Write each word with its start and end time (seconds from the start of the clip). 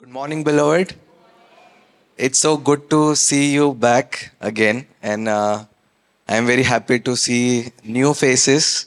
Good 0.00 0.08
morning, 0.08 0.44
beloved. 0.44 0.94
It's 2.16 2.38
so 2.38 2.56
good 2.56 2.88
to 2.88 3.14
see 3.14 3.52
you 3.52 3.74
back 3.74 4.32
again, 4.40 4.86
and 5.02 5.28
uh, 5.28 5.66
I'm 6.26 6.46
very 6.46 6.62
happy 6.62 6.98
to 7.00 7.14
see 7.14 7.70
new 7.84 8.14
faces. 8.14 8.86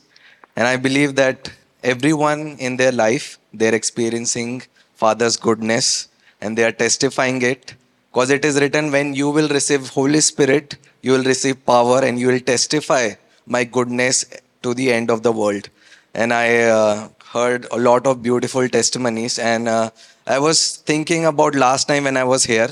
And 0.56 0.66
I 0.66 0.76
believe 0.76 1.14
that 1.18 1.52
everyone 1.84 2.58
in 2.58 2.78
their 2.78 2.92
life 2.92 3.38
they're 3.54 3.76
experiencing 3.76 4.64
Father's 4.96 5.38
goodness, 5.38 6.08
and 6.42 6.58
they 6.58 6.64
are 6.64 6.72
testifying 6.72 7.44
it. 7.44 7.76
Because 8.12 8.32
it 8.32 8.44
is 8.44 8.60
written, 8.60 8.92
when 8.92 9.14
you 9.14 9.30
will 9.30 9.50
receive 9.50 9.90
Holy 9.90 10.20
Spirit, 10.20 10.78
you 11.04 11.12
will 11.12 11.24
receive 11.24 11.64
power, 11.64 12.04
and 12.04 12.20
you 12.20 12.30
will 12.30 12.40
testify 12.40 13.12
my 13.46 13.66
goodness 13.66 14.26
to 14.64 14.74
the 14.74 14.92
end 14.92 15.12
of 15.12 15.22
the 15.22 15.32
world. 15.32 15.70
And 16.16 16.34
I 16.34 16.64
uh, 16.64 17.10
heard 17.34 17.68
a 17.72 17.78
lot 17.78 18.08
of 18.08 18.24
beautiful 18.24 18.68
testimonies, 18.68 19.38
and 19.38 19.68
uh, 19.68 19.92
I 20.26 20.40
was 20.40 20.78
thinking 20.78 21.26
about 21.26 21.54
last 21.54 21.88
time 21.90 22.06
when 22.06 22.16
I 22.16 22.24
was 22.24 22.46
here. 22.46 22.70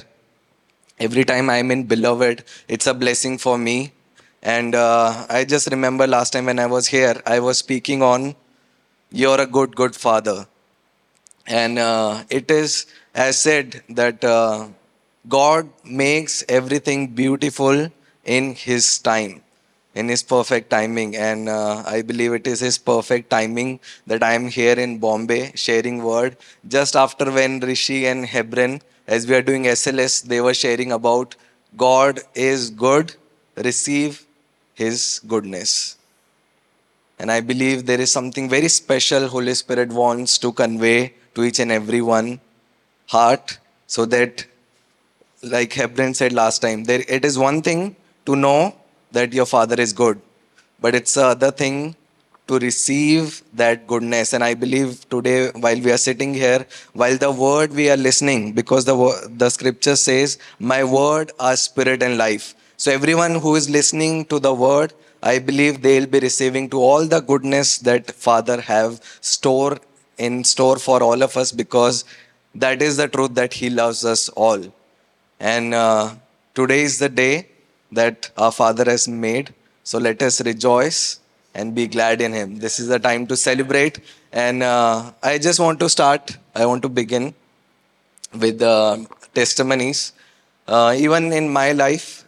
Every 0.99 1.25
time 1.25 1.49
I'm 1.49 1.69
in 1.71 1.83
Beloved, 1.83 2.45
it's 2.69 2.87
a 2.87 2.93
blessing 2.93 3.37
for 3.37 3.57
me. 3.57 3.91
And 4.41 4.73
uh, 4.73 5.25
I 5.29 5.43
just 5.43 5.69
remember 5.69 6.07
last 6.07 6.31
time 6.31 6.45
when 6.45 6.59
I 6.59 6.65
was 6.65 6.87
here, 6.87 7.21
I 7.25 7.39
was 7.39 7.57
speaking 7.57 8.01
on 8.01 8.35
You're 9.11 9.41
a 9.41 9.45
good, 9.45 9.75
good 9.75 9.95
father. 9.95 10.47
And 11.45 11.77
uh, 11.77 12.23
it 12.29 12.49
is 12.49 12.85
as 13.13 13.37
said 13.37 13.83
that 13.89 14.23
uh, 14.23 14.69
God 15.27 15.69
makes 15.83 16.45
everything 16.47 17.07
beautiful 17.07 17.91
in 18.23 18.55
His 18.55 18.99
time, 18.99 19.43
in 19.95 20.07
His 20.07 20.23
perfect 20.23 20.69
timing. 20.69 21.15
And 21.15 21.49
uh, 21.49 21.83
I 21.85 22.01
believe 22.01 22.33
it 22.33 22.47
is 22.47 22.59
His 22.59 22.77
perfect 22.77 23.29
timing 23.29 23.79
that 24.07 24.23
I 24.23 24.33
am 24.33 24.47
here 24.47 24.79
in 24.79 24.97
Bombay 24.99 25.51
sharing 25.55 26.03
word. 26.03 26.37
Just 26.67 26.95
after 26.95 27.31
when 27.31 27.59
Rishi 27.59 28.07
and 28.07 28.25
Hebron, 28.25 28.81
as 29.07 29.27
we 29.27 29.35
are 29.35 29.41
doing 29.41 29.63
SLS, 29.63 30.23
they 30.23 30.41
were 30.41 30.53
sharing 30.53 30.91
about 30.91 31.35
God 31.77 32.19
is 32.35 32.69
good, 32.69 33.15
receive 33.55 34.25
His 34.73 35.21
goodness. 35.27 35.97
And 37.19 37.31
I 37.31 37.39
believe 37.39 37.85
there 37.85 38.01
is 38.01 38.11
something 38.11 38.49
very 38.49 38.67
special 38.67 39.27
Holy 39.27 39.53
Spirit 39.53 39.89
wants 39.89 40.37
to 40.39 40.51
convey 40.51 41.13
to 41.35 41.43
each 41.43 41.59
and 41.59 41.71
every 41.71 42.01
one 42.01 42.39
heart 43.07 43.59
so 43.85 44.05
that 44.05 44.45
like 45.43 45.73
Hebron 45.73 46.13
said 46.13 46.33
last 46.33 46.61
time, 46.61 46.83
there 46.85 47.03
it 47.07 47.25
is 47.25 47.37
one 47.37 47.61
thing 47.61 47.95
to 48.25 48.35
know 48.35 48.75
that 49.11 49.33
your 49.33 49.45
father 49.45 49.79
is 49.79 49.93
good, 49.93 50.21
but 50.79 50.95
it's 50.95 51.13
the 51.13 51.25
other 51.25 51.51
thing 51.51 51.95
to 52.47 52.59
receive 52.59 53.43
that 53.53 53.87
goodness. 53.87 54.33
And 54.33 54.43
I 54.43 54.53
believe 54.53 55.07
today, 55.09 55.51
while 55.51 55.79
we 55.79 55.91
are 55.91 55.97
sitting 55.97 56.33
here, 56.33 56.65
while 56.93 57.17
the 57.17 57.31
word 57.31 57.73
we 57.73 57.89
are 57.89 57.97
listening, 57.97 58.53
because 58.53 58.85
the 58.85 58.95
the 59.43 59.49
scripture 59.49 59.95
says, 59.95 60.37
"My 60.59 60.83
word 60.83 61.31
are 61.39 61.55
spirit 61.55 62.03
and 62.03 62.17
life." 62.17 62.55
So 62.77 62.91
everyone 62.91 63.35
who 63.45 63.55
is 63.55 63.69
listening 63.69 64.25
to 64.33 64.39
the 64.39 64.53
word, 64.65 64.93
I 65.21 65.37
believe 65.51 65.81
they'll 65.81 66.11
be 66.17 66.19
receiving 66.19 66.69
to 66.71 66.81
all 66.81 67.05
the 67.05 67.21
goodness 67.21 67.77
that 67.89 68.11
Father 68.27 68.59
have 68.59 68.99
store 69.21 69.77
in 70.17 70.43
store 70.43 70.77
for 70.77 71.01
all 71.03 71.23
of 71.23 71.37
us 71.37 71.51
because 71.51 72.03
that 72.55 72.81
is 72.81 72.97
the 72.97 73.07
truth 73.07 73.35
that 73.35 73.53
He 73.53 73.69
loves 73.69 74.03
us 74.03 74.29
all. 74.29 74.65
And 75.39 75.73
uh, 75.73 76.15
today 76.55 76.81
is 76.81 76.99
the 76.99 77.09
day 77.09 77.50
that 77.91 78.29
our 78.37 78.51
Father 78.51 78.85
has 78.85 79.07
made. 79.07 79.53
So 79.83 79.97
let 79.97 80.21
us 80.21 80.41
rejoice 80.41 81.19
and 81.53 81.75
be 81.75 81.87
glad 81.87 82.21
in 82.21 82.33
Him. 82.33 82.59
This 82.59 82.79
is 82.79 82.87
the 82.87 82.99
time 82.99 83.27
to 83.27 83.37
celebrate. 83.37 83.99
And 84.31 84.63
uh, 84.63 85.11
I 85.21 85.37
just 85.37 85.59
want 85.59 85.79
to 85.79 85.89
start, 85.89 86.37
I 86.55 86.65
want 86.65 86.81
to 86.83 86.89
begin 86.89 87.33
with 88.33 88.61
uh, 88.61 88.97
testimonies. 89.33 90.13
Uh, 90.67 90.95
even 90.97 91.33
in 91.33 91.51
my 91.51 91.73
life, 91.73 92.21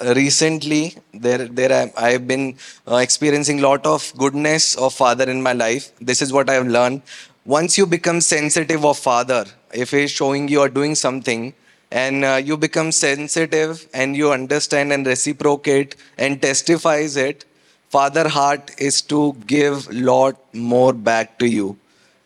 recently 0.00 0.96
there 1.12 1.46
there 1.46 1.90
I, 1.96 2.10
have 2.10 2.26
been 2.26 2.56
uh, 2.88 2.96
experiencing 2.96 3.60
lot 3.60 3.86
of 3.86 4.12
goodness 4.16 4.74
of 4.76 4.94
father 4.94 5.28
in 5.30 5.42
my 5.42 5.52
life 5.52 5.92
this 6.00 6.22
is 6.22 6.32
what 6.32 6.50
i 6.50 6.54
have 6.54 6.66
learned 6.66 7.02
once 7.44 7.76
you 7.78 7.86
become 7.86 8.20
sensitive 8.20 8.84
of 8.84 8.98
father 8.98 9.44
if 9.72 9.90
he 9.90 10.04
is 10.04 10.10
showing 10.10 10.48
you 10.48 10.60
or 10.60 10.68
doing 10.68 10.94
something 10.94 11.54
and 11.92 12.24
uh, 12.24 12.40
you 12.42 12.56
become 12.56 12.90
sensitive 12.90 13.86
and 13.92 14.16
you 14.16 14.32
understand 14.32 14.92
and 14.92 15.06
reciprocate 15.06 15.94
and 16.16 16.40
testifies 16.40 17.16
it. 17.16 17.44
Father 17.90 18.28
heart 18.28 18.70
is 18.78 19.02
to 19.02 19.34
give 19.46 19.92
lot 19.92 20.36
more 20.54 20.94
back 20.94 21.38
to 21.38 21.46
you. 21.46 21.76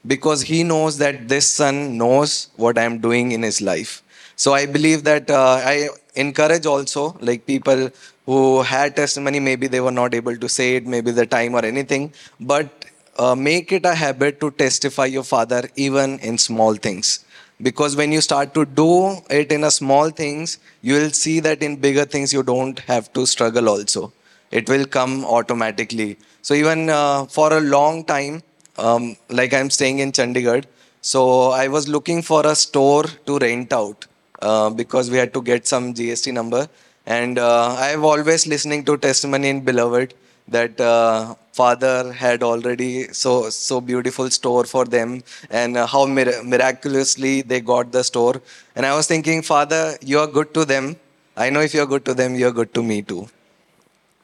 Because 0.07 0.43
he 0.43 0.63
knows 0.63 0.99
that 0.99 1.29
this 1.29 1.53
son 1.53 1.99
knows 1.99 2.49
what 2.55 2.79
i'm 2.79 2.99
doing 2.99 3.33
in 3.33 3.43
his 3.43 3.61
life. 3.61 4.03
So 4.37 4.55
i 4.55 4.67
believe 4.67 5.03
that 5.03 5.31
uh, 5.31 5.61
i 5.75 5.89
encourage 6.15 6.67
also 6.67 7.17
like 7.21 7.45
people 7.47 7.91
who 8.27 8.63
had 8.63 8.95
testimony 8.95 9.41
maybe 9.41 9.67
they 9.67 9.81
were 9.81 9.97
not 10.03 10.15
able 10.15 10.37
to 10.37 10.49
say 10.49 10.77
it 10.77 10.87
maybe 10.87 11.11
the 11.11 11.27
time 11.27 11.55
or 11.57 11.65
anything. 11.65 12.13
But 12.39 12.85
uh, 13.19 13.35
make 13.35 13.73
it 13.73 13.85
a 13.85 13.95
habit 13.95 14.41
to 14.41 14.53
testify 14.53 15.07
your 15.07 15.25
father 15.25 15.69
even 15.75 16.21
in 16.21 16.39
small 16.39 16.75
things 16.75 17.26
because 17.63 17.97
when 17.97 18.13
you 18.13 18.21
start 18.21 18.53
to 18.55 18.65
do 18.65 19.17
it 19.31 19.51
in 19.53 19.65
a 19.65 19.71
small 19.71 20.11
things 20.11 20.59
you 20.83 20.95
will 20.95 21.11
see 21.11 21.41
that 21.41 21.63
in 21.63 21.77
bigger 21.77 22.05
things 22.05 22.33
you 22.33 22.43
don't 22.43 22.79
have 22.81 23.13
to 23.13 23.27
struggle 23.27 23.69
also. 23.69 24.13
It 24.51 24.69
will 24.69 24.87
come 24.87 25.25
automatically. 25.25 26.19
So 26.43 26.55
even 26.55 26.89
uh, 26.91 27.27
for 27.27 27.53
a 27.53 27.61
long 27.61 28.05
time 28.05 28.43
um, 28.79 29.17
like 29.31 29.55
i'm 29.55 29.71
staying 29.71 30.01
in 30.01 30.13
chandigarh 30.13 30.65
so 31.01 31.21
i 31.63 31.67
was 31.67 31.89
looking 31.89 32.21
for 32.23 32.47
a 32.47 32.55
store 32.55 33.05
to 33.27 33.39
rent 33.39 33.73
out 33.73 34.07
uh, 34.43 34.69
because 34.71 35.11
we 35.11 35.17
had 35.17 35.33
to 35.33 35.43
get 35.43 35.67
some 35.67 35.95
gst 35.95 36.33
number. 36.33 36.69
And 37.07 37.39
uh, 37.39 37.75
i've 37.87 38.05
always 38.05 38.47
listening 38.47 38.85
to 38.85 38.97
testimony 38.99 39.49
in 39.49 39.61
beloved 39.61 40.15
that 40.49 40.81
uh, 40.81 41.35
father 41.59 42.13
had 42.23 42.43
already 42.51 42.93
so 43.23 43.33
so 43.51 43.81
beautiful 43.91 44.31
store 44.39 44.65
for 44.75 44.85
them 44.97 45.23
and 45.51 45.77
uh, 45.77 45.87
how 45.95 46.05
mir- 46.07 46.43
miraculously 46.53 47.35
they 47.43 47.61
got 47.73 47.93
the 47.93 48.05
store. 48.11 48.37
And 48.75 48.85
i 48.87 48.95
was 48.99 49.07
thinking 49.15 49.43
father 49.43 49.83
you 50.03 50.19
are 50.25 50.31
good 50.39 50.53
to 50.55 50.65
them. 50.75 50.97
I 51.37 51.51
know 51.51 51.61
if 51.69 51.75
you're 51.75 51.91
good 51.95 52.05
to 52.11 52.15
them 52.15 52.35
you're 52.35 52.57
good 52.61 52.73
to 52.75 52.83
me 52.83 53.03
too. 53.03 53.29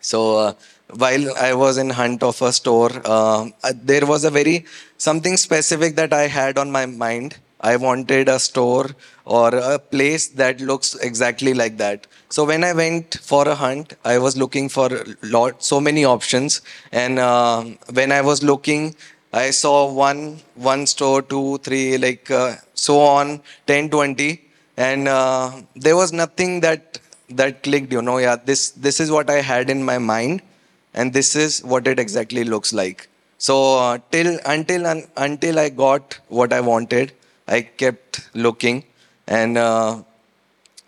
So 0.00 0.36
uh, 0.36 0.52
while 0.96 1.36
I 1.36 1.54
was 1.54 1.78
in 1.78 1.90
hunt 1.90 2.22
of 2.22 2.40
a 2.42 2.52
store, 2.52 2.90
uh, 3.04 3.48
uh, 3.62 3.72
there 3.74 4.06
was 4.06 4.24
a 4.24 4.30
very 4.30 4.64
something 4.98 5.36
specific 5.36 5.96
that 5.96 6.12
I 6.12 6.26
had 6.26 6.58
on 6.58 6.70
my 6.70 6.86
mind. 6.86 7.36
I 7.60 7.76
wanted 7.76 8.28
a 8.28 8.38
store 8.38 8.90
or 9.24 9.48
a 9.54 9.78
place 9.78 10.28
that 10.28 10.60
looks 10.60 10.94
exactly 10.96 11.54
like 11.54 11.76
that. 11.78 12.06
So 12.28 12.44
when 12.44 12.64
I 12.64 12.72
went 12.72 13.18
for 13.22 13.46
a 13.48 13.54
hunt, 13.54 13.94
I 14.04 14.18
was 14.18 14.36
looking 14.36 14.68
for 14.68 14.88
lot 15.22 15.62
so 15.62 15.80
many 15.80 16.04
options, 16.04 16.60
and 16.90 17.18
uh, 17.18 17.64
when 17.92 18.12
I 18.12 18.20
was 18.20 18.42
looking, 18.42 18.94
I 19.32 19.50
saw 19.50 19.92
one 19.92 20.40
one 20.54 20.86
store, 20.86 21.22
two, 21.22 21.58
three, 21.58 21.98
like 21.98 22.30
uh, 22.30 22.56
so 22.74 23.00
on, 23.00 23.40
10, 23.66 23.90
20, 23.90 24.40
and 24.76 25.08
uh, 25.08 25.52
there 25.76 25.96
was 25.96 26.12
nothing 26.12 26.60
that 26.60 26.98
that 27.30 27.62
clicked 27.62 27.92
you 27.92 28.02
know 28.02 28.18
yeah 28.18 28.36
this 28.36 28.70
this 28.86 29.00
is 29.00 29.10
what 29.10 29.30
i 29.30 29.40
had 29.40 29.70
in 29.70 29.82
my 29.82 29.96
mind 29.98 30.42
and 30.94 31.12
this 31.12 31.34
is 31.34 31.62
what 31.64 31.86
it 31.86 31.98
exactly 31.98 32.44
looks 32.44 32.72
like. 32.72 33.08
So 33.38 33.78
uh, 33.78 33.98
till 34.10 34.38
until 34.44 34.86
un, 34.86 35.04
until 35.16 35.58
i 35.58 35.68
got 35.68 36.18
what 36.28 36.52
i 36.52 36.60
wanted 36.60 37.12
i 37.48 37.62
kept 37.62 38.20
looking 38.34 38.84
and 39.40 39.56
uh, 39.58 39.90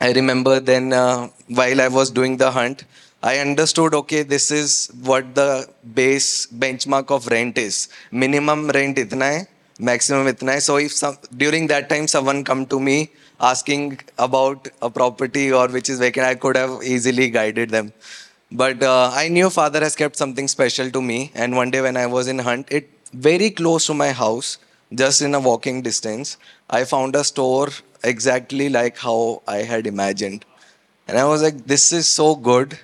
i 0.06 0.12
remember 0.19 0.55
then 0.71 0.93
uh, 0.93 1.28
while 1.60 1.81
i 1.87 1.88
was 1.99 2.10
doing 2.19 2.34
the 2.43 2.50
hunt 2.59 2.84
i 3.31 3.38
understood 3.47 3.94
okay 4.00 4.22
this 4.34 4.47
is 4.60 4.71
what 5.10 5.34
the 5.41 5.50
base 5.99 6.31
benchmark 6.62 7.10
of 7.16 7.27
rent 7.28 7.56
is. 7.59 7.88
Minimum 8.22 8.60
rent 8.77 8.99
itna 9.03 9.28
hai 9.34 9.47
maximum 9.88 10.27
itna 10.33 10.53
hai. 10.54 10.59
So 10.59 10.77
if 10.77 10.93
some 10.93 11.16
during 11.43 11.69
that 11.69 11.88
time 11.93 12.06
someone 12.15 12.41
come 12.50 12.66
to 12.72 12.81
me 12.88 12.97
asking 13.50 13.84
about 14.27 14.68
a 14.83 14.91
property 14.98 15.47
or 15.60 15.68
which 15.77 15.89
is 15.95 15.98
vacant 16.07 16.27
i 16.27 16.34
could 16.34 16.57
have 16.63 16.74
easily 16.95 17.30
guided 17.30 17.71
them. 17.71 17.92
But 18.53 18.83
uh, 18.83 19.10
i 19.22 19.28
knew 19.28 19.48
father 19.59 19.80
has 19.86 19.97
kept 20.03 20.16
something 20.16 20.48
special 20.57 20.91
to 20.91 21.03
me. 21.10 21.18
And 21.34 21.57
one 21.63 21.71
day 21.71 21.80
when 21.89 21.97
i 21.97 22.07
was 22.18 22.28
in 22.34 22.41
hunt 22.51 22.77
it 22.80 22.91
very 23.30 23.51
close 23.63 23.86
to 23.86 23.95
my 24.04 24.13
house 24.13 24.59
just 25.03 25.22
in 25.27 25.34
a 25.34 25.41
walking 25.41 25.80
distance 25.89 26.36
i 26.78 26.84
found 26.84 27.16
a 27.16 27.24
store 27.24 27.68
exactly 28.04 28.68
like 28.68 28.98
how 28.98 29.42
i 29.47 29.59
had 29.72 29.86
imagined 29.86 30.45
and 31.06 31.18
I 31.18 31.24
was 31.24 31.42
like, 31.42 31.66
this 31.66 31.92
is 31.92 32.09
so 32.09 32.34
good. 32.34 32.78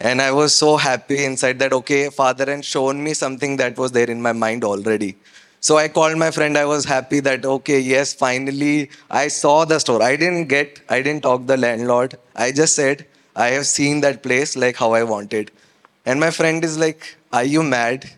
And 0.00 0.20
I 0.20 0.32
was 0.32 0.54
so 0.54 0.76
happy 0.76 1.24
inside 1.24 1.58
that, 1.60 1.72
okay, 1.72 2.10
Father 2.10 2.46
had 2.46 2.64
shown 2.64 3.02
me 3.02 3.14
something 3.14 3.56
that 3.56 3.78
was 3.78 3.92
there 3.92 4.10
in 4.10 4.20
my 4.20 4.32
mind 4.32 4.64
already. 4.64 5.16
So 5.60 5.78
I 5.78 5.88
called 5.88 6.18
my 6.18 6.30
friend. 6.30 6.58
I 6.58 6.66
was 6.66 6.84
happy 6.84 7.20
that, 7.20 7.44
okay, 7.44 7.80
yes, 7.80 8.12
finally 8.12 8.90
I 9.10 9.28
saw 9.28 9.64
the 9.64 9.78
store. 9.78 10.02
I 10.02 10.16
didn't 10.16 10.46
get, 10.48 10.80
I 10.88 11.00
didn't 11.00 11.22
talk 11.22 11.46
the 11.46 11.56
landlord. 11.56 12.18
I 12.36 12.52
just 12.52 12.76
said, 12.76 13.06
I 13.34 13.48
have 13.48 13.66
seen 13.66 14.00
that 14.02 14.22
place 14.22 14.56
like 14.56 14.76
how 14.76 14.92
I 14.92 15.02
wanted. 15.04 15.50
And 16.04 16.20
my 16.20 16.30
friend 16.30 16.62
is 16.64 16.78
like, 16.78 17.16
are 17.32 17.44
you 17.44 17.62
mad? 17.62 18.10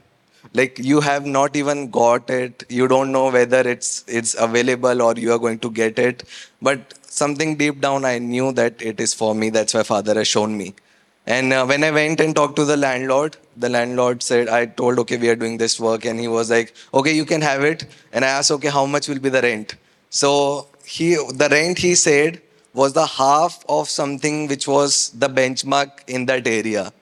Like 0.56 0.78
you 0.78 1.00
have 1.00 1.26
not 1.26 1.56
even 1.56 1.90
got 1.90 2.30
it. 2.30 2.64
You 2.68 2.88
don't 2.88 3.12
know 3.12 3.30
whether 3.30 3.60
it's 3.74 4.04
it's 4.06 4.34
available 4.46 5.02
or 5.02 5.14
you 5.24 5.32
are 5.32 5.38
going 5.38 5.58
to 5.60 5.70
get 5.70 5.98
it. 5.98 6.24
But 6.62 6.94
something 7.16 7.56
deep 7.56 7.80
down 7.80 8.04
i 8.04 8.18
knew 8.18 8.52
that 8.52 8.82
it 8.90 9.00
is 9.00 9.14
for 9.14 9.34
me. 9.34 9.50
That's 9.50 9.74
why 9.74 9.82
father 9.82 10.14
has 10.14 10.28
shown 10.28 10.56
me. 10.56 10.74
And 11.26 11.52
uh, 11.52 11.64
when 11.66 11.84
i 11.84 11.90
went 11.90 12.20
and 12.20 12.36
talked 12.40 12.56
to 12.56 12.64
the 12.64 12.76
landlord 12.76 13.36
the 13.64 13.68
landlord 13.76 14.22
said 14.22 14.50
i 14.56 14.66
told 14.80 14.98
okay 15.04 15.16
we 15.16 15.30
are 15.34 15.40
doing 15.44 15.58
this 15.64 15.78
work. 15.80 16.04
And 16.04 16.20
he 16.20 16.28
was 16.28 16.50
like 16.50 16.74
okay 16.94 17.14
you 17.20 17.24
can 17.24 17.42
have 17.42 17.64
it. 17.64 17.86
And 18.12 18.24
i 18.24 18.28
asked 18.28 18.50
okay 18.58 18.68
how 18.68 18.86
much 18.86 19.08
will 19.08 19.22
be 19.28 19.34
the 19.38 19.42
rent? 19.42 19.76
So 20.10 20.68
he 20.84 21.14
the 21.44 21.48
rent 21.50 21.78
he 21.78 21.94
said 21.94 22.42
was 22.74 22.92
the 22.92 23.06
half 23.06 23.64
of 23.68 23.88
something 23.88 24.46
which 24.48 24.68
was 24.68 25.10
the 25.24 25.28
benchmark 25.28 26.06
in 26.06 26.26
that 26.26 26.46
area 26.46 26.92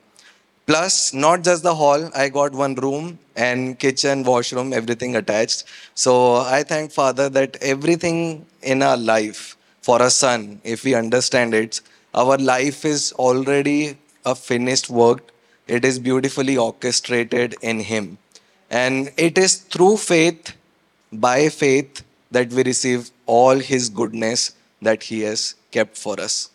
Plus, 0.66 1.12
not 1.12 1.44
just 1.44 1.62
the 1.62 1.74
hall, 1.74 2.10
I 2.14 2.28
got 2.30 2.52
one 2.52 2.74
room 2.74 3.18
and 3.36 3.78
kitchen, 3.78 4.22
washroom, 4.22 4.72
everything 4.72 5.14
attached. 5.16 5.64
So 5.94 6.36
I 6.36 6.62
thank 6.62 6.90
Father 6.90 7.28
that 7.30 7.56
everything 7.60 8.46
in 8.62 8.82
our 8.82 8.96
life 8.96 9.56
for 9.82 10.00
a 10.00 10.08
son, 10.08 10.60
if 10.64 10.84
we 10.84 10.94
understand 10.94 11.52
it, 11.54 11.80
our 12.14 12.38
life 12.38 12.84
is 12.86 13.12
already 13.12 13.98
a 14.24 14.34
finished 14.34 14.88
work. 14.88 15.30
It 15.66 15.84
is 15.84 15.98
beautifully 15.98 16.56
orchestrated 16.56 17.56
in 17.60 17.80
Him. 17.80 18.16
And 18.70 19.12
it 19.18 19.36
is 19.36 19.56
through 19.56 19.98
faith, 19.98 20.54
by 21.12 21.50
faith, 21.50 22.02
that 22.30 22.50
we 22.52 22.62
receive 22.62 23.10
all 23.26 23.58
His 23.58 23.90
goodness 23.90 24.54
that 24.80 25.02
He 25.02 25.20
has 25.22 25.54
kept 25.70 25.98
for 25.98 26.18
us. 26.18 26.50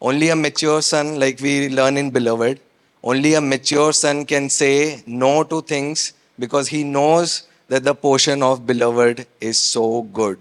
Only 0.00 0.30
a 0.30 0.36
mature 0.36 0.80
son, 0.80 1.20
like 1.20 1.40
we 1.40 1.68
learn 1.68 1.96
in 1.96 2.10
Beloved, 2.10 2.60
only 3.10 3.32
a 3.34 3.40
mature 3.40 3.92
son 3.92 4.18
can 4.30 4.50
say 4.50 5.02
no 5.06 5.42
to 5.50 5.62
things 5.62 6.12
because 6.38 6.68
he 6.68 6.82
knows 6.84 7.48
that 7.68 7.82
the 7.84 7.94
portion 7.94 8.42
of 8.42 8.66
beloved 8.66 9.26
is 9.40 9.58
so 9.58 10.02
good. 10.18 10.38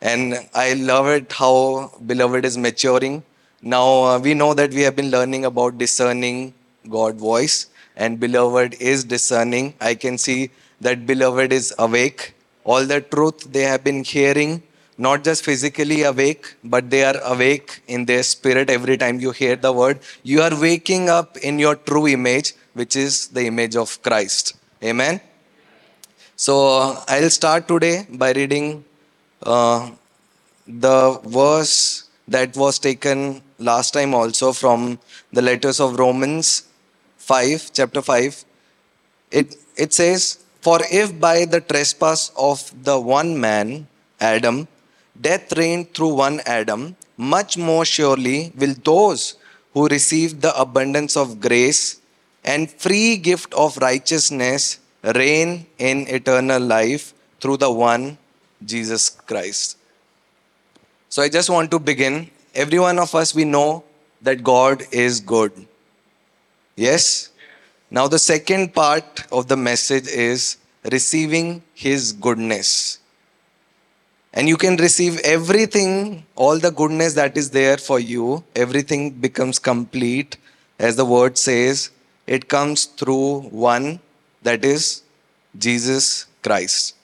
And 0.00 0.34
I 0.54 0.74
love 0.74 1.08
it 1.08 1.32
how 1.32 1.90
beloved 2.06 2.44
is 2.44 2.56
maturing. 2.58 3.22
Now 3.60 3.86
uh, 4.04 4.18
we 4.18 4.34
know 4.34 4.54
that 4.54 4.70
we 4.70 4.82
have 4.82 4.94
been 4.94 5.10
learning 5.10 5.44
about 5.44 5.78
discerning 5.78 6.54
God 6.88 7.16
voice 7.16 7.68
and 7.96 8.20
beloved 8.20 8.74
is 8.80 9.04
discerning. 9.04 9.74
I 9.80 9.94
can 9.94 10.18
see 10.18 10.50
that 10.80 11.06
beloved 11.06 11.52
is 11.52 11.74
awake. 11.78 12.34
All 12.64 12.84
the 12.84 13.00
truth 13.00 13.52
they 13.52 13.62
have 13.62 13.82
been 13.82 14.04
hearing 14.04 14.62
not 14.98 15.24
just 15.24 15.44
physically 15.44 16.02
awake, 16.02 16.54
but 16.62 16.90
they 16.90 17.04
are 17.04 17.16
awake 17.24 17.82
in 17.88 18.04
their 18.04 18.22
spirit 18.22 18.70
every 18.70 18.96
time 18.96 19.20
you 19.20 19.30
hear 19.30 19.56
the 19.56 19.72
word. 19.72 20.00
You 20.22 20.42
are 20.42 20.60
waking 20.60 21.08
up 21.08 21.36
in 21.38 21.58
your 21.58 21.76
true 21.76 22.06
image, 22.06 22.54
which 22.74 22.96
is 22.96 23.28
the 23.28 23.46
image 23.46 23.76
of 23.76 24.02
Christ. 24.02 24.54
Amen. 24.82 25.20
So 26.36 26.96
I'll 27.08 27.30
start 27.30 27.68
today 27.68 28.06
by 28.10 28.32
reading 28.32 28.84
uh, 29.42 29.90
the 30.66 31.20
verse 31.24 32.08
that 32.28 32.56
was 32.56 32.78
taken 32.78 33.42
last 33.58 33.92
time 33.92 34.14
also 34.14 34.52
from 34.52 34.98
the 35.32 35.42
letters 35.42 35.80
of 35.80 35.98
Romans 35.98 36.64
5, 37.18 37.70
chapter 37.72 38.02
5. 38.02 38.44
It, 39.30 39.56
it 39.76 39.92
says, 39.92 40.38
For 40.60 40.80
if 40.90 41.18
by 41.18 41.44
the 41.44 41.60
trespass 41.60 42.30
of 42.36 42.72
the 42.84 43.00
one 43.00 43.40
man, 43.40 43.86
Adam, 44.20 44.68
death 45.20 45.52
reigned 45.56 45.94
through 45.94 46.14
one 46.14 46.40
Adam, 46.46 46.96
much 47.16 47.56
more 47.56 47.84
surely 47.84 48.52
will 48.56 48.74
those 48.84 49.36
who 49.74 49.86
receive 49.88 50.40
the 50.40 50.54
abundance 50.58 51.16
of 51.16 51.40
grace 51.40 52.00
and 52.44 52.70
free 52.70 53.16
gift 53.16 53.52
of 53.54 53.76
righteousness 53.78 54.80
reign 55.14 55.66
in 55.78 56.06
eternal 56.08 56.60
life 56.60 57.14
through 57.40 57.56
the 57.56 57.70
one 57.70 58.18
Jesus 58.64 59.10
Christ. 59.10 59.78
So 61.08 61.22
I 61.22 61.28
just 61.28 61.50
want 61.50 61.70
to 61.72 61.78
begin. 61.78 62.30
Every 62.54 62.78
one 62.78 62.98
of 62.98 63.14
us, 63.14 63.34
we 63.34 63.44
know 63.44 63.84
that 64.20 64.42
God 64.42 64.84
is 64.92 65.20
good. 65.20 65.52
Yes? 66.76 67.30
Now, 67.90 68.08
the 68.08 68.18
second 68.18 68.74
part 68.74 69.26
of 69.30 69.48
the 69.48 69.56
message 69.56 70.06
is 70.06 70.56
receiving 70.90 71.62
His 71.74 72.12
goodness 72.12 72.98
and 74.34 74.48
you 74.48 74.56
can 74.56 74.76
receive 74.76 75.18
everything, 75.20 76.24
all 76.36 76.58
the 76.58 76.70
goodness 76.70 77.14
that 77.14 77.36
is 77.36 77.50
there 77.50 77.76
for 77.76 78.00
you. 78.00 78.42
Everything 78.56 79.10
becomes 79.10 79.58
complete, 79.58 80.36
as 80.78 80.96
the 80.96 81.04
word 81.04 81.36
says. 81.36 81.90
It 82.26 82.48
comes 82.48 82.86
through 82.86 83.42
one, 83.42 84.00
that 84.42 84.64
is 84.64 85.02
Jesus 85.58 86.26
Christ. 86.42 86.94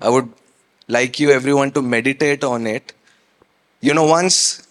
I 0.00 0.10
would 0.10 0.28
like 0.88 1.18
you, 1.18 1.30
everyone, 1.30 1.70
to 1.72 1.82
meditate 1.82 2.44
on 2.44 2.66
it. 2.66 2.92
You 3.80 3.94
know, 3.94 4.04
once 4.04 4.66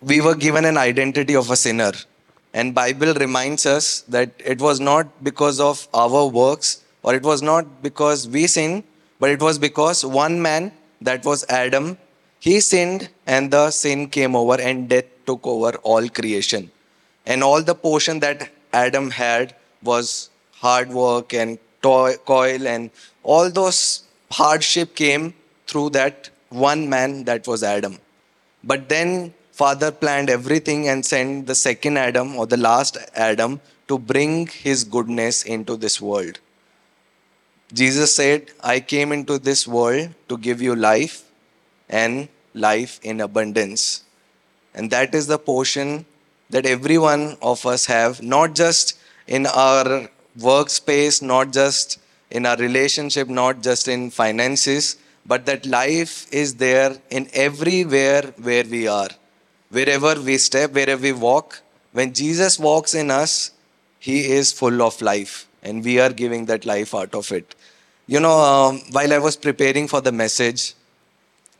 we 0.00 0.20
were 0.20 0.34
given 0.34 0.64
an 0.64 0.76
identity 0.76 1.36
of 1.36 1.50
a 1.50 1.56
sinner, 1.56 1.92
and 2.52 2.74
Bible 2.74 3.14
reminds 3.14 3.66
us 3.66 4.00
that 4.02 4.30
it 4.38 4.60
was 4.60 4.80
not 4.80 5.06
because 5.24 5.60
of 5.60 5.86
our 5.92 6.26
works 6.26 6.82
or 7.02 7.14
it 7.14 7.22
was 7.22 7.42
not 7.42 7.82
because 7.82 8.28
we 8.28 8.46
sinned, 8.46 8.84
but 9.18 9.30
it 9.30 9.40
was 9.40 9.58
because 9.58 10.04
one 10.04 10.40
man, 10.40 10.72
that 11.00 11.24
was 11.24 11.44
Adam, 11.48 11.98
he 12.40 12.60
sinned 12.60 13.08
and 13.26 13.50
the 13.50 13.70
sin 13.70 14.08
came 14.08 14.34
over 14.36 14.60
and 14.60 14.88
death 14.88 15.04
took 15.26 15.46
over 15.46 15.72
all 15.82 16.08
creation. 16.08 16.70
And 17.26 17.42
all 17.42 17.62
the 17.62 17.74
portion 17.74 18.20
that 18.20 18.50
Adam 18.72 19.10
had 19.10 19.54
was 19.82 20.30
hard 20.52 20.88
work 20.90 21.32
and 21.32 21.58
toil 21.82 22.66
and 22.66 22.90
all 23.22 23.50
those 23.50 24.04
hardship 24.30 24.94
came 24.94 25.34
through 25.66 25.90
that 25.90 26.30
one 26.48 26.88
man 26.88 27.24
that 27.24 27.46
was 27.46 27.62
Adam. 27.62 27.98
But 28.62 28.88
then 28.88 29.34
Father 29.52 29.90
planned 29.92 30.30
everything 30.30 30.88
and 30.88 31.04
sent 31.04 31.46
the 31.46 31.54
second 31.54 31.96
Adam 31.96 32.36
or 32.36 32.46
the 32.46 32.56
last 32.56 32.96
Adam 33.14 33.60
to 33.88 33.98
bring 33.98 34.46
his 34.46 34.84
goodness 34.84 35.42
into 35.44 35.76
this 35.76 36.00
world. 36.00 36.40
Jesus 37.74 38.14
said, 38.14 38.52
I 38.62 38.78
came 38.78 39.10
into 39.10 39.38
this 39.38 39.66
world 39.66 40.10
to 40.28 40.38
give 40.38 40.62
you 40.62 40.76
life 40.76 41.24
and 41.88 42.28
life 42.54 43.00
in 43.02 43.20
abundance. 43.20 44.04
And 44.74 44.90
that 44.92 45.12
is 45.12 45.26
the 45.26 45.38
portion 45.38 46.06
that 46.50 46.66
every 46.66 46.98
one 46.98 47.36
of 47.42 47.66
us 47.66 47.86
have, 47.86 48.22
not 48.22 48.54
just 48.54 48.96
in 49.26 49.46
our 49.46 50.08
workspace, 50.38 51.20
not 51.20 51.52
just 51.52 51.98
in 52.30 52.46
our 52.46 52.56
relationship, 52.56 53.28
not 53.28 53.60
just 53.60 53.88
in 53.88 54.10
finances, 54.10 54.96
but 55.26 55.44
that 55.46 55.66
life 55.66 56.32
is 56.32 56.54
there 56.54 56.96
in 57.10 57.28
everywhere 57.32 58.22
where 58.40 58.64
we 58.64 58.86
are. 58.86 59.08
Wherever 59.70 60.14
we 60.20 60.38
step, 60.38 60.72
wherever 60.72 61.02
we 61.02 61.12
walk, 61.12 61.60
when 61.92 62.12
Jesus 62.12 62.56
walks 62.56 62.94
in 62.94 63.10
us, 63.10 63.50
he 63.98 64.30
is 64.30 64.52
full 64.52 64.80
of 64.80 65.00
life 65.02 65.48
and 65.64 65.82
we 65.82 65.98
are 65.98 66.12
giving 66.12 66.44
that 66.46 66.66
life 66.66 66.94
out 66.94 67.14
of 67.14 67.32
it. 67.32 67.54
You 68.06 68.20
know, 68.20 68.38
um, 68.38 68.80
while 68.92 69.14
I 69.14 69.18
was 69.18 69.34
preparing 69.34 69.88
for 69.88 70.02
the 70.02 70.12
message 70.12 70.74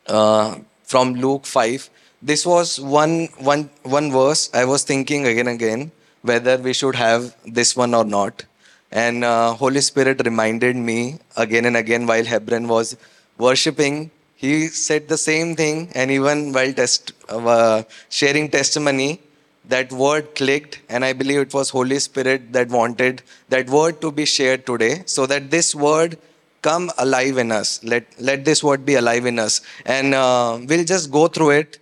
uh, 0.07 0.59
from 0.83 1.15
Luke 1.15 1.47
5, 1.47 1.89
this 2.21 2.45
was 2.45 2.79
one, 2.79 3.29
one, 3.39 3.71
one 3.83 4.13
verse 4.13 4.51
I 4.53 4.67
was 4.67 4.83
thinking 4.85 5.27
again 5.27 5.47
and 5.49 5.57
again 5.57 5.93
whether 6.21 6.59
we 6.59 6.75
should 6.75 6.97
have 6.97 7.35
this 7.47 7.75
one 7.75 7.95
or 7.95 8.05
not. 8.05 8.45
And 8.93 9.25
uh, 9.25 9.55
Holy 9.55 9.81
Spirit 9.81 10.21
reminded 10.23 10.77
me 10.77 11.19
again 11.39 11.65
and 11.65 11.79
again 11.79 12.07
while 12.07 12.25
Hebron 12.25 12.69
was 12.69 12.95
worshiping. 13.39 14.11
He 14.37 14.69
said 14.69 15.09
the 15.09 15.17
same 15.17 15.57
thing, 15.57 15.91
and 15.95 16.11
even 16.11 16.53
while 16.53 16.73
test, 16.75 17.13
uh, 17.31 17.85
sharing 18.11 18.51
testimony, 18.51 19.21
that 19.67 19.91
word 19.93 20.35
clicked 20.35 20.83
and 20.91 21.07
i 21.07 21.11
believe 21.15 21.41
it 21.41 21.55
was 21.55 21.71
holy 21.71 21.99
spirit 21.99 22.53
that 22.53 22.69
wanted 22.69 23.23
that 23.49 23.67
word 23.71 23.99
to 24.03 24.13
be 24.13 24.27
shared 24.27 24.67
today 24.67 25.03
so 25.07 25.25
that 25.25 25.51
this 25.51 25.75
word 25.75 26.19
come 26.67 26.91
alive 27.05 27.39
in 27.45 27.53
us. 27.61 27.71
Let 27.93 28.21
let 28.29 28.45
this 28.45 28.65
word 28.69 28.85
be 28.91 28.95
alive 29.03 29.27
in 29.33 29.39
us. 29.47 29.61
And 29.85 30.15
uh, 30.15 30.59
we'll 30.69 30.87
just 30.93 31.11
go 31.11 31.27
through 31.29 31.51
it. 31.63 31.79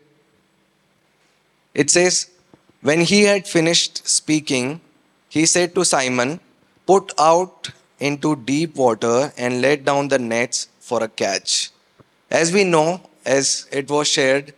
It 1.74 1.90
says 1.96 2.30
when 2.82 3.00
he 3.12 3.22
had 3.22 3.46
finished 3.56 4.02
speaking 4.06 4.80
he 5.36 5.44
said 5.52 5.74
to 5.76 5.84
simon 5.90 6.32
put 6.90 7.12
out 7.26 7.70
into 8.08 8.34
deep 8.50 8.74
water 8.84 9.32
and 9.38 9.62
let 9.66 9.84
down 9.84 10.08
the 10.08 10.18
nets 10.18 10.68
for 10.80 11.02
a 11.02 11.08
catch. 11.08 11.70
As 12.42 12.52
we 12.52 12.64
know 12.64 12.88
as 13.24 13.68
it 13.80 13.90
was 13.96 14.08
shared 14.08 14.52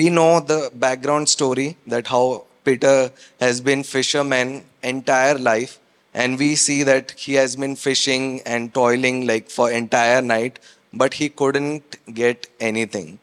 we 0.00 0.08
know 0.10 0.30
the 0.52 0.70
background 0.86 1.28
story 1.28 1.76
that 1.86 2.06
how 2.06 2.44
Peter 2.64 3.10
has 3.40 3.60
been 3.60 3.82
fisherman 3.82 4.62
entire 4.82 5.38
life 5.38 5.79
and 6.14 6.38
we 6.38 6.56
see 6.56 6.82
that 6.82 7.12
he 7.12 7.34
has 7.34 7.56
been 7.56 7.76
fishing 7.76 8.40
and 8.46 8.74
toiling 8.74 9.26
like 9.26 9.50
for 9.50 9.70
entire 9.70 10.22
night 10.22 10.58
but 10.92 11.14
he 11.14 11.28
couldn't 11.28 11.96
get 12.14 12.48
anything. 12.60 13.18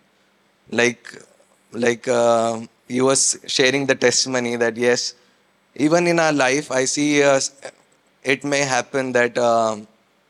Like 0.72 1.14
like 1.74 2.08
uh, 2.08 2.62
he 2.88 3.02
was 3.02 3.40
sharing 3.48 3.88
the 3.88 3.96
testimony 3.96 4.56
that 4.58 4.78
yes 4.78 5.16
even 5.76 6.08
in 6.08 6.20
our 6.20 6.34
life, 6.34 6.72
I 6.72 6.86
see 6.86 7.24
uh, 7.24 7.40
it 8.24 8.44
may 8.44 8.62
happen 8.62 9.12
that 9.14 9.38
uh, 9.38 9.78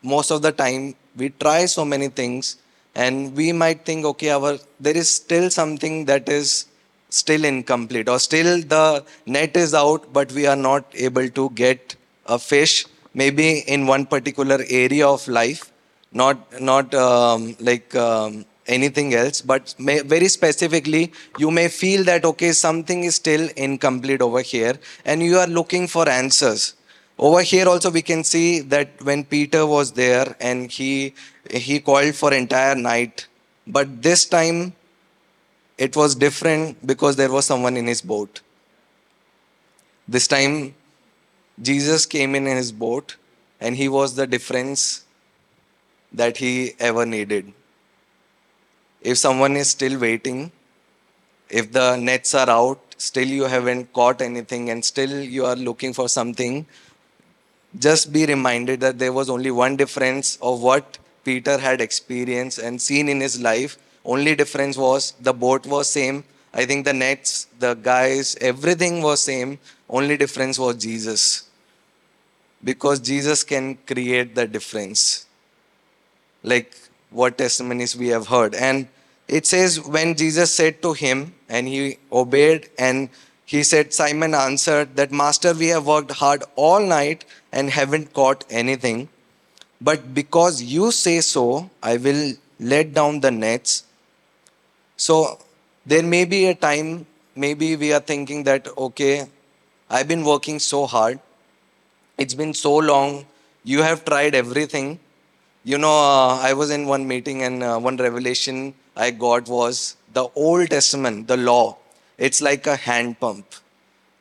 most 0.04 0.32
of 0.32 0.42
the 0.42 0.52
time 0.52 0.96
we 1.16 1.30
try 1.30 1.66
so 1.66 1.86
many 1.86 2.10
things 2.10 2.58
and 2.96 3.36
we 3.36 3.52
might 3.52 3.86
think, 3.86 4.06
okay, 4.06 4.32
our 4.32 4.58
there 4.80 4.98
is 4.98 5.10
still 5.10 5.50
something 5.50 6.06
that 6.06 6.30
is 6.30 6.68
still 7.10 7.46
incomplete 7.46 8.10
or 8.10 8.20
still 8.20 8.62
the 8.62 9.06
net 9.26 9.58
is 9.58 9.74
out, 9.74 10.12
but 10.14 10.32
we 10.34 10.48
are 10.48 10.56
not 10.56 10.86
able 10.96 11.30
to 11.30 11.50
get 11.52 11.97
a 12.27 12.39
fish 12.39 12.86
maybe 13.13 13.60
in 13.75 13.88
one 13.88 14.05
particular 14.05 14.60
area 14.69 15.07
of 15.07 15.27
life, 15.27 15.72
not 16.12 16.62
not 16.62 16.93
um, 16.93 17.55
like 17.60 17.96
um, 17.96 18.46
anything 18.67 19.13
else, 19.13 19.41
but 19.41 19.74
may, 19.79 20.00
very 20.01 20.27
specifically, 20.27 21.12
you 21.38 21.51
may 21.51 21.67
feel 21.67 22.03
that 22.03 22.25
okay, 22.25 22.51
something 22.51 23.03
is 23.03 23.15
still 23.15 23.50
incomplete 23.55 24.22
over 24.22 24.41
here, 24.41 24.75
and 25.05 25.24
you 25.24 25.38
are 25.38 25.48
looking 25.48 25.88
for 25.88 26.07
answers. 26.07 26.74
Over 27.17 27.41
here 27.41 27.67
also 27.67 27.89
we 27.89 28.03
can 28.03 28.24
see 28.24 28.60
that 28.60 28.89
when 29.03 29.24
Peter 29.24 29.65
was 29.65 29.91
there 29.93 30.36
and 30.39 30.72
he 30.72 31.13
he 31.50 31.79
called 31.79 32.13
for 32.13 32.34
entire 32.34 32.75
night, 32.75 33.27
but 33.65 34.01
this 34.03 34.25
time 34.25 34.74
it 35.77 35.96
was 35.96 36.15
different 36.15 36.86
because 36.86 37.15
there 37.15 37.31
was 37.31 37.46
someone 37.46 37.77
in 37.77 37.88
his 37.88 38.01
boat. 38.01 38.41
This 40.07 40.27
time 40.27 40.75
Jesus 41.62 42.06
came 42.06 42.36
in 42.36 42.46
his 42.46 42.72
boat 42.72 43.16
and 43.60 43.76
he 43.76 43.90
was 43.90 44.16
the 44.16 44.28
difference 44.28 45.06
that 46.12 46.38
he 46.38 46.74
ever 46.80 47.06
needed. 47.06 47.52
If 49.02 49.18
someone 49.18 49.56
is 49.56 49.70
still 49.70 50.00
waiting, 50.00 50.52
if 51.50 51.72
the 51.72 51.96
nets 51.96 52.36
are 52.36 52.50
out, 52.50 52.80
still 52.98 53.28
you 53.28 53.44
haven't 53.44 53.94
caught 53.94 54.22
anything, 54.22 54.70
and 54.70 54.84
still 54.84 55.22
you 55.22 55.46
are 55.46 55.56
looking 55.56 55.94
for 55.94 56.10
something, 56.10 56.66
just 57.80 58.12
be 58.12 58.26
reminded 58.26 58.80
that 58.82 59.00
there 59.00 59.14
was 59.14 59.30
only 59.30 59.52
one 59.52 59.76
difference 59.78 60.38
of 60.42 60.62
what 60.62 60.98
Peter 61.24 61.58
had 61.58 61.82
experienced 61.82 62.60
and 62.60 62.82
seen 62.82 63.10
in 63.10 63.20
his 63.20 63.42
life. 63.42 63.78
Only 64.06 64.36
difference 64.36 64.78
was 64.78 65.14
the 65.20 65.34
boat 65.34 65.66
was 65.66 65.90
same. 65.90 66.24
I 66.54 66.66
think 66.66 66.86
the 66.86 66.94
nets, 66.94 67.48
the 67.60 67.76
guys, 67.76 68.36
everything 68.42 69.02
was 69.02 69.22
same. 69.22 69.60
Only 69.90 70.18
difference 70.18 70.58
was 70.58 70.76
Jesus. 70.78 71.47
Because 72.64 73.00
Jesus 73.00 73.44
can 73.44 73.78
create 73.86 74.36
the 74.36 74.48
difference. 74.48 75.26
Like 76.44 76.76
what 77.10 77.38
testimonies 77.38 77.96
we 77.96 78.08
have 78.10 78.28
heard. 78.28 78.56
And 78.56 78.88
it 79.28 79.46
says, 79.46 79.80
when 79.82 80.16
Jesus 80.16 80.54
said 80.54 80.82
to 80.82 80.94
him, 80.94 81.34
and 81.50 81.68
he 81.68 81.98
obeyed, 82.12 82.70
and 82.78 83.10
he 83.46 83.64
said, 83.64 83.94
Simon 83.94 84.34
answered, 84.34 84.96
that 84.96 85.12
Master, 85.12 85.54
we 85.54 85.68
have 85.68 85.86
worked 85.86 86.12
hard 86.12 86.44
all 86.56 86.86
night 86.86 87.26
and 87.52 87.70
haven't 87.70 88.14
caught 88.14 88.44
anything. 88.50 89.08
But 89.80 90.14
because 90.14 90.62
you 90.62 90.92
say 90.92 91.22
so, 91.22 91.70
I 91.82 91.98
will 91.98 92.34
let 92.60 92.94
down 92.94 93.22
the 93.22 93.32
nets. 93.32 93.84
So 94.98 95.40
there 95.86 96.04
may 96.04 96.26
be 96.26 96.48
a 96.48 96.56
time, 96.56 97.06
maybe 97.36 97.76
we 97.76 97.94
are 97.94 98.00
thinking 98.00 98.44
that, 98.44 98.68
okay, 98.78 99.28
I've 99.90 100.08
been 100.08 100.26
working 100.26 100.60
so 100.60 100.86
hard. 100.86 101.20
It's 102.17 102.33
been 102.33 102.53
so 102.53 102.75
long. 102.75 103.25
You 103.63 103.81
have 103.81 104.05
tried 104.05 104.36
everything 104.36 105.00
you 105.67 105.77
know, 105.77 105.91
uh, 105.91 106.38
I 106.38 106.53
was 106.53 106.69
in 106.71 106.88
one 106.88 107.05
meeting 107.05 107.43
and 107.43 107.62
uh, 107.62 107.77
one 107.77 107.97
revelation 107.97 108.74
I 108.95 109.12
got 109.12 109.50
was 109.50 109.97
the 110.13 110.29
Old 110.33 110.69
Testament, 110.69 111.27
the 111.27 111.36
law. 111.36 111.77
It's 112.17 112.41
like 112.41 112.65
a 112.67 112.77
hand 112.77 113.19
pump. 113.19 113.45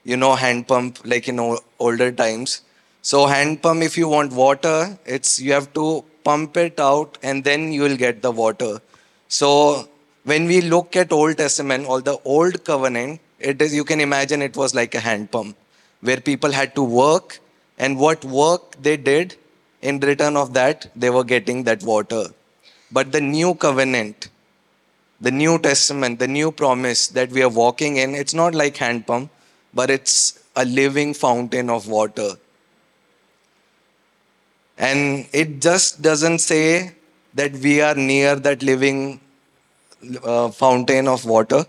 You 0.03 0.17
know, 0.17 0.35
hand 0.35 0.67
pump 0.67 0.99
like 1.05 1.29
in 1.29 1.39
older 1.79 2.11
times. 2.11 2.63
So 3.01 3.27
hand 3.27 3.63
pump, 3.63 3.85
if 3.85 3.97
you 3.97 4.09
want 4.09 4.33
water, 4.33 4.99
it's 5.05 5.39
you 5.41 5.53
have 5.53 5.73
to 5.75 6.05
pump 6.25 6.57
it 6.57 6.81
out 6.81 7.17
and 7.23 7.45
then 7.45 7.73
you 7.73 7.83
will 7.83 7.97
get 7.97 8.23
the 8.23 8.33
water. 8.33 8.81
So 9.29 9.89
when 10.25 10.47
we 10.47 10.63
look 10.63 10.97
at 10.97 11.13
Old 11.13 11.39
Testament 11.39 11.87
or 11.89 12.01
the 12.01 12.19
Old 12.25 12.65
Covenant, 12.65 13.21
it 13.39 13.63
is 13.63 13.73
you 13.73 13.85
can 13.85 14.01
imagine 14.01 14.43
it 14.43 14.57
was 14.57 14.75
like 14.75 14.97
a 14.97 15.01
hand 15.01 15.31
pump 15.31 15.57
where 16.01 16.21
people 16.21 16.51
had 16.51 16.75
to 16.75 16.83
work 16.83 17.39
and 17.79 17.99
what 17.99 18.25
work 18.25 18.77
they 18.81 18.97
did 18.97 19.37
in 19.83 20.01
return 20.01 20.37
of 20.37 20.55
that, 20.55 20.89
they 20.97 21.11
were 21.11 21.25
getting 21.25 21.65
that 21.65 21.83
water. 21.83 22.27
But 22.91 23.13
the 23.13 23.21
new 23.21 23.55
covenant, 23.55 24.29
the 25.21 25.31
new 25.31 25.59
testament, 25.59 26.19
the 26.19 26.29
new 26.29 26.51
promise 26.51 27.09
that 27.09 27.31
we 27.31 27.43
are 27.43 27.49
walking 27.49 27.97
in, 27.97 28.15
it's 28.15 28.35
not 28.35 28.55
like 28.55 28.77
hand 28.77 29.07
pump, 29.07 29.31
but 29.75 29.91
it's 29.91 30.43
a 30.57 30.65
living 30.65 31.13
fountain 31.15 31.69
of 31.69 31.89
water. 31.89 32.31
And 34.79 35.27
it 35.33 35.61
just 35.61 36.03
doesn't 36.03 36.39
say 36.39 36.93
that 37.35 37.53
we 37.53 37.81
are 37.81 37.95
near 37.95 38.37
that 38.37 38.63
living 38.63 39.21
uh, 40.23 40.51
fountain 40.51 41.09
of 41.09 41.25
water 41.25 41.65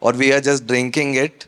or 0.00 0.12
we 0.12 0.32
are 0.32 0.40
just 0.40 0.66
drinking 0.66 1.14
it. 1.14 1.46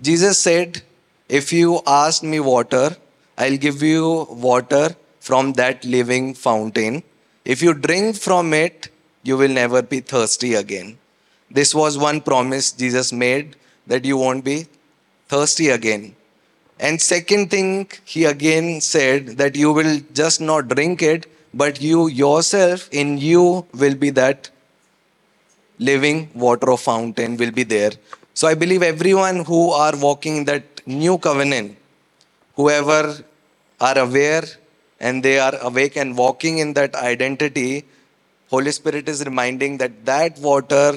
Jesus 0.00 0.38
said, 0.38 0.82
If 1.28 1.52
you 1.52 1.80
ask 1.86 2.22
me 2.22 2.40
water, 2.40 2.96
I'll 3.38 3.56
give 3.56 3.82
you 3.82 4.26
water 4.30 4.96
from 5.20 5.52
that 5.54 5.84
living 5.84 6.34
fountain. 6.34 7.02
If 7.44 7.62
you 7.62 7.74
drink 7.74 8.16
from 8.16 8.52
it, 8.52 8.88
you 9.22 9.36
will 9.36 9.48
never 9.48 9.82
be 9.82 10.00
thirsty 10.00 10.54
again. 10.54 10.98
This 11.50 11.74
was 11.74 11.98
one 11.98 12.20
promise 12.20 12.72
Jesus 12.72 13.12
made 13.12 13.56
that 13.86 14.04
you 14.04 14.16
won't 14.16 14.44
be 14.44 14.66
thirsty 15.28 15.68
again. 15.68 16.14
And 16.78 17.00
second 17.00 17.50
thing, 17.50 17.88
he 18.04 18.24
again 18.24 18.80
said 18.80 19.38
that 19.38 19.54
you 19.54 19.72
will 19.72 20.00
just 20.12 20.40
not 20.40 20.68
drink 20.68 21.02
it, 21.02 21.26
but 21.54 21.80
you 21.80 22.08
yourself, 22.08 22.88
in 22.90 23.18
you, 23.18 23.66
will 23.74 23.94
be 23.94 24.10
that 24.10 24.50
living 25.78 26.30
water 26.34 26.70
of 26.72 26.80
fountain 26.80 27.36
will 27.36 27.50
be 27.50 27.62
there. 27.62 27.92
So 28.34 28.48
I 28.48 28.54
believe 28.54 28.82
everyone 28.82 29.44
who 29.44 29.70
are 29.70 29.96
walking 29.96 30.38
in 30.38 30.44
that 30.46 30.64
new 30.86 31.18
covenant, 31.18 31.76
whoever 32.56 33.24
are 33.80 33.98
aware 33.98 34.44
and 35.00 35.22
they 35.22 35.38
are 35.38 35.54
awake 35.60 35.96
and 35.96 36.16
walking 36.16 36.58
in 36.58 36.74
that 36.74 36.94
identity, 36.94 37.84
Holy 38.50 38.70
Spirit 38.70 39.08
is 39.08 39.24
reminding 39.24 39.78
that 39.78 40.04
that 40.04 40.38
water 40.38 40.94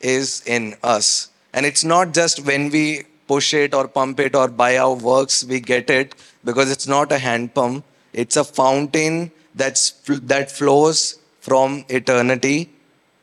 is 0.00 0.42
in 0.46 0.74
us. 0.82 1.30
And 1.52 1.64
it's 1.64 1.84
not 1.84 2.12
just 2.12 2.44
when 2.44 2.70
we 2.70 3.04
push 3.26 3.54
it 3.54 3.74
or 3.74 3.88
pump 3.88 4.20
it 4.20 4.34
or 4.34 4.48
by 4.48 4.76
our 4.76 4.94
works 4.94 5.44
we 5.44 5.60
get 5.60 5.88
it, 5.90 6.14
because 6.44 6.70
it's 6.70 6.86
not 6.86 7.10
a 7.10 7.18
hand 7.18 7.54
pump. 7.54 7.84
It's 8.12 8.36
a 8.36 8.44
fountain 8.44 9.32
that's, 9.54 9.92
that 10.32 10.50
flows 10.50 11.18
from 11.40 11.84
eternity 11.88 12.70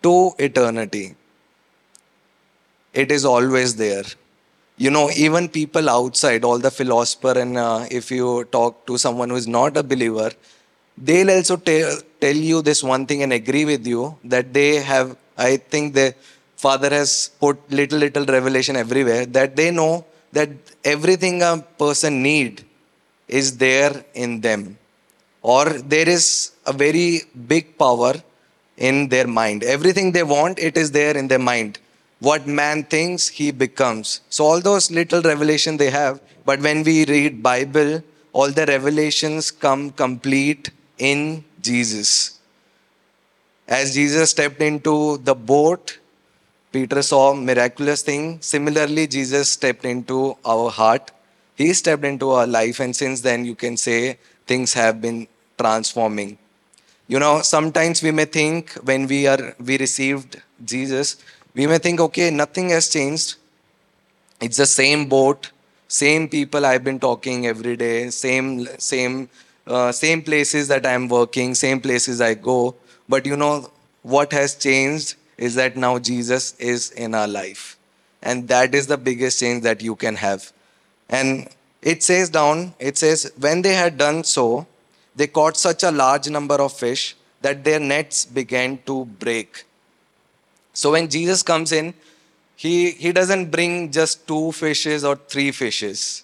to 0.02 0.32
eternity. 0.40 1.16
It 2.94 3.12
is 3.12 3.25
always 3.25 3.75
there 3.75 4.04
you 4.77 4.89
know 4.89 5.10
even 5.12 5.48
people 5.48 5.89
outside 5.89 6.44
all 6.44 6.60
the 6.60 6.72
philosopher 6.72 7.34
and 7.39 7.58
uh, 7.58 7.86
if 7.92 8.12
you 8.12 8.44
talk 8.46 8.86
to 8.88 8.98
someone 8.98 9.30
who 9.30 9.36
is 9.36 9.48
not 9.48 9.77
a 9.77 9.84
believer 9.84 10.32
they'll 10.98 11.32
also 11.32 11.58
tell, 11.58 12.00
tell 12.20 12.36
you 12.36 12.62
this 12.62 12.84
one 12.84 13.06
thing 13.06 13.24
and 13.24 13.34
agree 13.34 13.65
with 13.65 13.86
you 13.86 14.18
that 14.24 14.53
they 14.53 14.75
have 14.75 15.15
i 15.38 15.58
think 15.58 15.94
the 15.94 16.13
father 16.56 16.89
has 16.89 17.32
put 17.39 17.58
little 17.72 18.00
little 18.00 18.25
revelation 18.25 18.75
everywhere 18.75 19.25
that 19.25 19.56
they 19.56 19.70
know 19.72 20.06
that 20.32 20.50
everything 20.84 21.42
a 21.44 21.58
person 21.77 22.22
need 22.24 22.65
is 23.27 23.58
there 23.58 24.03
in 24.13 24.42
them. 24.42 24.77
Or 25.42 25.65
there 25.65 26.08
is 26.08 26.51
a 26.65 26.74
very 26.74 27.22
big 27.48 27.77
power 27.77 28.13
in 28.77 29.10
their 29.10 29.27
mind. 29.27 29.63
Everything 29.63 30.12
they 30.12 30.24
want 30.24 30.60
it 30.60 30.77
is 30.77 30.92
there 30.92 31.15
in 31.18 31.27
their 31.27 31.39
mind 31.39 31.80
what 32.24 32.48
man 32.48 32.84
thinks 32.86 33.27
he 33.27 33.51
becomes. 33.51 34.22
So 34.30 34.46
all 34.46 34.62
those 34.62 34.89
little 34.89 35.22
revelation 35.22 35.75
they 35.77 35.89
have 35.89 36.22
but 36.46 36.60
when 36.62 36.84
we 36.84 37.06
read 37.06 37.42
bible 37.44 37.92
all 38.32 38.50
the 38.60 38.65
revelations 38.65 39.51
come 39.51 39.92
complete 39.92 40.72
in 40.98 41.44
jesus. 41.62 42.39
As 43.68 43.94
jesus 43.96 44.32
stepped 44.36 44.62
into 44.62 45.18
the 45.18 45.36
boat 45.36 46.00
peter 46.72 47.01
saw 47.01 47.34
miraculous 47.34 48.01
thing. 48.03 48.39
Similarly 48.42 49.06
jesus 49.08 49.50
stepped 49.50 49.84
into 49.84 50.38
our 50.46 50.70
heart. 50.70 51.12
He 51.56 51.74
stepped 51.74 52.06
into 52.06 52.30
our 52.32 52.48
life 52.48 52.80
and 52.80 52.96
since 52.96 53.20
then 53.20 53.44
you 53.44 53.56
can 53.56 53.75
say 53.75 54.18
things 54.48 54.74
have 54.74 55.01
been 55.01 55.27
transforming. 55.58 56.38
You 57.08 57.20
know 57.20 57.42
sometimes 57.42 58.01
we 58.01 58.12
may 58.12 58.25
think 58.25 58.72
when 58.89 59.08
we 59.08 59.27
are 59.27 59.56
we 59.60 59.77
received 59.77 60.42
jesus 60.63 61.18
we 61.55 61.67
may 61.67 61.77
think, 61.77 62.00
okay, 62.00 62.29
nothing 62.31 62.69
has 62.69 62.89
changed. 62.89 63.36
It's 64.41 64.57
the 64.57 64.65
same 64.65 65.07
boat, 65.07 65.51
same 65.88 66.27
people 66.27 66.65
I've 66.65 66.83
been 66.83 67.00
talking 67.00 67.45
every 67.48 67.77
day, 67.77 68.10
same, 68.10 68.67
same, 68.77 69.29
uh, 69.67 69.91
same 69.91 70.22
places 70.22 70.67
that 70.67 70.86
I'm 70.86 71.07
working, 71.07 71.53
same 71.55 71.79
places 71.79 72.19
I 72.19 72.33
go. 72.33 72.75
But 73.07 73.25
you 73.25 73.38
know, 73.38 73.69
what 74.01 74.31
has 74.33 74.55
changed 74.55 75.15
is 75.38 75.55
that 75.55 75.77
now 75.77 76.00
Jesus 76.00 76.55
is 76.60 76.91
in 76.91 77.15
our 77.15 77.27
life. 77.27 77.77
And 78.22 78.48
that 78.48 78.74
is 78.74 78.88
the 78.88 78.98
biggest 78.98 79.39
change 79.39 79.63
that 79.63 79.81
you 79.81 79.95
can 79.95 80.15
have. 80.15 80.51
And 81.10 81.48
it 81.81 82.03
says 82.03 82.29
down, 82.29 82.74
it 82.79 82.98
says, 82.98 83.31
when 83.38 83.62
they 83.62 83.74
had 83.74 83.98
done 83.98 84.24
so, 84.24 84.65
they 85.15 85.27
caught 85.27 85.57
such 85.57 85.83
a 85.83 85.91
large 85.91 86.29
number 86.29 86.55
of 86.55 86.74
fish 86.74 87.15
that 87.41 87.63
their 87.63 87.79
nets 87.79 88.25
began 88.25 88.79
to 88.86 89.05
break. 89.05 89.65
So 90.74 90.92
when 90.92 91.08
Jesus 91.10 91.44
comes 91.44 91.72
in, 91.72 91.94
he, 92.56 92.92
he 92.92 93.12
doesn't 93.12 93.51
bring 93.51 93.92
just 93.92 94.27
two 94.27 94.51
fishes 94.51 95.03
or 95.03 95.15
three 95.15 95.51
fishes. 95.51 96.24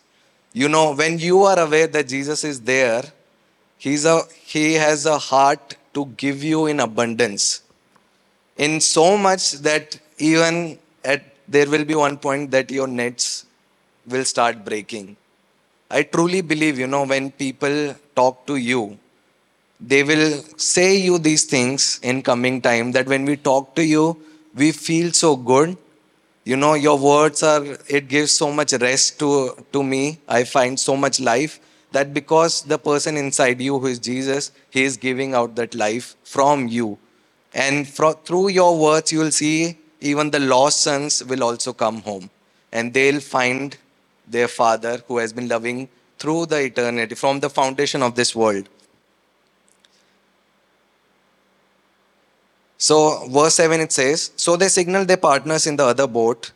You 0.54 0.70
know, 0.70 0.94
when 0.94 1.20
you 1.20 1.44
are 1.44 1.60
aware 1.60 1.88
that 1.88 2.08
Jesus 2.08 2.44
is 2.44 2.62
there, 2.62 3.04
he's 3.78 4.06
a, 4.06 4.22
he 4.44 4.74
has 4.74 5.06
a 5.06 5.18
heart 5.18 5.76
to 5.94 6.06
give 6.18 6.44
you 6.44 6.66
in 6.66 6.80
abundance. 6.80 7.62
In 8.58 8.82
so 8.82 9.18
much 9.18 9.54
that 9.54 10.00
even 10.18 10.78
at 11.04 11.24
there 11.48 11.70
will 11.70 11.86
be 11.86 11.96
one 11.96 12.18
point 12.18 12.52
that 12.52 12.70
your 12.70 12.88
nets 12.88 13.46
will 14.08 14.24
start 14.24 14.64
breaking. 14.64 15.18
I 15.90 16.04
truly 16.04 16.42
believe, 16.42 16.78
you 16.78 16.86
know, 16.86 17.06
when 17.06 17.32
people 17.32 17.96
talk 18.16 18.46
to 18.46 18.56
you, 18.56 19.00
they 19.80 20.04
will 20.04 20.44
say 20.58 20.98
you 20.98 21.18
these 21.18 21.46
things 21.46 22.00
in 22.04 22.22
coming 22.22 22.62
time 22.62 22.92
that 22.92 23.08
when 23.08 23.26
we 23.26 23.36
talk 23.38 23.76
to 23.76 23.84
you, 23.84 24.22
we 24.56 24.72
feel 24.72 25.12
so 25.12 25.36
good. 25.36 25.78
You 26.44 26.58
know, 26.58 26.74
your 26.74 26.98
words 26.98 27.44
are, 27.44 27.64
it 27.88 28.08
gives 28.08 28.32
so 28.32 28.52
much 28.52 28.74
rest 28.74 29.20
to, 29.20 29.56
to 29.72 29.84
me. 29.84 30.20
I 30.28 30.44
find 30.44 30.80
so 30.80 30.96
much 30.96 31.20
life 31.20 31.60
that 31.92 32.14
because 32.14 32.64
the 32.64 32.78
person 32.78 33.18
inside 33.18 33.62
you 33.62 33.80
who 33.80 33.88
is 33.88 34.00
Jesus, 34.00 34.52
he 34.70 34.84
is 34.84 34.98
giving 34.98 35.34
out 35.34 35.56
that 35.56 35.76
life 35.76 36.16
from 36.24 36.68
you. 36.68 36.98
And 37.54 37.88
fro- 37.88 38.14
through 38.14 38.50
your 38.50 38.78
words, 38.78 39.12
you 39.12 39.20
will 39.20 39.32
see 39.32 39.78
even 40.02 40.32
the 40.32 40.40
lost 40.40 40.82
sons 40.82 41.24
will 41.24 41.44
also 41.44 41.74
come 41.74 42.02
home 42.02 42.30
and 42.72 42.94
they'll 42.94 43.20
find 43.20 43.78
their 44.28 44.48
father 44.48 45.02
who 45.08 45.18
has 45.18 45.34
been 45.34 45.48
loving 45.48 45.90
through 46.20 46.46
the 46.46 46.62
eternity 46.62 47.16
from 47.16 47.40
the 47.40 47.50
foundation 47.50 48.04
of 48.04 48.16
this 48.16 48.36
world. 48.36 48.70
So, 52.82 53.28
verse 53.28 53.56
7 53.56 53.82
it 53.82 53.92
says, 53.92 54.32
So 54.38 54.56
they 54.56 54.70
signaled 54.70 55.10
their 55.10 55.18
partners 55.18 55.68
in 55.68 55.76
the 55.76 55.84
other 55.84 56.08
boat 56.08 56.54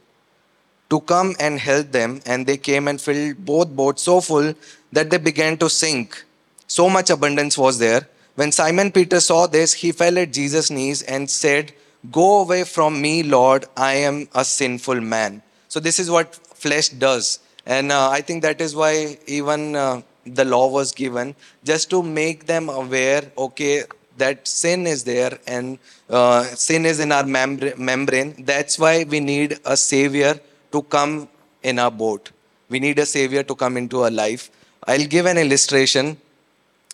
to 0.89 1.01
come 1.01 1.35
and 1.37 1.59
help 1.59 1.91
them, 1.91 2.21
and 2.25 2.47
they 2.47 2.55
came 2.55 2.87
and 2.87 2.99
filled 2.99 3.45
both 3.45 3.75
boats 3.75 4.03
so 4.03 4.21
full 4.21 4.53
that 4.93 5.09
they 5.09 5.17
began 5.17 5.57
to 5.57 5.69
sink. 5.69 6.23
So 6.65 6.89
much 6.89 7.09
abundance 7.09 7.57
was 7.57 7.77
there. 7.77 8.07
When 8.35 8.53
Simon 8.53 8.91
Peter 8.93 9.19
saw 9.19 9.47
this, 9.47 9.73
he 9.73 9.91
fell 9.91 10.17
at 10.17 10.31
Jesus' 10.31 10.71
knees 10.71 11.01
and 11.01 11.29
said, 11.29 11.73
Go 12.09 12.39
away 12.41 12.63
from 12.63 13.01
me, 13.01 13.23
Lord, 13.23 13.65
I 13.75 13.95
am 13.95 14.29
a 14.33 14.45
sinful 14.45 15.01
man. 15.01 15.41
So, 15.67 15.81
this 15.81 15.99
is 15.99 16.09
what 16.09 16.35
flesh 16.55 16.87
does. 16.87 17.39
And 17.65 17.91
uh, 17.91 18.09
I 18.09 18.21
think 18.21 18.43
that 18.43 18.61
is 18.61 18.75
why 18.75 19.17
even 19.27 19.75
uh, 19.75 20.01
the 20.25 20.45
law 20.45 20.67
was 20.69 20.93
given, 20.93 21.35
just 21.65 21.89
to 21.89 22.01
make 22.01 22.45
them 22.45 22.69
aware, 22.69 23.23
okay, 23.37 23.83
that 24.17 24.48
sin 24.48 24.86
is 24.88 25.03
there 25.03 25.38
and 25.48 25.79
uh, 26.10 26.43
sin 26.43 26.86
is 26.86 27.00
in 27.00 27.12
our 27.12 27.24
membra- 27.24 27.77
membrane. 27.77 28.36
That's 28.46 28.77
why 28.77 29.03
we 29.03 29.20
need 29.20 29.60
a 29.65 29.75
savior 29.75 30.39
to 30.72 30.82
come 30.84 31.27
in 31.63 31.79
our 31.79 31.91
boat. 31.91 32.32
We 32.70 32.79
need 32.79 33.00
a 33.00 33.05
savior 33.05 33.43
to 33.43 33.55
come 33.55 33.77
into 33.77 34.03
our 34.03 34.12
life. 34.12 34.50
I'll 34.88 35.05
give 35.05 35.25
an 35.25 35.38
illustration. 35.38 36.17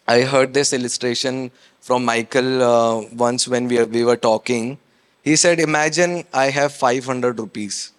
I 0.08 0.22
heard 0.22 0.54
this 0.54 0.74
illustration 0.74 1.52
from 1.80 2.06
Michael 2.06 2.64
uh, 2.64 3.02
once 3.14 3.48
when 3.48 3.68
we, 3.68 3.84
we 3.84 4.04
were 4.04 4.18
talking. 4.18 4.78
He 5.24 5.36
said, 5.36 5.60
Imagine 5.60 6.26
I 6.34 6.50
have 6.50 6.74
500 6.74 7.40
rupees. 7.40 7.92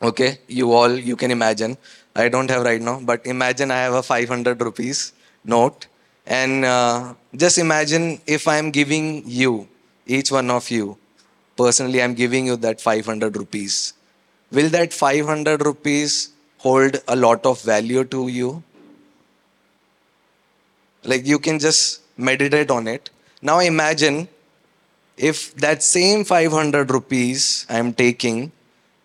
Okay, 0.00 0.38
you 0.46 0.72
all, 0.72 0.96
you 0.96 1.16
can 1.16 1.30
imagine. 1.30 1.76
I 2.14 2.28
don't 2.28 2.48
have 2.50 2.62
right 2.64 2.80
now, 2.80 3.00
but 3.00 3.24
imagine 3.26 3.70
I 3.70 3.78
have 3.78 3.94
a 3.94 4.02
500 4.02 4.60
rupees 4.60 5.12
note. 5.44 5.86
And 6.26 6.64
uh, 6.64 7.14
just 7.36 7.58
imagine 7.58 8.20
if 8.26 8.48
I'm 8.48 8.70
giving 8.70 9.22
you, 9.26 9.68
each 10.06 10.32
one 10.32 10.50
of 10.50 10.70
you, 10.70 10.96
personally, 11.56 12.02
I'm 12.02 12.14
giving 12.14 12.46
you 12.46 12.56
that 12.56 12.80
500 12.80 13.36
rupees. 13.36 13.92
Will 14.50 14.70
that 14.70 14.92
500 14.92 15.64
rupees 15.64 16.30
hold 16.58 16.96
a 17.06 17.14
lot 17.14 17.44
of 17.44 17.60
value 17.62 18.04
to 18.04 18.28
you? 18.28 18.62
Like 21.04 21.26
you 21.26 21.38
can 21.38 21.58
just 21.58 22.00
meditate 22.16 22.70
on 22.70 22.88
it. 22.88 23.10
Now 23.42 23.60
imagine 23.60 24.28
if 25.16 25.54
that 25.56 25.82
same 25.82 26.24
500 26.24 26.90
rupees 26.90 27.66
I'm 27.68 27.92
taking 27.92 28.52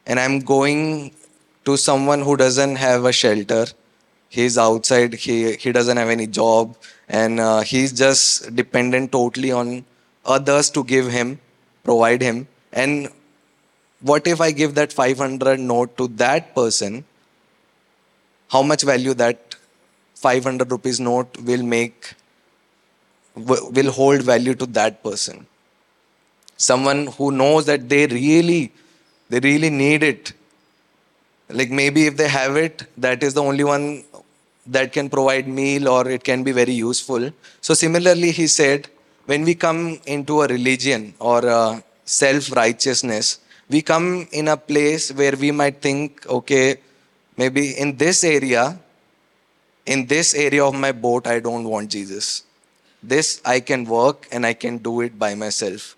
and 0.06 0.19
I'm 0.19 0.39
going 0.39 1.12
to 1.65 1.78
someone 1.78 2.21
who 2.21 2.36
doesn't 2.38 2.76
have 2.76 3.06
a 3.06 3.12
shelter, 3.12 3.67
he's 4.38 4.58
outside, 4.58 5.13
he, 5.13 5.54
he 5.63 5.72
doesn't 5.78 5.98
have 5.98 6.10
any 6.10 6.28
job, 6.28 6.76
and 7.08 7.39
uh, 7.39 7.62
he's 7.62 7.93
just 7.93 8.56
dependent 8.56 9.12
totally 9.12 9.52
on 9.52 9.86
others 10.26 10.69
to 10.72 10.84
give 10.84 11.10
him, 11.17 11.39
provide 11.84 12.22
him. 12.22 12.48
And 12.72 13.10
what 14.02 14.28
if 14.28 14.41
I 14.41 14.52
give 14.52 14.76
that 14.76 14.91
500 14.91 15.60
note 15.60 15.98
to 15.98 16.08
that 16.26 16.54
person? 16.56 17.06
How 18.50 18.62
much 18.62 18.84
value 18.84 19.13
that 19.15 19.56
500 20.15 20.72
rupees 20.72 21.00
note 21.00 21.41
will 21.41 21.63
make, 21.63 22.13
will 23.36 23.91
hold 23.91 24.22
value 24.22 24.56
to 24.56 24.65
that 24.67 25.04
person? 25.04 25.48
someone 26.58 27.08
who 27.17 27.32
knows 27.32 27.65
that 27.65 27.89
they 27.89 28.06
really 28.08 28.72
they 29.30 29.39
really 29.39 29.69
need 29.69 30.04
it 30.04 30.34
like 31.50 31.72
maybe 31.80 32.06
if 32.08 32.17
they 32.17 32.28
have 32.28 32.56
it 32.56 32.86
that 32.98 33.24
is 33.24 33.34
the 33.34 33.43
only 33.43 33.63
one 33.63 34.04
that 34.67 34.93
can 34.93 35.10
provide 35.10 35.47
meal 35.47 35.88
or 35.88 36.08
it 36.10 36.23
can 36.23 36.43
be 36.43 36.52
very 36.52 36.73
useful. 36.73 37.32
So 37.62 37.73
similarly 37.73 38.32
he 38.32 38.47
said 38.47 38.88
when 39.26 39.43
we 39.43 39.56
come 39.56 39.99
into 40.06 40.41
a 40.41 40.47
religion 40.47 41.13
or 41.19 41.45
a 41.45 41.84
self 42.06 42.52
righteousness 42.56 43.39
we 43.69 43.82
come 43.82 44.28
in 44.32 44.49
a 44.49 44.58
place 44.58 45.12
where 45.13 45.36
we 45.36 45.52
might 45.52 45.82
think 45.82 46.26
okay 46.28 46.78
maybe 47.38 47.71
in 47.78 47.95
this 47.97 48.23
area 48.23 48.78
in 49.86 50.06
this 50.06 50.36
area 50.36 50.63
of 50.65 50.76
my 50.76 50.91
boat 50.91 51.28
i 51.28 51.39
don't 51.39 51.63
want 51.63 51.89
jesus. 51.89 52.43
This 53.02 53.41
i 53.45 53.60
can 53.60 53.86
work 53.86 54.28
and 54.32 54.45
i 54.45 54.54
can 54.54 54.78
do 54.78 55.02
it 55.02 55.17
by 55.17 55.36
myself 55.36 55.95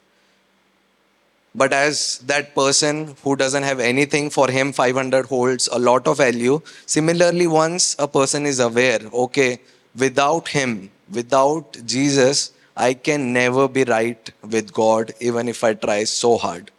but 1.62 1.72
as 1.72 2.18
that 2.30 2.54
person 2.54 3.15
who 3.24 3.36
doesn't 3.41 3.63
have 3.63 3.80
anything 3.80 4.30
for 4.30 4.50
him 4.52 4.74
500 4.74 5.26
holds 5.28 5.70
a 5.72 5.80
lot 5.80 6.06
of 6.06 6.18
value. 6.18 6.62
Similarly 6.86 7.48
once 7.48 7.96
a 7.98 8.08
person 8.08 8.46
is 8.46 8.60
aware 8.60 9.00
okay 9.13 9.60
without 9.98 10.50
him 10.50 10.91
without 11.18 11.78
jesus 11.86 12.52
i 12.76 12.94
can 12.94 13.32
never 13.32 13.68
be 13.70 13.86
right 13.86 14.32
with 14.56 14.74
god 14.74 15.13
even 15.22 15.48
if 15.48 15.63
i 15.63 15.74
try 15.74 16.04
so 16.04 16.38
hard. 16.38 16.72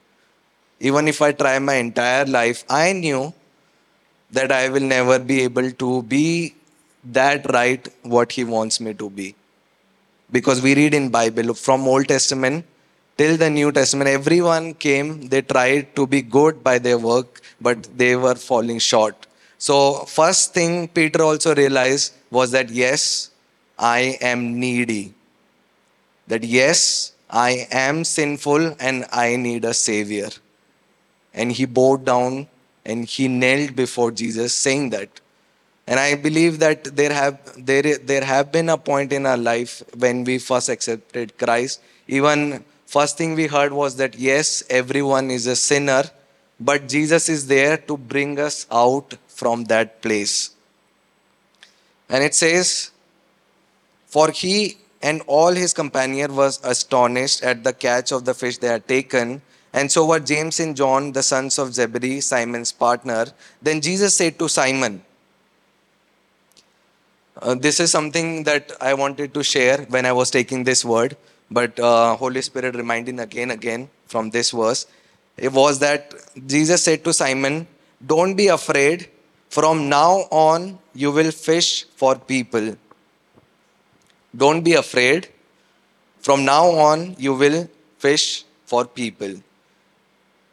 Even 0.79 1.09
if 1.09 1.23
i 1.23 1.33
try 1.33 1.59
my 1.59 1.77
entire 1.87 2.27
life 2.27 2.63
i 2.69 2.93
knew 2.93 3.33
that 4.31 4.53
i 4.53 4.69
will 4.69 4.89
never 4.95 5.19
be 5.19 5.41
able 5.41 5.71
to 5.71 6.03
be 6.03 6.55
that 7.19 7.51
right 7.53 7.89
what 8.03 8.33
he 8.33 8.45
wants 8.45 8.81
me 8.81 8.93
to 8.93 9.09
be. 9.09 9.35
Because 10.31 10.61
we 10.61 10.75
read 10.75 10.93
in 10.93 11.09
bible 11.09 11.55
from 11.55 11.89
old 11.89 12.09
testament 12.09 12.67
till 13.17 13.37
the 13.37 13.51
New 13.51 13.73
Testament, 13.73 14.09
everyone 14.09 14.75
came, 14.75 15.29
they 15.29 15.43
tried 15.43 15.95
to 15.97 16.07
be 16.07 16.23
good 16.23 16.63
by 16.63 16.79
their 16.79 16.99
work, 16.99 17.41
but 17.61 17.89
they 17.97 18.17
were 18.17 18.35
falling 18.35 18.79
short. 18.79 19.27
So, 19.59 20.05
first 20.05 20.53
thing 20.53 20.89
Peter 20.89 21.23
also 21.23 21.55
realized 21.55 22.13
was 22.31 22.51
that 22.53 22.71
yes, 22.71 23.31
I 23.79 24.19
am 24.21 24.61
needy. 24.61 25.15
That 26.29 26.45
yes, 26.45 27.13
I 27.31 27.67
am 27.71 28.05
sinful 28.05 28.77
and 28.79 29.07
I 29.13 29.37
need 29.37 29.65
a 29.65 29.75
savior. 29.75 30.29
And 31.33 31.53
he 31.53 31.65
bowed 31.65 32.05
down 32.05 32.49
and 32.85 33.05
he 33.05 33.29
knelt 33.29 33.75
before 33.75 34.11
Jesus, 34.11 34.55
saying 34.55 34.91
that. 34.91 35.09
And 35.87 36.01
I 36.01 36.17
believe 36.17 36.59
that 36.59 36.97
there 36.97 37.13
have 37.13 37.39
there 37.65 37.99
there 37.99 38.25
have 38.25 38.51
been 38.51 38.69
a 38.69 38.77
point 38.77 39.13
in 39.13 39.25
our 39.25 39.37
life 39.37 39.83
when 39.97 40.25
we 40.25 40.39
first 40.39 40.69
accepted 40.69 41.39
Christ. 41.39 41.81
Even 42.09 42.65
First 42.87 43.19
thing 43.19 43.35
we 43.35 43.49
heard 43.49 43.73
was 43.73 43.97
that 43.97 44.17
yes, 44.17 44.63
everyone 44.71 45.31
is 45.31 45.47
a 45.49 45.57
sinner, 45.57 46.05
but 46.59 46.89
Jesus 46.89 47.29
is 47.29 47.49
there 47.49 47.77
to 47.77 47.97
bring 47.97 48.39
us 48.39 48.65
out 48.71 49.17
from 49.27 49.65
that 49.65 50.01
place. 50.01 50.51
And 52.09 52.23
it 52.23 52.35
says, 52.35 52.93
For 54.07 54.31
he 54.31 54.79
and 55.03 55.21
all 55.27 55.53
his 55.53 55.73
companion 55.73 56.37
was 56.37 56.61
astonished 56.65 57.43
at 57.43 57.65
the 57.65 57.73
catch 57.73 58.13
of 58.13 58.25
the 58.25 58.35
fish 58.35 58.59
they 58.59 58.69
had 58.69 58.87
taken. 58.87 59.43
And 59.73 59.91
so 59.91 60.07
were 60.07 60.21
James 60.21 60.61
and 60.61 60.77
John, 60.77 61.11
the 61.11 61.25
sons 61.25 61.59
of 61.59 61.75
Zebedee, 61.75 62.21
Simon's 62.21 62.71
partner. 62.71 63.27
Then 63.61 63.81
Jesus 63.81 64.15
said 64.15 64.39
to 64.39 64.49
Simon, 64.49 65.03
uh, 67.43 67.57
This 67.57 67.81
is 67.81 67.91
something 67.91 68.45
that 68.45 68.73
I 68.81 68.95
wanted 68.95 69.35
to 69.35 69.43
share 69.43 69.79
when 69.89 70.07
I 70.07 70.13
was 70.13 70.31
taking 70.31 70.63
this 70.63 70.85
word 70.85 71.17
but 71.51 71.79
uh, 71.79 72.17
Holy 72.17 72.43
Spirit 72.43 72.75
reminding 72.75 73.21
again 73.21 73.51
again 73.51 73.89
from 74.07 74.31
this 74.31 74.51
verse, 74.51 74.87
it 75.37 75.53
was 75.53 75.79
that 75.81 76.15
Jesus 76.47 76.83
said 76.83 77.05
to 77.05 77.13
Simon, 77.13 77.67
"Don't 78.05 78.35
be 78.35 78.49
afraid. 78.49 79.09
From 79.49 79.89
now 79.89 80.27
on, 80.31 80.79
you 80.95 81.11
will 81.13 81.31
fish 81.31 81.85
for 81.97 82.17
people. 82.17 82.77
Don't 84.37 84.63
be 84.63 84.75
afraid. 84.75 85.29
From 86.21 86.45
now 86.45 86.67
on, 86.67 87.15
you 87.19 87.35
will 87.35 87.69
fish 87.99 88.45
for 88.67 88.85
people. 88.85 89.37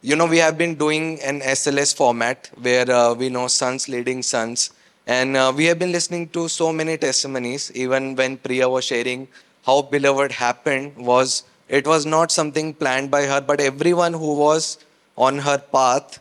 You 0.01 0.15
know, 0.15 0.25
we 0.25 0.37
have 0.37 0.57
been 0.57 0.75
doing 0.75 1.19
an 1.21 1.41
SLS 1.41 1.95
format 1.95 2.49
where 2.61 2.89
uh, 2.89 3.13
we 3.13 3.29
know 3.29 3.47
sons 3.47 3.89
leading 3.89 4.21
sons. 4.21 4.71
And 5.07 5.35
uh, 5.35 5.51
we 5.55 5.65
have 5.65 5.79
been 5.79 5.91
listening 5.91 6.29
to 6.29 6.47
so 6.47 6.71
many 6.71 6.97
testimonies, 6.97 7.71
even 7.73 8.15
when 8.15 8.37
Priya 8.37 8.69
was 8.69 8.85
sharing 8.85 9.27
how 9.65 9.81
beloved 9.81 10.31
happened 10.31 10.95
was 10.97 11.43
it 11.69 11.87
was 11.87 12.05
not 12.05 12.31
something 12.31 12.73
planned 12.73 13.09
by 13.09 13.25
her, 13.25 13.41
but 13.41 13.59
everyone 13.59 14.13
who 14.13 14.35
was 14.35 14.77
on 15.17 15.39
her 15.39 15.57
path, 15.57 16.19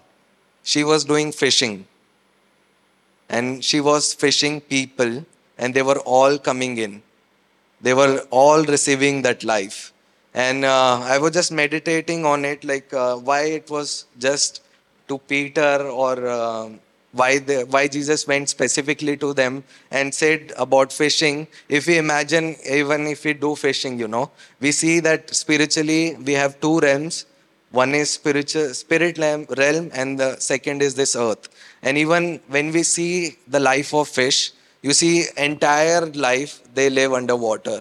she 0.62 0.84
was 0.84 1.04
doing 1.04 1.32
fishing. 1.32 1.86
And 3.28 3.64
she 3.64 3.80
was 3.80 4.14
fishing 4.14 4.60
people, 4.60 5.24
and 5.58 5.74
they 5.74 5.82
were 5.82 5.98
all 6.00 6.38
coming 6.38 6.78
in. 6.78 7.02
They 7.80 7.94
were 7.94 8.24
all 8.30 8.64
receiving 8.64 9.22
that 9.22 9.42
life. 9.42 9.92
And 10.34 10.64
uh, 10.64 11.00
I 11.02 11.18
was 11.18 11.32
just 11.32 11.50
meditating 11.52 12.24
on 12.24 12.44
it, 12.44 12.64
like 12.64 12.92
uh, 12.94 13.16
why 13.16 13.42
it 13.42 13.68
was 13.68 14.06
just 14.18 14.62
to 15.08 15.18
Peter 15.18 15.88
or 15.88 16.26
uh, 16.26 16.68
why 17.12 17.38
the, 17.38 17.66
why 17.68 17.88
Jesus 17.88 18.26
went 18.26 18.48
specifically 18.48 19.16
to 19.18 19.32
them 19.34 19.64
and 19.90 20.14
said 20.14 20.52
about 20.58 20.92
fishing. 20.92 21.46
If 21.68 21.86
we 21.86 21.98
imagine, 21.98 22.56
even 22.68 23.06
if 23.06 23.24
we 23.24 23.34
do 23.34 23.54
fishing, 23.54 23.98
you 23.98 24.08
know, 24.08 24.30
we 24.60 24.72
see 24.72 25.00
that 25.00 25.34
spiritually 25.34 26.16
we 26.16 26.32
have 26.32 26.60
two 26.60 26.80
realms. 26.80 27.26
One 27.70 27.94
is 27.94 28.10
spiritual 28.10 28.74
spirit 28.74 29.16
realm, 29.18 29.90
and 29.94 30.18
the 30.18 30.36
second 30.36 30.82
is 30.82 30.94
this 30.94 31.16
earth. 31.16 31.48
And 31.82 31.96
even 31.96 32.40
when 32.48 32.70
we 32.70 32.82
see 32.82 33.38
the 33.48 33.60
life 33.60 33.94
of 33.94 34.08
fish, 34.08 34.52
you 34.82 34.92
see 34.92 35.24
entire 35.36 36.06
life 36.06 36.60
they 36.74 36.90
live 36.90 37.12
underwater, 37.12 37.80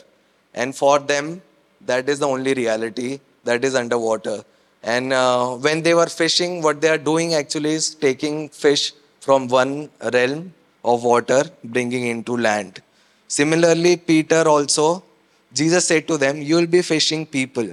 and 0.54 0.76
for 0.76 1.00
them 1.00 1.42
that 1.86 2.08
is 2.08 2.20
the 2.20 2.28
only 2.28 2.54
reality 2.54 3.20
that 3.44 3.66
is 3.66 3.76
underwater. 3.76 4.44
And 4.84 5.14
uh, 5.14 5.56
when 5.56 5.82
they 5.82 5.94
were 5.94 6.08
fishing, 6.08 6.62
what 6.62 6.80
they 6.80 6.90
are 6.90 6.98
doing 6.98 7.34
actually 7.34 7.72
is 7.72 7.94
taking 7.94 8.50
fish 8.50 8.94
from 9.26 9.48
one 9.48 9.74
realm 10.14 10.54
of 10.84 11.04
water, 11.04 11.44
bringing 11.64 12.06
into 12.08 12.36
land. 12.36 12.82
Similarly, 13.28 13.96
Peter 13.98 14.44
also, 14.54 15.04
Jesus 15.54 15.86
said 15.88 16.08
to 16.08 16.18
them, 16.18 16.42
You 16.42 16.56
will 16.56 16.72
be 16.78 16.82
fishing 16.82 17.26
people. 17.26 17.70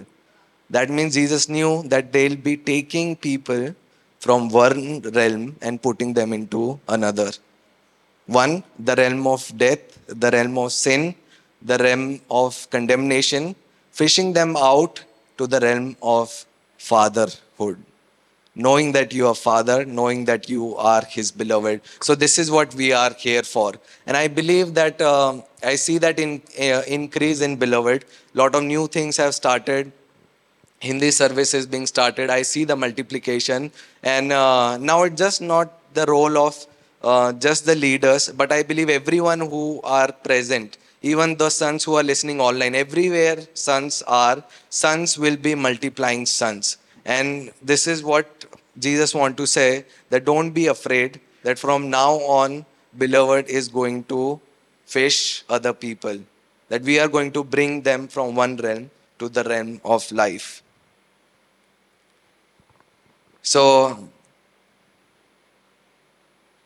That 0.71 0.91
means 0.91 1.15
Jesus 1.15 1.49
knew 1.49 1.83
that 1.85 2.13
they'll 2.13 2.37
be 2.37 2.57
taking 2.57 3.17
people 3.17 3.75
from 4.21 4.49
one 4.51 5.01
realm 5.19 5.57
and 5.63 5.81
putting 5.81 6.13
them 6.13 6.33
into 6.33 6.79
another. 6.87 7.31
One, 8.27 8.63
the 8.79 8.95
realm 8.95 9.27
of 9.27 9.43
death, 9.57 9.85
the 10.07 10.31
realm 10.31 10.59
of 10.59 10.73
sin, 10.73 11.15
the 11.63 11.79
realm 11.79 12.21
of 12.31 12.69
condemnation, 12.71 13.57
fishing 13.91 14.33
them 14.35 14.55
out 14.57 15.03
to 15.39 15.47
the 15.47 15.61
realm 15.61 15.97
of 16.03 16.45
fatherhood 16.77 17.79
knowing 18.67 18.93
that 18.93 19.15
you 19.19 19.27
are 19.29 19.35
father 19.35 19.85
knowing 19.85 20.25
that 20.27 20.49
you 20.51 20.77
are 20.77 21.03
his 21.09 21.31
beloved. 21.31 21.81
So 22.01 22.15
this 22.15 22.39
is 22.39 22.51
what 22.51 22.75
we 22.75 22.93
are 22.93 23.13
here 23.27 23.43
for. 23.43 23.73
And 24.07 24.17
i 24.17 24.27
believe 24.29 24.75
that 24.75 25.01
uh, 25.01 25.41
i 25.73 25.77
see 25.77 25.99
that 26.07 26.19
in 26.19 26.43
uh, 26.61 26.83
increase 26.99 27.41
in 27.41 27.57
beloved. 27.57 28.05
Lot 28.35 28.55
of 28.55 28.65
new 28.65 28.87
things 28.89 29.17
have 29.17 29.35
started. 29.35 29.93
Hindi 30.81 31.11
service 31.11 31.55
is 31.55 31.67
being 31.67 31.87
started. 31.87 32.31
I 32.31 32.43
see 32.43 32.65
the 32.65 32.77
multiplication. 32.77 33.73
And 34.03 34.33
uh, 34.33 34.77
now 34.77 35.03
it's 35.05 35.17
just 35.17 35.41
not 35.41 35.73
the 35.95 36.05
role 36.07 36.37
of 36.39 36.67
uh, 37.03 37.33
just 37.33 37.65
the 37.65 37.75
leaders 37.75 38.29
but 38.29 38.51
i 38.53 38.63
believe 38.63 38.91
everyone 38.91 39.41
who 39.41 39.81
are 39.85 40.11
present 40.29 40.79
even 41.03 41.37
the 41.37 41.49
sons 41.49 41.85
who 41.85 41.95
are 41.95 42.03
listening 42.03 42.41
online 42.41 42.75
everywhere 42.75 43.39
sons 43.55 44.03
are 44.07 44.43
sons 44.69 45.17
will 45.17 45.37
be 45.37 45.55
multiplying 45.55 46.27
sons 46.27 46.77
and 47.17 47.51
this 47.63 47.87
is 47.87 48.03
what 48.05 48.45
Jesus 48.79 49.15
want 49.15 49.37
to 49.39 49.47
say 49.47 49.87
that 50.11 50.25
don't 50.25 50.51
be 50.51 50.67
afraid 50.67 51.21
that 51.43 51.59
from 51.59 51.89
now 51.91 52.13
on 52.41 52.65
beloved 52.97 53.49
is 53.49 53.69
going 53.69 54.05
to 54.05 54.41
fish 54.85 55.45
other 55.49 55.73
people 55.73 56.19
that 56.69 56.83
we 56.83 56.99
are 57.01 57.09
going 57.09 57.33
to 57.33 57.43
bring 57.43 57.81
them 57.83 58.07
from 58.09 58.35
one 58.35 58.57
realm 58.57 58.91
to 59.19 59.29
the 59.29 59.43
realm 59.45 59.81
of 59.85 60.11
life. 60.13 60.63
So 63.43 64.09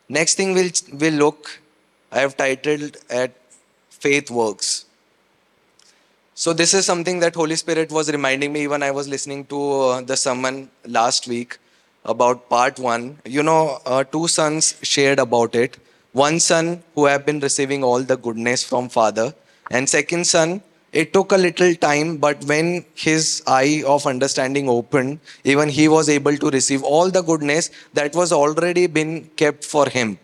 next 0.08 0.34
thing 0.34 0.52
we'll, 0.54 0.70
we'll 1.00 1.18
look 1.24 1.60
i 2.10 2.18
have 2.20 2.36
titled 2.36 2.96
at 3.08 3.32
faith 3.88 4.30
works 4.30 4.84
so 6.42 6.52
this 6.60 6.72
is 6.74 6.84
something 6.90 7.18
that 7.22 7.34
holy 7.40 7.56
spirit 7.64 7.90
was 7.96 8.10
reminding 8.14 8.52
me 8.54 8.60
even 8.68 8.82
i 8.82 8.90
was 8.90 9.06
listening 9.14 9.44
to 9.52 9.58
uh, 9.80 10.00
the 10.10 10.16
sermon 10.16 10.56
last 10.98 11.28
week 11.32 11.58
about 12.04 12.48
part 12.48 12.78
one. 12.78 13.18
You 13.24 13.42
know, 13.42 13.80
uh, 13.86 14.04
two 14.04 14.28
sons 14.28 14.76
shared 14.82 15.18
about 15.18 15.54
it. 15.54 15.78
One 16.12 16.40
son 16.40 16.82
who 16.94 17.06
have 17.06 17.24
been 17.24 17.40
receiving 17.40 17.84
all 17.84 18.02
the 18.02 18.16
goodness 18.16 18.64
from 18.64 18.88
father, 18.88 19.34
and 19.70 19.88
second 19.88 20.26
son. 20.26 20.62
It 20.92 21.14
took 21.14 21.32
a 21.32 21.38
little 21.38 21.74
time, 21.74 22.18
but 22.18 22.44
when 22.44 22.84
his 22.94 23.42
eye 23.46 23.82
of 23.86 24.06
understanding 24.06 24.68
opened, 24.68 25.20
even 25.42 25.70
he 25.70 25.88
was 25.88 26.10
able 26.10 26.36
to 26.36 26.50
receive 26.50 26.82
all 26.82 27.10
the 27.10 27.22
goodness 27.22 27.70
that 27.94 28.14
was 28.14 28.30
already 28.30 28.86
been 28.86 29.24
kept 29.36 29.64
for 29.64 29.88
him. 29.88 30.18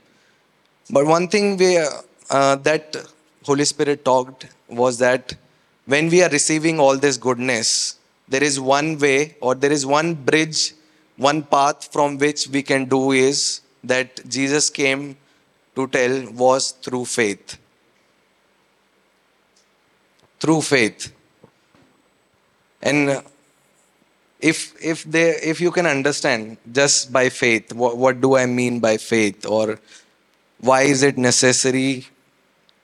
But 0.91 1.07
one 1.07 1.29
thing 1.29 1.57
we, 1.57 1.79
uh, 1.79 2.57
that 2.57 2.97
Holy 3.47 3.65
Spirit 3.65 4.05
talked 4.05 4.47
was 4.69 4.99
that 4.99 5.35
when 5.89 6.11
we 6.11 6.23
are 6.23 6.29
receiving 6.29 6.79
all 6.79 6.97
this 6.97 7.17
goodness, 7.17 7.99
there 8.29 8.45
is 8.45 8.61
one 8.61 8.99
way 8.99 9.37
or 9.41 9.55
there 9.55 9.73
is 9.73 9.87
one 9.87 10.15
bridge 10.15 10.75
one 11.19 11.43
path 11.43 11.93
from 11.93 12.17
which 12.17 12.47
we 12.49 12.63
can 12.63 12.85
do 12.85 13.11
is 13.11 13.63
that 13.83 14.27
Jesus 14.29 14.71
came 14.71 15.17
to 15.75 15.87
tell 15.89 16.31
was 16.33 16.71
through 16.71 17.05
faith. 17.07 17.59
Through 20.39 20.63
faith. 20.63 21.13
And 22.81 23.23
if 24.39 24.75
if 24.81 25.03
they 25.03 25.31
if 25.43 25.61
you 25.61 25.73
can 25.73 25.87
understand 25.87 26.59
just 26.71 27.13
by 27.13 27.29
faith, 27.29 27.73
what, 27.73 27.97
what 27.97 28.21
do 28.21 28.37
I 28.37 28.47
mean 28.47 28.79
by 28.79 28.97
faith? 28.99 29.45
Or 29.45 29.81
why 30.61 30.83
is 30.83 31.03
it 31.03 31.19
necessary 31.19 32.07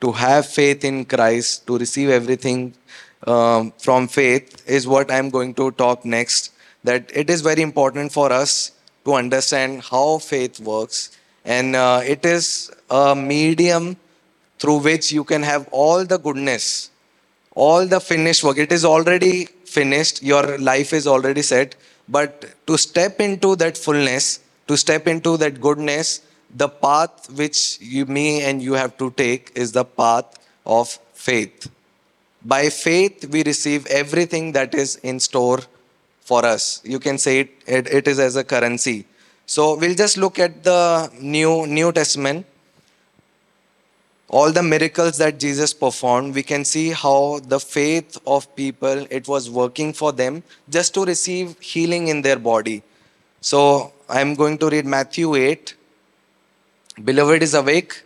to 0.01 0.13
have 0.13 0.47
faith 0.47 0.85
in 0.85 1.05
Christ, 1.05 1.67
to 1.67 1.79
receive 1.79 2.11
everything 2.11 2.75
um, 3.27 3.73
from 3.79 4.09
faith, 4.09 4.63
is 4.69 4.87
what 4.87 5.11
I'm 5.11 5.31
going 5.31 5.55
to 5.55 5.71
talk 5.73 6.05
next 6.05 6.55
that 6.85 7.11
it 7.15 7.31
is 7.31 7.41
very 7.41 7.63
important 7.63 8.13
for 8.13 8.31
us 8.31 8.73
to 9.05 9.15
understand 9.15 9.83
how 9.83 10.19
faith 10.19 10.61
works. 10.61 11.17
And 11.45 11.75
uh, 11.75 12.03
it 12.05 12.25
is 12.25 12.71
a 12.91 13.17
medium 13.17 13.97
through 14.59 14.79
which 14.81 15.11
you 15.11 15.25
can 15.25 15.43
have 15.43 15.69
all 15.73 16.05
the 16.05 16.19
goodness, 16.19 16.91
all 17.55 17.87
the 17.87 18.01
finished 18.01 18.45
work. 18.45 18.59
It 18.59 18.73
is 18.73 18.85
already 18.85 19.47
finished, 19.47 20.23
your 20.23 20.59
life 20.59 20.93
is 20.93 21.07
already 21.07 21.43
set. 21.43 21.75
But 22.09 22.55
to 22.67 22.77
step 22.79 23.21
into 23.21 23.57
that 23.57 23.77
fullness, 23.77 24.41
to 24.69 24.77
step 24.77 25.07
into 25.07 25.37
that 25.39 25.61
goodness, 25.61 26.21
the 26.55 26.69
path 26.69 27.31
which 27.31 27.81
you, 27.81 28.07
me 28.07 28.43
and 28.43 28.63
you 28.63 28.75
have 28.75 28.97
to 28.99 29.11
take 29.11 29.51
is 29.55 29.73
the 29.73 29.85
path 29.85 30.39
of 30.65 30.89
faith. 31.13 31.69
By 32.45 32.69
faith, 32.69 33.27
we 33.31 33.43
receive 33.43 33.87
everything 33.87 34.53
that 34.53 34.75
is 34.75 34.97
in 34.97 35.19
store 35.19 35.61
for 36.21 36.45
us. 36.45 36.81
You 36.85 37.01
can 37.01 37.19
say 37.19 37.41
it, 37.41 37.51
it, 37.67 37.87
it 37.93 38.09
is 38.09 38.19
as 38.19 38.37
a 38.37 38.45
currency. 38.45 39.07
So 39.47 39.77
we'll 39.77 39.95
just 39.95 40.17
look 40.17 40.39
at 40.39 40.63
the 40.63 41.11
New, 41.21 41.67
New 41.67 41.93
Testament. 41.93 42.47
All 44.29 44.53
the 44.53 44.63
miracles 44.63 45.19
that 45.19 45.39
Jesus 45.39 45.75
performed, 45.75 46.35
we 46.35 46.43
can 46.43 46.65
see 46.65 46.91
how 46.91 47.41
the 47.45 47.61
faith 47.61 48.19
of 48.27 48.55
people, 48.57 49.07
it 49.11 49.29
was 49.29 49.51
working 49.51 49.93
for 49.93 50.13
them 50.13 50.43
just 50.69 50.95
to 50.95 51.05
receive 51.05 51.59
healing 51.61 52.09
in 52.09 52.23
their 52.23 52.39
body. 52.39 52.83
So 53.41 53.93
I'm 54.09 54.35
going 54.35 54.59
to 54.59 54.69
read 54.69 54.87
Matthew 54.87 55.35
8. 55.35 55.75
Beloved 57.03 57.43
is 57.43 57.55
awake 57.55 58.05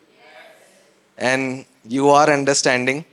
and 1.18 1.66
you 1.87 2.09
are 2.09 2.31
understanding. 2.31 3.05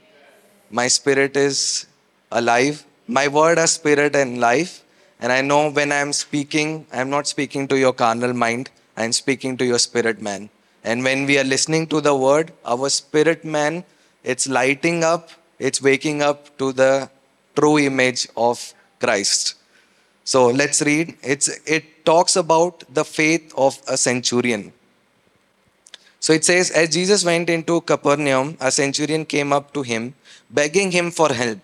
My 0.70 0.88
spirit 0.88 1.36
is 1.36 1.86
alive. 2.32 2.86
My 3.06 3.28
word 3.28 3.58
is 3.58 3.72
spirit 3.72 4.16
and 4.16 4.40
life. 4.40 4.82
And 5.20 5.30
I 5.30 5.42
know 5.42 5.70
when 5.70 5.92
I'm 5.92 6.14
speaking, 6.14 6.86
I'm 6.94 7.10
not 7.10 7.26
speaking 7.26 7.68
to 7.68 7.78
your 7.78 7.92
carnal 7.92 8.32
mind, 8.32 8.70
I'm 8.96 9.12
speaking 9.12 9.58
to 9.58 9.66
your 9.66 9.78
spirit 9.78 10.22
man. 10.22 10.48
And 10.82 11.04
when 11.04 11.26
we 11.26 11.38
are 11.38 11.44
listening 11.44 11.88
to 11.88 12.00
the 12.00 12.16
word, 12.16 12.52
our 12.64 12.88
spirit 12.88 13.44
man, 13.44 13.84
it's 14.24 14.48
lighting 14.48 15.04
up, 15.04 15.28
it's 15.58 15.82
waking 15.82 16.22
up 16.22 16.56
to 16.56 16.72
the 16.72 17.10
true 17.54 17.78
image 17.78 18.28
of 18.34 18.72
Christ. 18.98 19.56
So 20.24 20.46
let's 20.48 20.80
read. 20.80 21.18
It's, 21.22 21.48
it 21.66 22.06
talks 22.06 22.34
about 22.34 22.82
the 22.92 23.04
faith 23.04 23.52
of 23.58 23.78
a 23.86 23.98
centurion. 23.98 24.72
So 26.26 26.32
it 26.32 26.44
says, 26.44 26.72
As 26.72 26.88
Jesus 26.88 27.24
went 27.24 27.48
into 27.48 27.82
Capernaum, 27.82 28.56
a 28.58 28.72
centurion 28.72 29.24
came 29.24 29.52
up 29.52 29.72
to 29.74 29.82
him, 29.82 30.14
begging 30.50 30.90
him 30.90 31.12
for 31.12 31.32
help, 31.32 31.60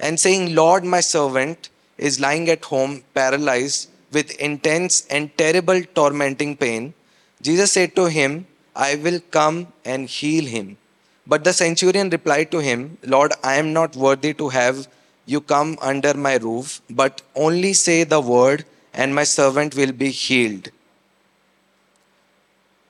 and 0.00 0.18
saying, 0.18 0.52
Lord, 0.52 0.82
my 0.82 0.98
servant 0.98 1.68
is 1.96 2.18
lying 2.18 2.48
at 2.50 2.64
home, 2.64 3.04
paralyzed 3.14 3.88
with 4.10 4.34
intense 4.40 5.06
and 5.10 5.30
terrible 5.38 5.80
tormenting 5.94 6.56
pain. 6.56 6.92
Jesus 7.40 7.70
said 7.70 7.94
to 7.94 8.06
him, 8.06 8.48
I 8.74 8.96
will 8.96 9.20
come 9.30 9.68
and 9.84 10.08
heal 10.08 10.44
him. 10.44 10.76
But 11.24 11.44
the 11.44 11.52
centurion 11.52 12.10
replied 12.10 12.50
to 12.50 12.58
him, 12.58 12.98
Lord, 13.04 13.32
I 13.44 13.54
am 13.62 13.72
not 13.72 13.94
worthy 13.94 14.34
to 14.34 14.48
have 14.48 14.88
you 15.24 15.40
come 15.40 15.78
under 15.80 16.14
my 16.14 16.34
roof, 16.34 16.80
but 16.90 17.22
only 17.36 17.74
say 17.74 18.02
the 18.02 18.20
word, 18.20 18.64
and 18.92 19.14
my 19.14 19.22
servant 19.22 19.76
will 19.76 19.92
be 19.92 20.10
healed. 20.10 20.70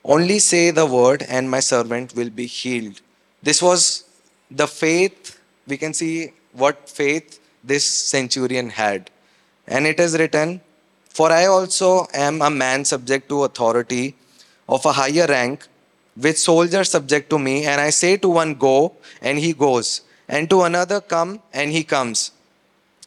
Only 0.03 0.39
say 0.39 0.71
the 0.71 0.85
word, 0.85 1.23
and 1.29 1.49
my 1.49 1.59
servant 1.59 2.15
will 2.15 2.29
be 2.29 2.47
healed. 2.47 3.01
This 3.43 3.61
was 3.61 4.05
the 4.49 4.67
faith, 4.67 5.39
we 5.67 5.77
can 5.77 5.93
see 5.93 6.33
what 6.53 6.89
faith 6.89 7.39
this 7.63 7.85
centurion 7.85 8.69
had. 8.69 9.09
And 9.67 9.85
it 9.85 9.99
is 9.99 10.17
written, 10.17 10.61
For 11.09 11.31
I 11.31 11.45
also 11.45 12.07
am 12.13 12.41
a 12.41 12.49
man 12.49 12.83
subject 12.85 13.29
to 13.29 13.43
authority 13.43 14.15
of 14.67 14.85
a 14.85 14.91
higher 14.91 15.27
rank, 15.27 15.67
with 16.17 16.37
soldiers 16.37 16.89
subject 16.89 17.29
to 17.29 17.39
me, 17.39 17.65
and 17.65 17.79
I 17.79 17.89
say 17.89 18.17
to 18.17 18.29
one, 18.29 18.55
Go, 18.55 18.93
and 19.21 19.37
he 19.37 19.53
goes, 19.53 20.01
and 20.27 20.49
to 20.49 20.63
another, 20.63 20.99
Come, 20.99 21.41
and 21.53 21.71
he 21.71 21.83
comes, 21.83 22.31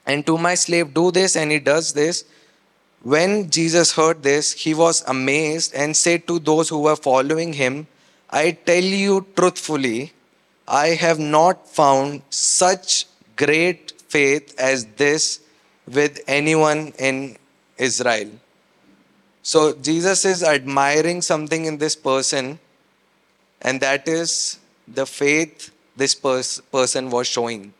and 0.06 0.24
to 0.26 0.38
my 0.38 0.54
slave, 0.54 0.94
Do 0.94 1.10
this, 1.10 1.36
and 1.36 1.50
he 1.50 1.58
does 1.58 1.92
this. 1.92 2.24
When 3.04 3.50
Jesus 3.50 3.92
heard 3.92 4.22
this, 4.22 4.52
he 4.52 4.72
was 4.72 5.04
amazed 5.06 5.74
and 5.74 5.94
said 5.94 6.26
to 6.26 6.38
those 6.38 6.70
who 6.70 6.80
were 6.80 6.96
following 6.96 7.52
him, 7.52 7.86
I 8.30 8.52
tell 8.52 8.82
you 8.82 9.26
truthfully, 9.36 10.14
I 10.66 10.88
have 10.88 11.18
not 11.18 11.68
found 11.68 12.22
such 12.30 13.04
great 13.36 13.92
faith 14.08 14.58
as 14.58 14.86
this 14.96 15.40
with 15.86 16.20
anyone 16.26 16.94
in 16.98 17.36
Israel. 17.76 18.30
So 19.42 19.74
Jesus 19.74 20.24
is 20.24 20.42
admiring 20.42 21.20
something 21.20 21.66
in 21.66 21.76
this 21.76 21.94
person, 21.94 22.58
and 23.60 23.82
that 23.82 24.08
is 24.08 24.58
the 24.88 25.04
faith 25.04 25.70
this 25.94 26.14
pers- 26.14 26.62
person 26.72 27.10
was 27.10 27.26
showing. 27.26 27.74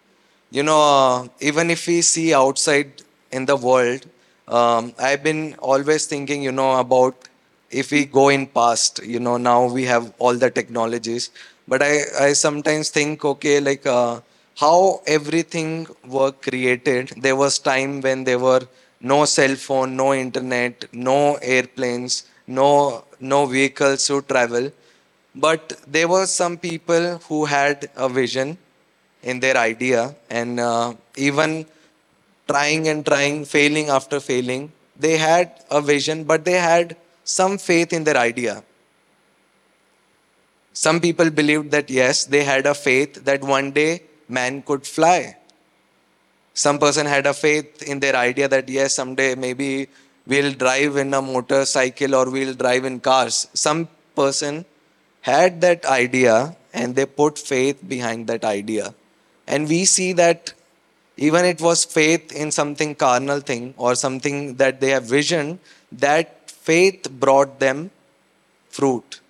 You 0.51 0.65
know, 0.65 0.81
uh, 0.83 1.29
even 1.41 1.71
if 1.71 1.87
we 1.87 2.03
see 2.03 2.35
outside 2.35 3.03
in 3.33 3.47
the 3.47 3.57
world, 3.57 4.05
um, 4.49 4.93
I've 4.99 5.23
been 5.23 5.55
always 5.59 6.07
thinking, 6.07 6.43
you 6.43 6.53
know, 6.53 6.79
about 6.79 7.29
if 7.71 7.91
we 7.91 8.05
go 8.05 8.29
in 8.29 8.47
past, 8.47 9.01
you 9.05 9.19
know, 9.21 9.37
now 9.37 9.67
we 9.67 9.85
have 9.85 10.13
all 10.19 10.35
the 10.35 10.51
technologies. 10.51 11.31
But 11.67 11.83
I, 11.83 12.01
I 12.21 12.33
sometimes 12.35 12.91
think, 12.91 13.25
okay, 13.25 13.61
like 13.61 13.87
uh, 13.87 14.21
how 14.59 15.01
everything 15.07 15.87
were 16.07 16.33
created. 16.33 17.13
There 17.17 17.37
was 17.37 17.59
time 17.59 18.01
when 18.01 18.25
there 18.25 18.39
were 18.39 18.61
no 19.01 19.25
cell 19.25 19.55
phone, 19.57 19.97
no 19.97 20.15
internet, 20.15 20.85
no 20.93 21.35
airplanes, 21.37 22.25
no 22.47 23.05
no 23.21 23.47
vehicles 23.47 24.07
to 24.09 24.21
travel. 24.23 24.71
But 25.35 25.81
there 25.87 26.09
were 26.09 26.27
some 26.27 26.57
people 26.59 27.19
who 27.29 27.45
had 27.47 27.91
a 27.97 28.09
vision 28.09 28.57
in 29.23 29.41
their 29.41 29.57
idea, 29.57 30.15
and 30.31 30.61
uh, 30.61 30.95
even 31.17 31.67
trying 32.47 32.89
and 32.89 33.05
trying, 33.05 33.45
failing 33.45 33.89
after 33.89 34.21
failing. 34.21 34.73
They 34.97 35.17
had 35.17 35.53
a 35.71 35.81
vision, 35.81 36.25
but 36.25 36.45
they 36.45 36.59
had 36.61 36.97
some 37.25 37.59
faith 37.59 37.93
in 37.93 38.05
their 38.05 38.17
idea. 38.17 38.63
Some 40.73 41.01
people 41.01 41.31
believed 41.31 41.71
that 41.71 41.89
yes, 41.89 42.25
they 42.25 42.45
had 42.45 42.67
a 42.67 42.75
faith 42.75 43.25
that 43.25 43.43
one 43.43 43.71
day 43.71 44.03
man 44.29 44.63
could 44.63 44.87
fly. 44.87 45.37
Some 46.53 46.79
person 46.79 47.07
had 47.07 47.27
a 47.27 47.35
faith 47.35 47.83
in 47.83 48.01
their 48.01 48.17
idea 48.17 48.49
that 48.49 48.69
yes, 48.69 48.95
someday 48.95 49.35
maybe 49.35 49.89
we'll 50.27 50.53
drive 50.53 50.97
in 50.97 51.13
a 51.15 51.23
motorcycle 51.23 52.15
or 52.15 52.31
we'll 52.31 52.55
drive 52.55 52.85
in 52.85 53.01
cars. 53.01 53.49
Some 53.55 53.89
person 54.15 54.65
had 55.21 55.61
that 55.63 55.85
idea 55.87 56.57
and 56.73 56.95
they 56.95 57.07
put 57.07 57.39
faith 57.39 57.87
behind 57.87 58.27
that 58.27 58.45
idea. 58.45 58.95
And 59.47 59.69
we 59.69 59.85
see 59.85 60.13
that 60.15 60.53
even 61.17 61.45
it 61.45 61.61
was 61.61 61.85
faith 61.85 62.33
in 62.33 62.51
something 62.51 62.95
carnal 62.95 63.41
thing 63.41 63.75
or 63.77 63.95
something 63.95 64.55
that 64.57 64.81
they 64.81 64.91
have 64.91 65.05
vision, 65.05 65.61
that 65.93 66.51
faith 66.51 67.11
brought 67.11 67.61
them 67.61 67.91
fruit. 68.69 69.21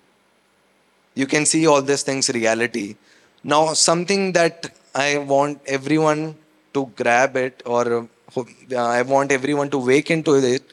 You 1.13 1.27
can 1.27 1.45
see 1.45 1.67
all 1.67 1.81
these 1.81 2.03
things 2.03 2.29
reality. 2.29 2.95
Now, 3.43 3.73
something 3.73 4.31
that 4.33 4.75
I 4.95 5.19
want 5.19 5.61
everyone 5.67 6.35
to 6.73 6.91
grab 6.95 7.37
it, 7.37 7.61
or 7.65 8.09
uh, 8.35 8.45
I 8.75 9.03
want 9.03 9.31
everyone 9.31 9.69
to 9.69 9.77
wake 9.77 10.09
into 10.09 10.35
it, 10.35 10.63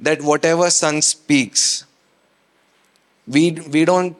that 0.00 0.20
whatever 0.22 0.70
Son 0.70 1.00
speaks, 1.02 1.84
we 3.28 3.52
we 3.52 3.84
don't 3.84 4.16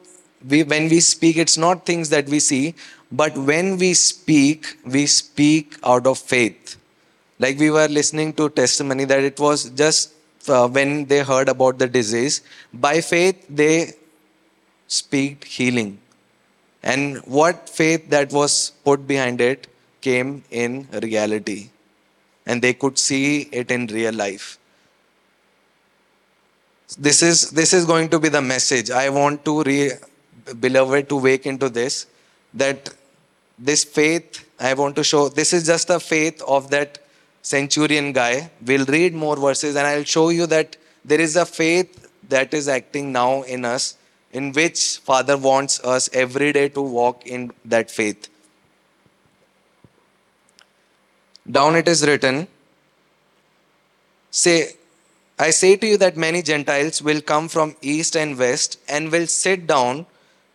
we 0.47 0.63
when 0.63 0.89
we 0.89 0.99
speak, 0.99 1.37
it's 1.37 1.57
not 1.57 1.85
things 1.85 2.09
that 2.09 2.29
we 2.29 2.39
see, 2.39 2.75
but 3.11 3.37
when 3.37 3.77
we 3.77 3.93
speak, 3.93 4.77
we 4.85 5.05
speak 5.05 5.77
out 5.83 6.07
of 6.07 6.17
faith. 6.17 6.77
Like 7.39 7.57
we 7.59 7.69
were 7.71 7.87
listening 7.87 8.33
to 8.33 8.49
testimony 8.49 9.05
that 9.05 9.23
it 9.23 9.39
was 9.39 9.69
just 9.71 10.13
uh, 10.47 10.67
when 10.67 11.05
they 11.05 11.23
heard 11.23 11.49
about 11.49 11.77
the 11.77 11.87
disease, 11.87 12.41
by 12.73 13.01
faith 13.01 13.45
they 13.49 13.93
speak 14.87 15.43
healing. 15.45 15.99
And 16.83 17.17
what 17.19 17.69
faith 17.69 18.09
that 18.09 18.31
was 18.31 18.71
put 18.83 19.07
behind 19.07 19.41
it 19.41 19.67
came 20.01 20.43
in 20.49 20.87
reality. 21.01 21.69
And 22.45 22.61
they 22.61 22.73
could 22.73 22.97
see 22.97 23.41
it 23.51 23.69
in 23.69 23.87
real 23.87 24.13
life. 24.13 24.57
This 26.97 27.21
is, 27.21 27.51
this 27.51 27.73
is 27.73 27.85
going 27.85 28.09
to 28.09 28.19
be 28.19 28.29
the 28.29 28.41
message. 28.41 28.89
I 28.89 29.09
want 29.09 29.45
to, 29.45 29.63
re, 29.63 29.91
beloved, 30.59 31.07
to 31.09 31.17
wake 31.17 31.45
into 31.45 31.69
this 31.69 32.07
that 32.53 32.89
this 33.61 33.83
faith 33.83 34.47
I 34.59 34.73
want 34.73 34.95
to 34.97 35.03
show, 35.03 35.29
this 35.29 35.53
is 35.53 35.65
just 35.65 35.87
the 35.87 35.99
faith 35.99 36.41
of 36.47 36.69
that 36.71 36.99
centurion 37.41 38.11
guy. 38.11 38.51
We'll 38.65 38.85
read 38.85 39.13
more 39.13 39.35
verses 39.35 39.75
and 39.75 39.87
I'll 39.87 40.03
show 40.03 40.29
you 40.29 40.45
that 40.47 40.77
there 41.05 41.19
is 41.19 41.35
a 41.35 41.45
faith 41.45 42.09
that 42.29 42.53
is 42.53 42.67
acting 42.67 43.11
now 43.11 43.41
in 43.43 43.65
us, 43.65 43.97
in 44.31 44.51
which 44.51 44.99
Father 44.99 45.37
wants 45.37 45.79
us 45.83 46.09
every 46.13 46.53
day 46.53 46.69
to 46.69 46.81
walk 46.81 47.25
in 47.25 47.51
that 47.65 47.89
faith. 47.89 48.29
Down 51.49 51.75
it 51.75 51.87
is 51.87 52.05
written, 52.05 52.47
say, 54.29 54.73
I 55.39 55.49
say 55.49 55.75
to 55.75 55.87
you 55.87 55.97
that 55.97 56.15
many 56.15 56.43
Gentiles 56.43 57.01
will 57.01 57.19
come 57.19 57.47
from 57.47 57.75
east 57.81 58.15
and 58.15 58.37
west 58.37 58.79
and 58.87 59.11
will 59.11 59.25
sit 59.25 59.65
down 59.65 60.05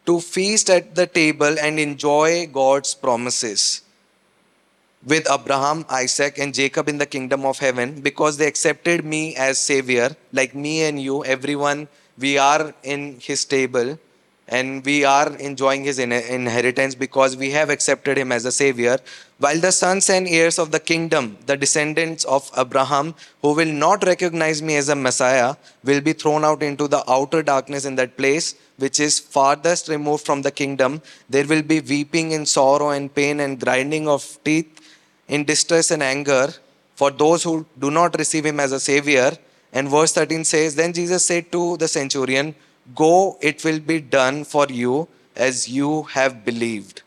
to 0.06 0.20
feast 0.20 0.70
at 0.70 0.94
the 0.94 1.06
table 1.06 1.58
and 1.58 1.78
enjoy 1.78 2.46
God's 2.46 2.94
promises 2.94 3.82
with 5.04 5.30
Abraham, 5.30 5.84
Isaac, 5.90 6.38
and 6.38 6.54
Jacob 6.54 6.88
in 6.88 6.98
the 6.98 7.06
kingdom 7.06 7.44
of 7.44 7.58
heaven 7.58 8.00
because 8.00 8.36
they 8.36 8.46
accepted 8.46 9.04
me 9.04 9.36
as 9.36 9.58
Savior, 9.58 10.16
like 10.32 10.54
me 10.54 10.82
and 10.82 11.00
you, 11.00 11.24
everyone, 11.24 11.88
we 12.18 12.38
are 12.38 12.74
in 12.82 13.18
His 13.20 13.44
table 13.44 13.98
and 14.48 14.84
we 14.84 15.04
are 15.04 15.34
enjoying 15.36 15.84
His 15.84 15.98
inheritance 15.98 16.94
because 16.94 17.36
we 17.36 17.50
have 17.50 17.70
accepted 17.70 18.16
Him 18.18 18.32
as 18.32 18.44
a 18.44 18.52
Savior. 18.52 18.98
While 19.38 19.58
the 19.60 19.72
sons 19.72 20.08
and 20.08 20.26
heirs 20.28 20.58
of 20.58 20.70
the 20.70 20.80
kingdom, 20.80 21.36
the 21.46 21.56
descendants 21.56 22.24
of 22.24 22.50
Abraham, 22.56 23.14
who 23.42 23.54
will 23.54 23.72
not 23.72 24.04
recognize 24.04 24.62
me 24.62 24.76
as 24.76 24.88
a 24.88 24.96
Messiah, 24.96 25.56
will 25.84 26.00
be 26.00 26.12
thrown 26.12 26.44
out 26.44 26.62
into 26.62 26.88
the 26.88 27.02
outer 27.10 27.42
darkness 27.42 27.84
in 27.84 27.96
that 27.96 28.16
place 28.16 28.54
which 28.78 29.00
is 29.00 29.18
farthest 29.18 29.88
removed 29.88 30.24
from 30.24 30.42
the 30.42 30.50
kingdom, 30.50 31.00
there 31.28 31.46
will 31.46 31.62
be 31.62 31.80
weeping 31.80 32.34
and 32.34 32.46
sorrow 32.48 32.90
and 32.90 33.14
pain 33.14 33.40
and 33.40 33.60
grinding 33.60 34.08
of 34.08 34.38
teeth 34.44 34.80
in 35.28 35.44
distress 35.44 35.90
and 35.90 36.02
anger 36.02 36.48
for 36.94 37.10
those 37.10 37.42
who 37.42 37.66
do 37.78 37.90
not 37.90 38.18
receive 38.18 38.44
him 38.46 38.60
as 38.60 38.72
a 38.72 38.80
savior. 38.80 39.32
And 39.72 39.88
verse 39.88 40.12
13 40.12 40.44
says, 40.44 40.74
Then 40.74 40.92
Jesus 40.92 41.24
said 41.24 41.50
to 41.52 41.76
the 41.76 41.88
centurion, 41.88 42.54
Go, 42.94 43.38
it 43.40 43.64
will 43.64 43.80
be 43.80 44.00
done 44.00 44.44
for 44.44 44.66
you 44.66 45.08
as 45.34 45.68
you 45.68 46.04
have 46.04 46.44
believed. 46.44 47.02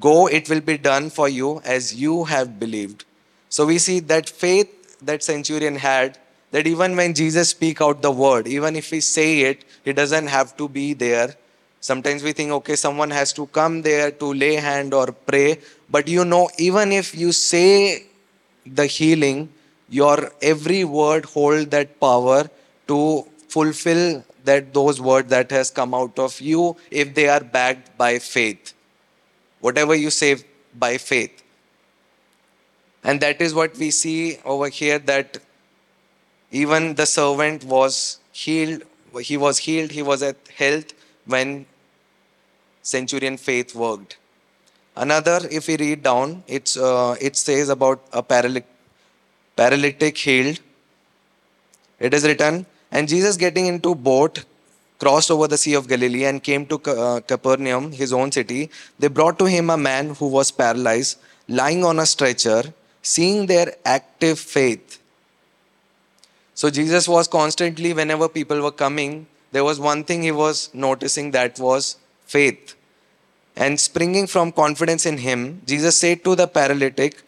Go, 0.00 0.26
it 0.26 0.48
will 0.48 0.60
be 0.60 0.78
done 0.78 1.10
for 1.10 1.28
you 1.28 1.60
as 1.64 1.94
you 1.94 2.24
have 2.24 2.58
believed. 2.58 3.04
So 3.48 3.66
we 3.66 3.78
see 3.78 4.00
that 4.00 4.28
faith 4.28 4.98
that 5.02 5.22
centurion 5.22 5.76
had 5.76 6.18
that 6.50 6.66
even 6.66 6.96
when 6.96 7.14
Jesus 7.14 7.50
speak 7.50 7.80
out 7.80 8.02
the 8.02 8.10
word, 8.10 8.46
even 8.46 8.76
if 8.76 8.90
we 8.90 9.00
say 9.00 9.40
it, 9.40 9.64
it 9.84 9.94
doesn't 9.94 10.26
have 10.26 10.56
to 10.58 10.68
be 10.68 10.92
there. 10.92 11.34
Sometimes 11.80 12.22
we 12.22 12.32
think, 12.32 12.52
okay, 12.52 12.76
someone 12.76 13.10
has 13.10 13.32
to 13.32 13.46
come 13.46 13.82
there 13.82 14.10
to 14.10 14.32
lay 14.32 14.54
hand 14.54 14.94
or 14.94 15.06
pray. 15.12 15.58
But 15.90 16.08
you 16.08 16.24
know, 16.24 16.48
even 16.58 16.92
if 16.92 17.14
you 17.14 17.32
say 17.32 18.06
the 18.64 18.86
healing, 18.86 19.52
your 19.88 20.30
every 20.40 20.84
word 20.84 21.24
hold 21.24 21.70
that 21.72 21.98
power 21.98 22.48
to 22.88 23.26
fulfill 23.52 24.24
that 24.44 24.72
those 24.74 25.00
words 25.00 25.28
that 25.28 25.50
has 25.50 25.70
come 25.70 25.94
out 25.94 26.18
of 26.18 26.40
you 26.40 26.76
if 26.90 27.14
they 27.14 27.28
are 27.28 27.44
backed 27.56 27.96
by 27.98 28.18
faith. 28.18 28.72
Whatever 29.60 29.94
you 29.94 30.10
say 30.10 30.36
by 30.74 30.96
faith. 30.98 31.42
And 33.04 33.20
that 33.20 33.40
is 33.40 33.54
what 33.54 33.76
we 33.76 33.90
see 33.90 34.38
over 34.44 34.68
here 34.68 34.98
that 35.10 35.38
even 36.50 36.94
the 36.94 37.06
servant 37.06 37.64
was 37.64 38.18
healed. 38.32 38.82
He 39.20 39.36
was 39.36 39.58
healed. 39.58 39.90
He 39.90 40.02
was 40.02 40.22
at 40.22 40.36
health 40.56 40.92
when 41.26 41.66
centurion 42.82 43.36
faith 43.36 43.74
worked. 43.74 44.18
Another, 44.96 45.40
if 45.50 45.68
we 45.68 45.76
read 45.76 46.02
down, 46.02 46.44
it's, 46.46 46.76
uh, 46.76 47.16
it 47.20 47.36
says 47.36 47.70
about 47.70 48.02
a 48.12 48.22
paralytic, 48.22 48.66
paralytic 49.56 50.18
healed. 50.18 50.60
It 51.98 52.12
is 52.12 52.24
written, 52.24 52.66
and 52.92 53.08
Jesus 53.08 53.36
getting 53.36 53.66
into 53.66 53.94
boat 53.94 54.44
crossed 55.02 55.32
over 55.32 55.48
the 55.48 55.58
Sea 55.58 55.74
of 55.74 55.88
Galilee 55.88 56.24
and 56.26 56.40
came 56.40 56.64
to 56.66 56.76
uh, 56.86 57.20
Capernaum, 57.20 57.90
his 57.90 58.12
own 58.12 58.30
city. 58.30 58.70
They 59.00 59.08
brought 59.08 59.36
to 59.40 59.46
him 59.46 59.68
a 59.68 59.76
man 59.76 60.14
who 60.14 60.28
was 60.28 60.52
paralyzed, 60.52 61.18
lying 61.48 61.84
on 61.84 61.98
a 61.98 62.06
stretcher, 62.06 62.62
seeing 63.02 63.46
their 63.46 63.74
active 63.84 64.38
faith. 64.38 65.00
So 66.54 66.70
Jesus 66.70 67.08
was 67.08 67.26
constantly, 67.26 67.92
whenever 67.92 68.28
people 68.28 68.62
were 68.62 68.70
coming, 68.70 69.26
there 69.50 69.64
was 69.64 69.80
one 69.80 70.04
thing 70.04 70.22
he 70.22 70.30
was 70.30 70.70
noticing 70.72 71.32
that 71.32 71.58
was 71.58 71.96
faith. 72.26 72.76
And 73.56 73.80
springing 73.80 74.28
from 74.28 74.52
confidence 74.52 75.04
in 75.04 75.18
him, 75.18 75.62
Jesus 75.66 75.98
said 75.98 76.22
to 76.22 76.36
the 76.36 76.46
paralytic, 76.46 77.22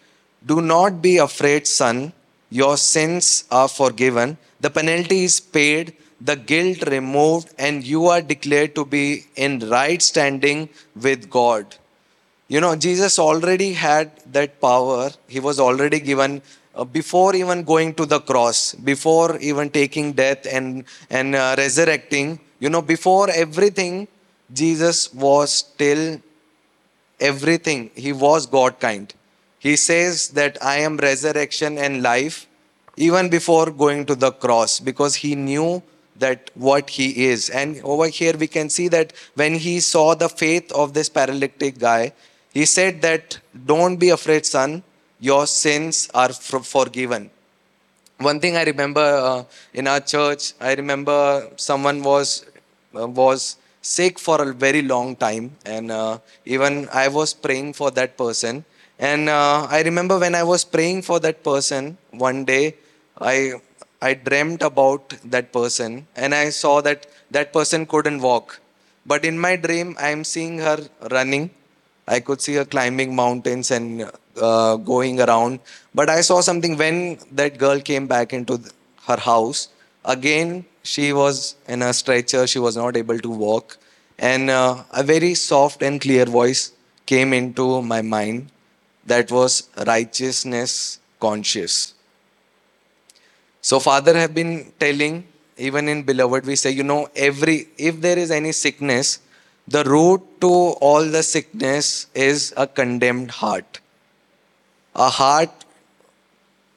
Do 0.46 0.62
not 0.62 1.02
be 1.02 1.16
afraid, 1.16 1.66
son. 1.66 2.12
Your 2.60 2.76
sins 2.76 3.44
are 3.50 3.68
forgiven. 3.68 4.36
The 4.60 4.70
penalty 4.70 5.24
is 5.24 5.40
paid, 5.40 5.94
the 6.20 6.36
guilt 6.36 6.84
removed, 6.86 7.48
and 7.58 7.82
you 7.92 8.06
are 8.06 8.22
declared 8.22 8.76
to 8.76 8.84
be 8.84 9.24
in 9.34 9.58
right 9.70 10.00
standing 10.00 10.68
with 10.94 11.28
God. 11.28 11.74
You 12.46 12.60
know, 12.60 12.76
Jesus 12.76 13.18
already 13.18 13.72
had 13.72 14.12
that 14.32 14.60
power. 14.60 15.10
He 15.26 15.40
was 15.40 15.58
already 15.58 15.98
given 15.98 16.42
uh, 16.76 16.84
before 16.84 17.34
even 17.34 17.64
going 17.64 17.92
to 17.94 18.06
the 18.06 18.20
cross, 18.20 18.74
before 18.74 19.36
even 19.38 19.68
taking 19.70 20.12
death 20.12 20.46
and, 20.46 20.84
and 21.10 21.34
uh, 21.34 21.56
resurrecting. 21.58 22.38
You 22.60 22.70
know, 22.70 22.82
before 22.82 23.30
everything, 23.30 24.06
Jesus 24.52 25.12
was 25.12 25.52
still 25.52 26.20
everything. 27.18 27.90
He 27.96 28.12
was 28.12 28.46
God 28.46 28.78
kind. 28.78 29.12
He 29.64 29.76
says 29.76 30.28
that 30.38 30.58
I 30.62 30.76
am 30.86 30.98
resurrection 30.98 31.78
and 31.78 32.02
life 32.02 32.46
even 32.96 33.30
before 33.30 33.70
going 33.70 34.04
to 34.06 34.14
the 34.14 34.30
cross 34.30 34.78
because 34.78 35.14
he 35.16 35.34
knew 35.34 35.82
that 36.16 36.50
what 36.54 36.90
he 36.90 37.06
is. 37.26 37.48
And 37.48 37.80
over 37.82 38.08
here 38.08 38.34
we 38.36 38.46
can 38.46 38.68
see 38.68 38.88
that 38.88 39.14
when 39.34 39.54
he 39.54 39.80
saw 39.80 40.14
the 40.14 40.28
faith 40.28 40.70
of 40.72 40.92
this 40.92 41.08
paralytic 41.08 41.78
guy, 41.78 42.12
he 42.52 42.66
said 42.66 43.00
that 43.02 43.38
don't 43.72 43.96
be 43.96 44.10
afraid 44.10 44.44
son, 44.44 44.82
your 45.18 45.46
sins 45.46 46.10
are 46.12 46.32
forgiven. 46.32 47.30
One 48.18 48.38
thing 48.40 48.56
I 48.56 48.64
remember 48.64 49.00
uh, 49.00 49.44
in 49.72 49.88
our 49.88 50.00
church, 50.00 50.52
I 50.60 50.74
remember 50.74 51.48
someone 51.56 52.02
was 52.02 52.44
uh, 52.94 53.08
was 53.08 53.56
sick 53.80 54.18
for 54.18 54.40
a 54.42 54.52
very 54.52 54.82
long 54.82 55.14
time 55.14 55.46
and 55.66 55.90
uh, 55.92 56.16
even 56.46 56.88
i 56.90 57.06
was 57.06 57.34
praying 57.34 57.70
for 57.78 57.90
that 57.90 58.16
person 58.16 58.64
and 59.10 59.28
uh, 59.28 59.66
i 59.76 59.80
remember 59.88 60.16
when 60.24 60.34
i 60.40 60.44
was 60.52 60.62
praying 60.74 61.00
for 61.08 61.18
that 61.26 61.38
person 61.48 61.84
one 62.26 62.40
day 62.52 62.64
i 63.34 63.36
i 64.08 64.12
dreamt 64.28 64.62
about 64.70 65.14
that 65.34 65.46
person 65.56 65.92
and 66.22 66.34
i 66.42 66.46
saw 66.62 66.76
that 66.88 67.06
that 67.30 67.52
person 67.52 67.84
couldn't 67.86 68.20
walk. 68.20 68.60
But 69.10 69.24
in 69.24 69.36
my 69.44 69.56
dream 69.56 69.88
i 69.98 70.10
am 70.16 70.22
seeing 70.32 70.58
her 70.66 70.78
running. 71.10 71.50
I 72.06 72.20
could 72.20 72.40
see 72.44 72.54
her 72.60 72.64
climbing 72.64 73.16
mountains 73.16 73.70
and 73.70 74.10
uh, 74.48 74.76
going 74.76 75.20
around. 75.26 75.60
But 75.94 76.10
i 76.10 76.20
saw 76.20 76.40
something 76.48 76.76
when 76.82 77.18
that 77.40 77.58
girl 77.64 77.80
came 77.80 78.06
back 78.06 78.32
into 78.38 78.60
her 79.08 79.18
house. 79.30 79.68
Again 80.04 80.64
she 80.82 81.12
was 81.12 81.56
in 81.66 81.82
a 81.82 81.92
stretcher. 81.92 82.46
She 82.46 82.58
was 82.58 82.76
not 82.76 82.96
able 82.96 83.18
to 83.18 83.30
walk. 83.30 83.78
And 84.18 84.50
uh, 84.50 84.84
a 84.92 85.02
very 85.02 85.34
soft 85.34 85.82
and 85.82 86.00
clear 86.00 86.26
voice 86.26 86.72
came 87.06 87.32
into 87.32 87.82
my 87.82 88.02
mind 88.02 88.50
that 89.06 89.30
was 89.30 89.68
righteousness 89.86 90.98
conscious. 91.20 91.94
So 93.60 93.80
father 93.80 94.16
have 94.16 94.34
been 94.34 94.72
telling 94.78 95.26
even 95.56 95.88
in 95.88 96.02
beloved 96.02 96.44
we 96.46 96.56
say 96.56 96.70
you 96.70 96.82
know 96.82 97.08
every 97.14 97.68
if 97.78 98.00
there 98.00 98.18
is 98.18 98.30
any 98.30 98.50
sickness 98.50 99.20
the 99.68 99.84
root 99.84 100.20
to 100.40 100.48
all 100.88 101.04
the 101.04 101.22
sickness 101.22 102.08
is 102.14 102.52
a 102.56 102.66
condemned 102.66 103.30
heart. 103.30 103.80
A 104.94 105.08
heart 105.08 105.64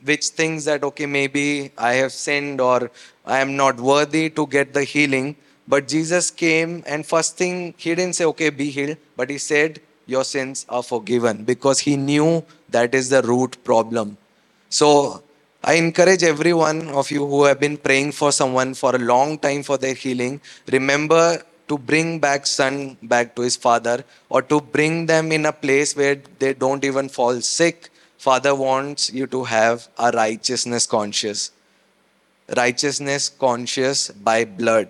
which 0.04 0.28
thinks 0.28 0.66
that 0.66 0.84
okay 0.84 1.06
maybe 1.06 1.72
i 1.78 1.94
have 1.94 2.12
sinned 2.12 2.62
or 2.62 2.90
I 3.28 3.40
am 3.40 3.58
not 3.58 3.80
worthy 3.80 4.30
to 4.30 4.48
get 4.48 4.74
the 4.74 4.86
healing. 4.86 5.36
But 5.68 5.88
Jesus 5.90 6.32
came 6.32 6.84
and 6.88 7.06
first 7.06 7.38
thing, 7.38 7.74
he 7.78 7.94
didn't 7.94 8.16
say, 8.16 8.24
okay, 8.26 8.50
be 8.50 8.70
healed, 8.70 8.98
but 9.18 9.30
he 9.30 9.38
said, 9.38 9.82
your 10.08 10.24
sins 10.24 10.66
are 10.70 10.84
forgiven 10.84 11.44
because 11.44 11.80
he 11.80 11.96
knew 11.96 12.44
that 12.70 12.96
is 12.96 13.10
the 13.10 13.22
root 13.22 13.64
problem. 13.64 14.18
So 14.70 15.22
I 15.64 15.74
encourage 15.74 16.24
every 16.24 16.54
one 16.54 16.88
of 16.90 17.12
you 17.12 17.26
who 17.28 17.44
have 17.44 17.60
been 17.60 17.78
praying 17.78 18.14
for 18.14 18.32
someone 18.32 18.74
for 18.74 18.96
a 18.96 19.00
long 19.00 19.38
time 19.38 19.64
for 19.64 19.78
their 19.78 19.94
healing, 19.94 20.42
remember 20.72 21.44
to 21.68 21.78
bring 21.78 22.20
back 22.20 22.48
son 22.48 22.98
back 23.04 23.36
to 23.36 23.42
his 23.42 23.58
father 23.58 24.04
or 24.30 24.42
to 24.42 24.62
bring 24.62 25.06
them 25.06 25.32
in 25.32 25.46
a 25.46 25.52
place 25.52 25.96
where 25.96 26.16
they 26.40 26.54
don't 26.54 26.84
even 26.86 27.10
fall 27.10 27.40
sick. 27.42 27.90
Father 28.18 28.56
wants 28.56 29.12
you 29.12 29.28
to 29.28 29.44
have 29.44 29.88
a 30.00 30.12
righteousness 30.12 30.88
conscious 30.88 31.52
righteousness 32.56 33.30
conscious 33.30 34.10
by 34.10 34.46
blood. 34.46 34.90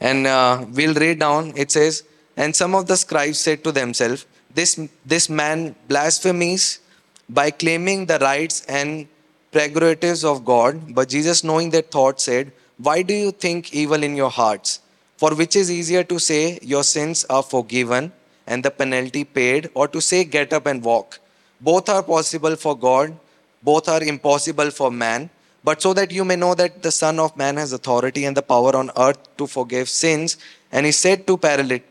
And 0.00 0.26
uh, 0.26 0.66
we'll 0.72 0.94
read 0.94 1.20
down, 1.20 1.52
it 1.56 1.70
says, 1.70 2.04
And 2.36 2.54
some 2.54 2.74
of 2.74 2.86
the 2.86 2.96
scribes 2.96 3.38
said 3.38 3.64
to 3.64 3.72
themselves, 3.72 4.26
This, 4.54 4.78
this 5.04 5.28
man 5.28 5.74
blasphemies 5.88 6.80
by 7.28 7.50
claiming 7.50 8.06
the 8.06 8.18
rights 8.18 8.64
and 8.66 9.08
prerogatives 9.52 10.24
of 10.24 10.44
God. 10.44 10.94
But 10.94 11.08
Jesus, 11.08 11.42
knowing 11.42 11.70
their 11.70 11.82
thoughts, 11.82 12.24
said, 12.24 12.52
Why 12.78 13.02
do 13.02 13.14
you 13.14 13.30
think 13.30 13.72
evil 13.72 14.02
in 14.02 14.16
your 14.16 14.30
hearts? 14.30 14.80
For 15.16 15.34
which 15.34 15.56
is 15.56 15.70
easier 15.70 16.04
to 16.04 16.18
say, 16.18 16.58
Your 16.62 16.84
sins 16.84 17.24
are 17.30 17.42
forgiven 17.42 18.12
and 18.46 18.62
the 18.62 18.70
penalty 18.70 19.24
paid, 19.24 19.70
or 19.74 19.88
to 19.88 20.00
say, 20.00 20.24
Get 20.24 20.52
up 20.52 20.66
and 20.66 20.82
walk? 20.82 21.18
Both 21.60 21.88
are 21.88 22.02
possible 22.02 22.54
for 22.54 22.76
God, 22.76 23.16
both 23.62 23.88
are 23.88 24.02
impossible 24.02 24.70
for 24.70 24.90
man 24.90 25.30
but 25.66 25.82
so 25.82 25.92
that 25.94 26.12
you 26.12 26.24
may 26.24 26.36
know 26.36 26.54
that 26.54 26.80
the 26.80 26.92
Son 26.92 27.18
of 27.18 27.36
Man 27.36 27.56
has 27.56 27.72
authority 27.72 28.24
and 28.24 28.36
the 28.36 28.42
power 28.50 28.76
on 28.76 28.92
earth 28.96 29.18
to 29.36 29.48
forgive 29.48 29.88
sins. 29.88 30.36
And 30.70 30.86
he 30.86 30.92
said 30.92 31.26
to 31.26 31.36
paralytic, 31.36 31.84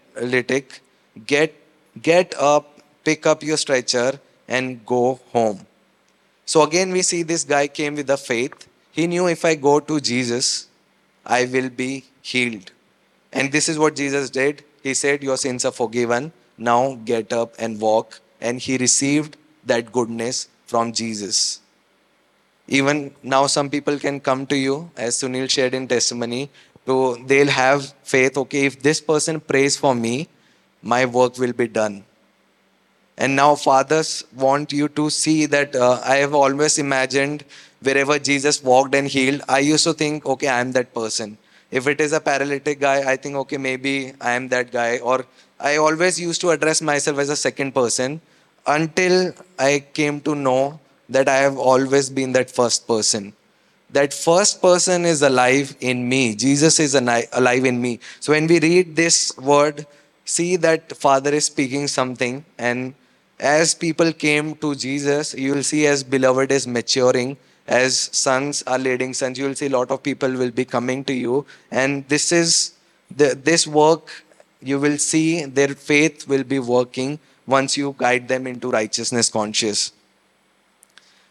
Get, 1.25 1.54
get 2.01 2.34
up, 2.39 2.80
pick 3.04 3.25
up 3.25 3.43
your 3.43 3.58
stretcher, 3.58 4.19
and 4.47 4.86
go 4.86 5.19
home. 5.32 5.65
So 6.45 6.63
again, 6.63 6.91
we 6.91 7.01
see 7.01 7.23
this 7.23 7.43
guy 7.43 7.67
came 7.67 7.95
with 7.95 8.08
the 8.08 8.17
faith. 8.17 8.67
He 8.91 9.08
knew 9.08 9.28
if 9.28 9.43
I 9.43 9.56
go 9.56 9.80
to 9.80 9.99
Jesus, 9.99 10.67
I 11.25 11.45
will 11.45 11.69
be 11.69 12.06
healed. 12.21 12.71
And 13.34 13.51
this 13.51 13.67
is 13.67 13.80
what 13.80 13.95
Jesus 13.95 14.30
did. 14.30 14.63
He 14.84 14.93
said, 14.93 15.23
Your 15.23 15.38
sins 15.38 15.65
are 15.65 15.71
forgiven. 15.71 16.32
Now 16.58 16.95
get 17.04 17.34
up 17.34 17.56
and 17.58 17.82
walk. 17.82 18.19
And 18.39 18.60
he 18.60 18.78
received 18.78 19.38
that 19.65 19.91
goodness 19.91 20.47
from 20.67 20.93
Jesus. 20.93 21.60
Even 22.67 23.13
now, 23.21 23.45
some 23.47 23.69
people 23.69 23.99
can 23.99 24.19
come 24.19 24.45
to 24.47 24.58
you, 24.58 24.89
as 24.97 25.17
Sunil 25.17 25.49
shared 25.49 25.73
in 25.73 25.88
testimony, 25.88 26.49
to 26.86 27.24
they'll 27.26 27.48
have 27.48 27.93
faith. 28.04 28.38
Okay, 28.38 28.65
if 28.65 28.82
this 28.82 29.02
person 29.02 29.39
prays 29.39 29.78
for 29.78 29.95
me, 29.95 30.28
my 30.82 31.06
work 31.06 31.38
will 31.38 31.54
be 31.54 31.67
done. 31.67 32.04
And 33.18 33.36
now, 33.36 33.55
fathers 33.55 34.26
want 34.36 34.74
you 34.74 34.89
to 34.89 35.10
see 35.10 35.45
that 35.45 35.76
uh, 35.76 36.01
I 36.03 36.18
have 36.18 36.34
always 36.34 36.78
imagined 36.78 37.45
wherever 37.82 38.20
Jesus 38.20 38.62
walked 38.64 38.93
and 38.95 39.07
healed, 39.07 39.41
I 39.47 39.60
used 39.60 39.84
to 39.86 39.93
think, 39.93 40.26
okay, 40.26 40.47
I 40.47 40.60
am 40.60 40.72
that 40.74 40.93
person. 40.93 41.38
If 41.72 41.88
it 41.88 42.01
is 42.01 42.14
a 42.14 42.20
paralytic 42.20 42.80
guy, 42.80 43.10
I 43.10 43.16
think, 43.16 43.36
okay, 43.36 43.57
maybe 43.57 44.14
I 44.20 44.32
am 44.32 44.49
that 44.49 44.72
guy. 44.72 44.99
Or 44.99 45.26
I 45.60 45.78
always 45.78 46.20
used 46.20 46.41
to 46.41 46.49
address 46.49 46.82
myself 46.82 47.20
as 47.20 47.30
a 47.30 47.36
second 47.36 47.74
person 47.74 48.20
until 48.68 49.34
I 49.57 49.86
came 49.93 50.20
to 50.22 50.36
know 50.36 50.80
that 51.10 51.30
I 51.30 51.38
have 51.38 51.57
always 51.57 52.10
been 52.10 52.34
that 52.34 52.51
first 52.51 52.88
person. 52.88 53.34
That 53.96 54.14
first 54.14 54.62
person 54.62 55.06
is 55.06 55.22
alive 55.22 55.76
in 55.80 56.08
me. 56.10 56.36
Jesus 56.36 56.80
is 56.80 56.96
alive 56.96 57.66
in 57.66 57.82
me. 57.82 58.00
So 58.20 58.34
when 58.34 58.46
we 58.46 58.60
read 58.60 58.96
this 58.96 59.38
word, 59.38 59.86
see 60.26 60.58
that 60.58 60.96
Father 60.98 61.34
is 61.34 61.46
speaking 61.46 61.88
something. 61.88 62.43
And 62.58 62.93
as 63.39 63.74
people 63.74 64.12
came 64.12 64.56
to 64.56 64.76
Jesus, 64.76 65.34
you 65.34 65.54
will 65.54 65.64
see 65.64 65.88
as 65.88 66.04
beloved 66.04 66.52
is 66.52 66.68
maturing 66.68 67.38
as 67.68 67.98
sons 68.12 68.64
are 68.68 68.78
leading 68.78 69.14
sons 69.14 69.39
you 69.39 69.46
will 69.46 69.56
see 69.56 69.66
a 69.66 69.76
lot 69.76 69.89
of 69.89 70.04
people 70.04 70.32
will 70.32 70.52
be 70.52 70.66
coming 70.66 71.04
to 71.04 71.14
you 71.14 71.46
and 71.72 72.08
this 72.08 72.32
is 72.32 72.74
the, 73.16 73.39
this 73.43 73.66
work 73.66 74.24
you 74.62 74.80
will 74.80 74.98
see 74.98 75.46
their 75.46 75.70
faith 75.70 76.28
will 76.28 76.43
be 76.43 76.60
working 76.60 77.18
once 77.48 77.76
you 77.76 77.96
guide 77.98 78.28
them 78.28 78.46
into 78.46 78.70
righteousness 78.70 79.30
conscious 79.30 79.91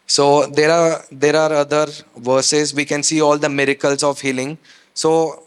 so 0.06 0.46
there 0.46 0.70
are 0.70 1.04
there 1.10 1.36
are 1.36 1.52
other 1.52 1.86
verses. 2.16 2.74
We 2.74 2.84
can 2.84 3.02
see 3.02 3.20
all 3.20 3.38
the 3.38 3.48
miracles 3.48 4.02
of 4.02 4.20
healing. 4.20 4.58
So 4.94 5.42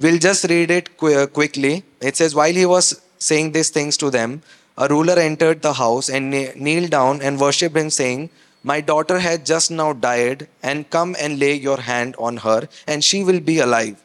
we'll 0.00 0.18
just 0.18 0.44
read 0.48 0.70
it 0.70 0.96
qu- 0.96 1.14
uh, 1.14 1.26
quickly. 1.26 1.84
It 2.00 2.16
says 2.16 2.34
while 2.34 2.52
he 2.52 2.66
was 2.66 3.00
saying 3.18 3.52
these 3.52 3.70
things 3.70 3.96
to 3.98 4.10
them 4.10 4.42
a 4.78 4.88
ruler 4.88 5.18
entered 5.18 5.62
the 5.62 5.74
house 5.74 6.08
and 6.08 6.32
kne- 6.32 6.56
kneeled 6.56 6.90
down 6.90 7.20
and 7.22 7.38
worshipped 7.38 7.76
him 7.76 7.90
saying 7.90 8.30
my 8.64 8.80
daughter 8.80 9.18
had 9.18 9.44
just 9.44 9.70
now 9.70 9.92
died 9.92 10.48
and 10.62 10.88
come 10.90 11.14
and 11.20 11.38
lay 11.38 11.54
your 11.54 11.80
hand 11.80 12.16
on 12.18 12.38
her 12.38 12.68
and 12.86 13.04
she 13.04 13.22
will 13.22 13.38
be 13.38 13.58
alive 13.58 14.02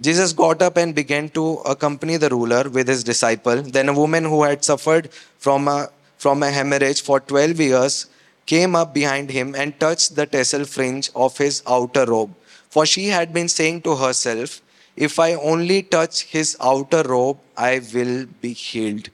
Jesus 0.00 0.32
got 0.32 0.62
up 0.62 0.76
and 0.76 0.94
began 0.94 1.28
to 1.30 1.54
accompany 1.66 2.16
the 2.18 2.28
ruler 2.28 2.68
with 2.68 2.86
his 2.86 3.02
disciple. 3.02 3.62
Then 3.62 3.88
a 3.88 3.92
woman 3.92 4.24
who 4.24 4.44
had 4.44 4.64
suffered 4.64 5.10
from 5.38 5.66
a, 5.66 5.88
from 6.18 6.42
a 6.44 6.50
hemorrhage 6.52 7.02
for 7.02 7.18
12 7.18 7.58
years 7.58 8.06
came 8.52 8.74
up 8.80 8.94
behind 8.94 9.30
him 9.38 9.54
and 9.54 9.78
touched 9.84 10.16
the 10.16 10.26
tassel 10.34 10.64
fringe 10.64 11.10
of 11.14 11.36
his 11.36 11.62
outer 11.66 12.04
robe. 12.06 12.34
For 12.70 12.86
she 12.86 13.06
had 13.08 13.32
been 13.32 13.48
saying 13.48 13.82
to 13.82 13.94
herself, 13.96 14.60
If 14.96 15.18
I 15.18 15.34
only 15.34 15.82
touch 15.82 16.22
his 16.36 16.56
outer 16.60 17.02
robe, 17.02 17.38
I 17.56 17.80
will 17.94 18.26
be 18.40 18.52
healed. 18.52 19.10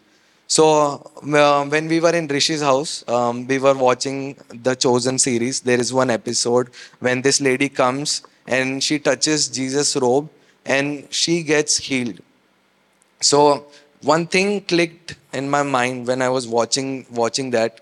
So, 0.47 0.65
uh, 1.23 1.65
when 1.65 1.89
we 1.89 1.99
were 2.01 2.15
in 2.21 2.29
Rishi's 2.29 2.63
house, 2.63 2.93
um, 3.09 3.47
we 3.47 3.59
were 3.59 3.75
watching 3.75 4.37
the 4.67 4.75
Chosen 4.75 5.19
series. 5.19 5.61
There 5.61 5.81
is 5.81 5.93
one 5.93 6.11
episode 6.11 6.71
when 7.01 7.23
this 7.23 7.41
lady 7.41 7.69
comes 7.69 8.23
and 8.47 8.85
she 8.85 8.99
touches 8.99 9.49
Jesus' 9.49 9.97
robe 9.97 10.29
and 10.65 11.13
she 11.13 11.43
gets 11.43 11.79
healed. 11.79 12.21
So 13.21 13.67
one 14.03 14.27
thing 14.27 14.61
clicked 14.61 15.17
in 15.33 15.49
my 15.49 15.63
mind 15.63 16.07
when 16.07 16.21
I 16.23 16.29
was 16.29 16.47
watching 16.47 17.07
watching 17.11 17.51
that. 17.51 17.81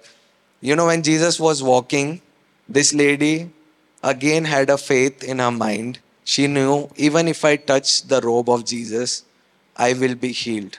You 0.62 0.76
know, 0.76 0.86
when 0.86 1.02
Jesus 1.02 1.40
was 1.40 1.60
walking, 1.60 2.22
this 2.68 2.94
lady 2.94 3.50
again 4.02 4.44
had 4.44 4.70
a 4.70 4.78
faith 4.78 5.24
in 5.24 5.40
her 5.40 5.50
mind. 5.50 5.98
She 6.24 6.46
knew 6.46 6.88
even 6.96 7.26
if 7.26 7.44
I 7.44 7.56
touch 7.56 8.04
the 8.04 8.20
robe 8.20 8.48
of 8.48 8.64
Jesus, 8.64 9.24
I 9.76 9.92
will 9.92 10.14
be 10.14 10.30
healed. 10.30 10.78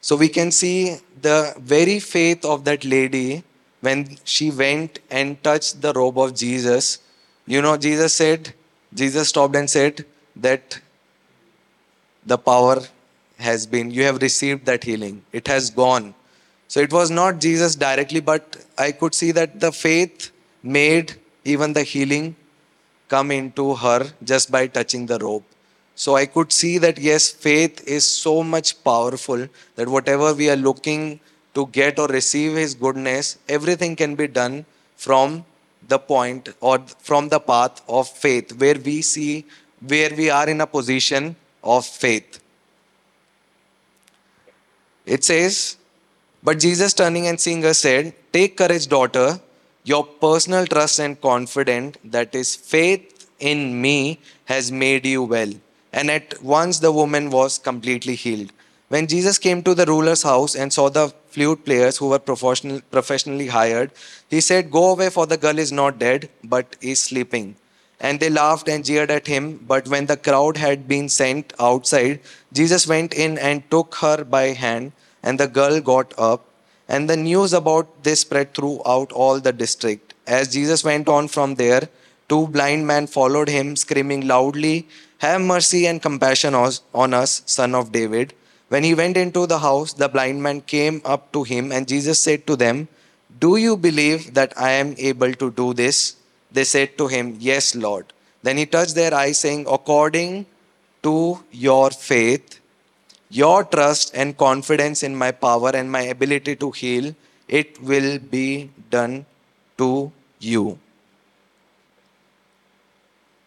So 0.00 0.16
we 0.16 0.28
can 0.28 0.50
see 0.50 0.96
the 1.20 1.54
very 1.58 2.00
faith 2.00 2.46
of 2.46 2.64
that 2.64 2.84
lady 2.84 3.44
when 3.82 4.16
she 4.24 4.50
went 4.50 5.00
and 5.10 5.40
touched 5.42 5.82
the 5.82 5.92
robe 5.92 6.18
of 6.18 6.34
Jesus. 6.34 6.98
You 7.46 7.60
know, 7.60 7.76
Jesus 7.76 8.14
said, 8.14 8.54
Jesus 8.94 9.28
stopped 9.28 9.54
and 9.54 9.68
said 9.68 10.06
that 10.36 10.80
the 12.24 12.38
power 12.38 12.80
has 13.38 13.66
been, 13.66 13.90
you 13.90 14.04
have 14.04 14.22
received 14.22 14.64
that 14.64 14.84
healing. 14.84 15.24
It 15.30 15.46
has 15.48 15.68
gone. 15.68 16.14
So 16.72 16.80
it 16.80 16.90
was 16.90 17.10
not 17.10 17.38
Jesus 17.38 17.74
directly, 17.74 18.20
but 18.20 18.56
I 18.78 18.92
could 18.92 19.14
see 19.14 19.30
that 19.32 19.60
the 19.60 19.70
faith 19.72 20.30
made 20.62 21.12
even 21.44 21.74
the 21.74 21.82
healing 21.82 22.34
come 23.08 23.30
into 23.30 23.74
her 23.74 24.06
just 24.24 24.50
by 24.50 24.68
touching 24.68 25.04
the 25.04 25.18
robe. 25.18 25.42
So 25.94 26.16
I 26.16 26.24
could 26.24 26.50
see 26.50 26.78
that 26.78 26.96
yes, 26.96 27.28
faith 27.30 27.86
is 27.86 28.06
so 28.06 28.42
much 28.42 28.82
powerful 28.82 29.48
that 29.76 29.86
whatever 29.86 30.32
we 30.32 30.48
are 30.48 30.56
looking 30.56 31.20
to 31.52 31.66
get 31.66 31.98
or 31.98 32.06
receive 32.06 32.54
His 32.54 32.74
goodness, 32.74 33.36
everything 33.50 33.94
can 33.94 34.14
be 34.14 34.26
done 34.26 34.64
from 34.96 35.44
the 35.86 35.98
point 35.98 36.48
or 36.62 36.78
from 37.00 37.28
the 37.28 37.38
path 37.38 37.82
of 37.86 38.08
faith, 38.08 38.58
where 38.58 38.78
we 38.78 39.02
see 39.02 39.44
where 39.86 40.14
we 40.16 40.30
are 40.30 40.48
in 40.48 40.62
a 40.62 40.66
position 40.66 41.36
of 41.62 41.84
faith. 41.84 42.40
It 45.04 45.22
says, 45.22 45.76
But 46.42 46.58
Jesus 46.58 46.92
turning 46.92 47.28
and 47.28 47.40
seeing 47.40 47.62
her 47.62 47.74
said, 47.74 48.14
Take 48.32 48.56
courage, 48.56 48.88
daughter. 48.88 49.40
Your 49.84 50.04
personal 50.04 50.66
trust 50.66 50.98
and 51.00 51.20
confidence, 51.20 51.98
that 52.04 52.34
is 52.34 52.54
faith 52.54 53.28
in 53.38 53.80
me, 53.80 54.20
has 54.44 54.70
made 54.72 55.06
you 55.06 55.22
well. 55.24 55.52
And 55.92 56.10
at 56.10 56.42
once 56.42 56.78
the 56.78 56.92
woman 56.92 57.30
was 57.30 57.58
completely 57.58 58.14
healed. 58.14 58.52
When 58.88 59.06
Jesus 59.06 59.38
came 59.38 59.62
to 59.62 59.74
the 59.74 59.86
ruler's 59.86 60.22
house 60.22 60.54
and 60.54 60.72
saw 60.72 60.88
the 60.88 61.12
flute 61.28 61.64
players 61.64 61.96
who 61.96 62.08
were 62.08 62.18
professional, 62.18 62.80
professionally 62.90 63.46
hired, 63.46 63.90
he 64.28 64.40
said, 64.40 64.70
Go 64.70 64.92
away, 64.92 65.10
for 65.10 65.26
the 65.26 65.36
girl 65.36 65.58
is 65.58 65.72
not 65.72 65.98
dead, 65.98 66.28
but 66.44 66.76
is 66.80 67.00
sleeping. 67.00 67.56
And 68.00 68.18
they 68.18 68.30
laughed 68.30 68.68
and 68.68 68.84
jeered 68.84 69.10
at 69.10 69.26
him. 69.26 69.58
But 69.66 69.88
when 69.88 70.06
the 70.06 70.16
crowd 70.16 70.56
had 70.56 70.88
been 70.88 71.08
sent 71.08 71.52
outside, 71.60 72.20
Jesus 72.52 72.86
went 72.86 73.14
in 73.14 73.38
and 73.38 73.68
took 73.70 73.94
her 73.96 74.24
by 74.24 74.48
hand, 74.48 74.92
and 75.22 75.38
the 75.38 75.48
girl 75.48 75.80
got 75.80 76.12
up. 76.18 76.44
And 76.88 77.08
the 77.08 77.16
news 77.16 77.52
about 77.52 78.02
this 78.02 78.20
spread 78.20 78.54
throughout 78.54 79.12
all 79.12 79.40
the 79.40 79.52
district. 79.52 80.14
As 80.26 80.52
Jesus 80.52 80.84
went 80.84 81.08
on 81.08 81.28
from 81.28 81.54
there, 81.54 81.88
two 82.28 82.46
blind 82.48 82.86
men 82.86 83.06
followed 83.06 83.48
him, 83.48 83.76
screaming 83.76 84.26
loudly, 84.26 84.88
Have 85.18 85.40
mercy 85.40 85.86
and 85.86 86.02
compassion 86.02 86.54
on 86.54 87.14
us, 87.14 87.42
son 87.46 87.74
of 87.74 87.92
David. 87.92 88.34
When 88.68 88.84
he 88.84 88.94
went 88.94 89.16
into 89.16 89.46
the 89.46 89.58
house, 89.58 89.92
the 89.92 90.08
blind 90.08 90.42
man 90.42 90.62
came 90.62 91.02
up 91.04 91.30
to 91.32 91.42
him, 91.44 91.72
and 91.72 91.86
Jesus 91.86 92.18
said 92.18 92.46
to 92.46 92.56
them, 92.56 92.88
Do 93.38 93.56
you 93.56 93.76
believe 93.76 94.34
that 94.34 94.54
I 94.56 94.70
am 94.70 94.94
able 94.98 95.34
to 95.34 95.50
do 95.50 95.74
this? 95.74 96.16
They 96.50 96.64
said 96.64 96.96
to 96.98 97.06
him, 97.06 97.36
Yes, 97.38 97.74
Lord. 97.74 98.12
Then 98.42 98.56
he 98.56 98.66
touched 98.66 98.94
their 98.94 99.14
eyes, 99.14 99.38
saying, 99.38 99.66
According 99.68 100.46
to 101.02 101.44
your 101.50 101.90
faith, 101.90 102.60
your 103.32 103.64
trust 103.64 104.14
and 104.14 104.36
confidence 104.36 105.02
in 105.02 105.16
my 105.16 105.30
power 105.32 105.70
and 105.74 105.90
my 105.90 106.02
ability 106.02 106.54
to 106.56 106.70
heal, 106.70 107.14
it 107.48 107.82
will 107.82 108.18
be 108.18 108.70
done 108.90 109.24
to 109.78 110.12
you. 110.38 110.78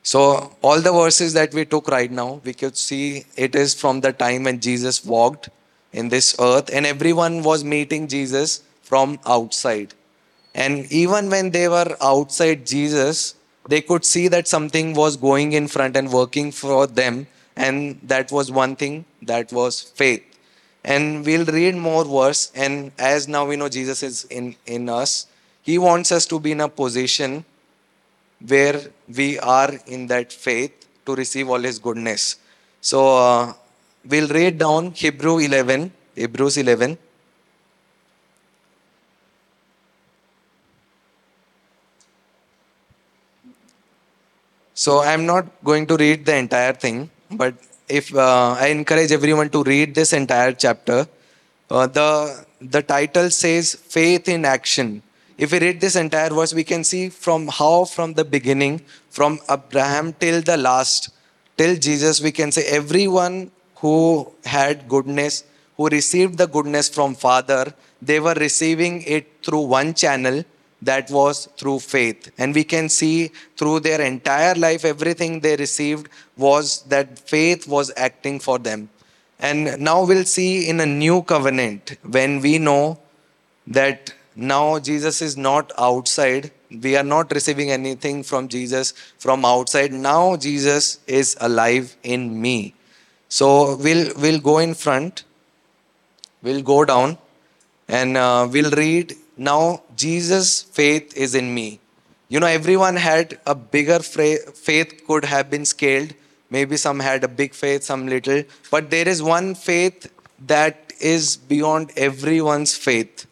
So, 0.02 0.52
all 0.62 0.82
the 0.82 0.92
verses 0.92 1.34
that 1.34 1.54
we 1.54 1.66
took 1.66 1.88
right 1.88 2.12
now, 2.12 2.42
we 2.44 2.54
could 2.54 2.78
see 2.78 3.26
it 3.36 3.56
is 3.56 3.74
from 3.74 4.02
the 4.02 4.14
time 4.14 4.44
when 4.44 4.60
Jesus 4.60 5.04
walked 5.04 5.50
in 5.94 6.10
this 6.10 6.36
earth, 6.40 6.70
and 6.72 6.86
everyone 6.86 7.42
was 7.42 7.64
meeting 7.64 8.08
Jesus 8.08 8.62
from 8.84 9.20
outside. 9.26 9.94
And 10.54 10.92
even 10.92 11.30
when 11.30 11.50
they 11.52 11.68
were 11.68 11.98
outside 12.02 12.66
Jesus, 12.66 13.36
they 13.68 13.82
could 13.82 14.06
see 14.06 14.28
that 14.28 14.48
something 14.48 14.94
was 14.94 15.18
going 15.18 15.54
in 15.54 15.68
front 15.68 15.98
and 15.98 16.12
working 16.12 16.52
for 16.52 16.86
them. 16.86 17.28
And 17.56 18.00
that 18.04 18.32
was 18.32 18.52
one 18.52 18.76
thing 18.76 19.06
that 19.22 19.52
was 19.52 19.82
faith. 19.82 20.24
And 20.84 21.26
we'll 21.26 21.46
read 21.46 21.76
more 21.76 22.06
verse. 22.06 22.52
And 22.56 22.92
as 23.00 23.28
now 23.28 23.46
we 23.46 23.56
know 23.56 23.70
Jesus 23.70 24.04
is 24.04 24.26
in, 24.26 24.56
in 24.66 24.90
us, 24.90 25.28
He 25.62 25.78
wants 25.78 26.12
us 26.12 26.26
to 26.28 26.40
be 26.40 26.52
in 26.52 26.62
a 26.62 26.70
position 26.70 27.46
where 28.46 28.82
we 29.08 29.40
are 29.40 29.72
in 29.88 30.08
that 30.08 30.32
faith 30.32 30.74
to 31.06 31.16
receive 31.16 31.50
all 31.50 31.60
His 31.60 31.80
goodness. 31.80 32.38
So 32.82 33.18
uh, 33.18 33.54
we'll 34.08 34.28
read 34.28 34.58
down 34.60 34.92
Hebrew 34.92 35.40
11, 35.40 35.92
Hebrews 36.16 36.58
11. 36.58 36.98
So 44.78 45.02
I'm 45.02 45.26
not 45.26 45.46
going 45.64 45.88
to 45.88 45.96
read 45.96 46.26
the 46.26 46.36
entire 46.36 46.74
thing, 46.74 47.10
but 47.38 47.56
if 47.88 48.14
uh, 48.16 48.56
I 48.60 48.68
encourage 48.68 49.12
everyone 49.12 49.50
to 49.50 49.64
read 49.64 49.96
this 49.96 50.14
entire 50.14 50.54
chapter, 50.54 51.08
uh, 51.70 51.88
the 51.88 52.46
the 52.62 52.82
title 52.82 53.30
says 53.30 53.76
faith 53.76 54.28
in 54.28 54.46
action. 54.46 55.02
If 55.38 55.52
we 55.52 55.60
read 55.60 55.82
this 55.82 55.96
entire 55.96 56.30
verse, 56.30 56.54
we 56.54 56.64
can 56.64 56.84
see 56.84 57.10
from 57.10 57.48
how 57.48 57.86
from 57.86 58.14
the 58.14 58.24
beginning, 58.24 58.82
from 59.10 59.40
Abraham 59.50 60.14
till 60.14 60.42
the 60.42 60.58
last, 60.58 61.10
till 61.58 61.76
Jesus, 61.76 62.22
we 62.22 62.32
can 62.32 62.52
say 62.52 62.66
everyone 62.68 63.52
who 63.76 64.32
had 64.46 64.88
goodness, 64.88 65.44
who 65.76 65.88
received 65.90 66.38
the 66.38 66.48
goodness 66.48 66.88
from 66.88 67.16
Father, 67.16 67.74
they 68.02 68.20
were 68.20 68.34
receiving 68.36 69.02
it 69.02 69.44
through 69.44 69.62
one 69.62 69.94
channel 69.94 70.44
that 70.82 71.10
was 71.10 71.48
through 71.58 71.80
faith. 71.80 72.32
And 72.38 72.54
we 72.54 72.64
can 72.64 72.90
see 72.90 73.32
through 73.58 73.82
their 73.82 74.02
entire 74.02 74.56
life, 74.56 74.86
everything 74.86 75.40
they 75.40 75.56
received 75.56 76.10
was 76.38 76.82
that 76.84 77.18
faith 77.18 77.68
was 77.68 77.92
acting 77.98 78.40
for 78.40 78.60
them. 78.60 78.90
And 79.40 79.80
now 79.80 80.06
we'll 80.06 80.26
see 80.26 80.70
in 80.70 80.80
a 80.80 80.86
new 80.86 81.22
covenant 81.24 81.98
when 82.04 82.40
we 82.42 82.58
know 82.58 83.00
that 83.68 84.14
now 84.36 84.80
Jesus 84.80 85.22
is 85.22 85.38
not 85.38 85.72
outside. 85.78 86.52
We 86.70 86.96
are 86.98 87.04
not 87.04 87.32
receiving 87.32 87.72
anything 87.72 88.24
from 88.24 88.48
Jesus 88.48 88.92
from 89.18 89.46
outside. 89.46 89.94
Now 89.94 90.36
Jesus 90.36 91.00
is 91.08 91.38
alive 91.40 91.96
in 92.04 92.42
me. 92.42 92.74
So 93.30 93.76
we'll 93.78 94.14
we'll 94.18 94.40
go 94.40 94.60
in 94.60 94.74
front. 94.74 95.24
We'll 96.44 96.62
go 96.62 96.86
down, 96.86 97.18
and 97.88 98.18
uh, 98.18 98.48
we'll 98.52 98.72
read 98.72 99.16
now 99.38 99.82
Jesus' 99.96 100.62
faith 100.62 101.16
is 101.16 101.36
in 101.36 101.54
me. 101.54 101.80
You 102.28 102.40
know, 102.40 102.48
everyone 102.48 102.96
had 102.96 103.40
a 103.46 103.54
bigger 103.54 104.00
faith, 104.00 105.04
could 105.08 105.26
have 105.26 105.50
been 105.50 105.66
scaled. 105.66 106.14
Maybe 106.50 106.78
some 106.78 107.00
had 107.00 107.24
a 107.24 107.28
big 107.28 107.54
faith, 107.54 107.84
some 107.84 108.08
little. 108.08 108.44
But 108.72 108.90
there 108.90 109.08
is 109.08 109.22
one 109.22 109.56
faith 109.56 110.12
that 110.48 110.94
is 111.00 111.38
beyond 111.38 111.92
everyone's 111.96 112.76
faith. 112.76 113.28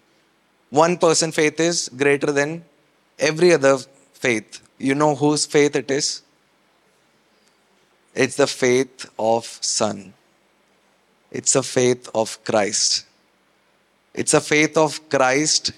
One 0.69 0.97
person 0.97 1.31
faith 1.31 1.59
is 1.59 1.89
greater 1.89 2.31
than 2.31 2.65
every 3.17 3.53
other 3.53 3.77
faith. 4.13 4.61
You 4.77 4.95
know 4.95 5.15
whose 5.15 5.45
faith 5.45 5.75
it 5.75 5.89
is? 5.89 6.21
It's 8.13 8.35
the 8.35 8.47
faith 8.47 9.09
of 9.17 9.45
Son. 9.45 10.13
It's 11.31 11.55
a 11.55 11.63
faith 11.63 12.09
of 12.13 12.43
Christ. 12.43 13.05
It's 14.13 14.33
a 14.33 14.41
faith 14.41 14.77
of 14.77 15.09
Christ 15.09 15.71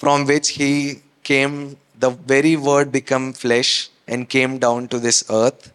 from 0.00 0.26
which 0.26 0.50
He 0.50 1.02
came, 1.24 1.76
the 1.98 2.10
very 2.10 2.54
word 2.56 2.92
become 2.92 3.32
flesh 3.32 3.90
and 4.06 4.28
came 4.28 4.58
down 4.58 4.86
to 4.92 4.98
this 5.00 5.24
earth. 5.28 5.72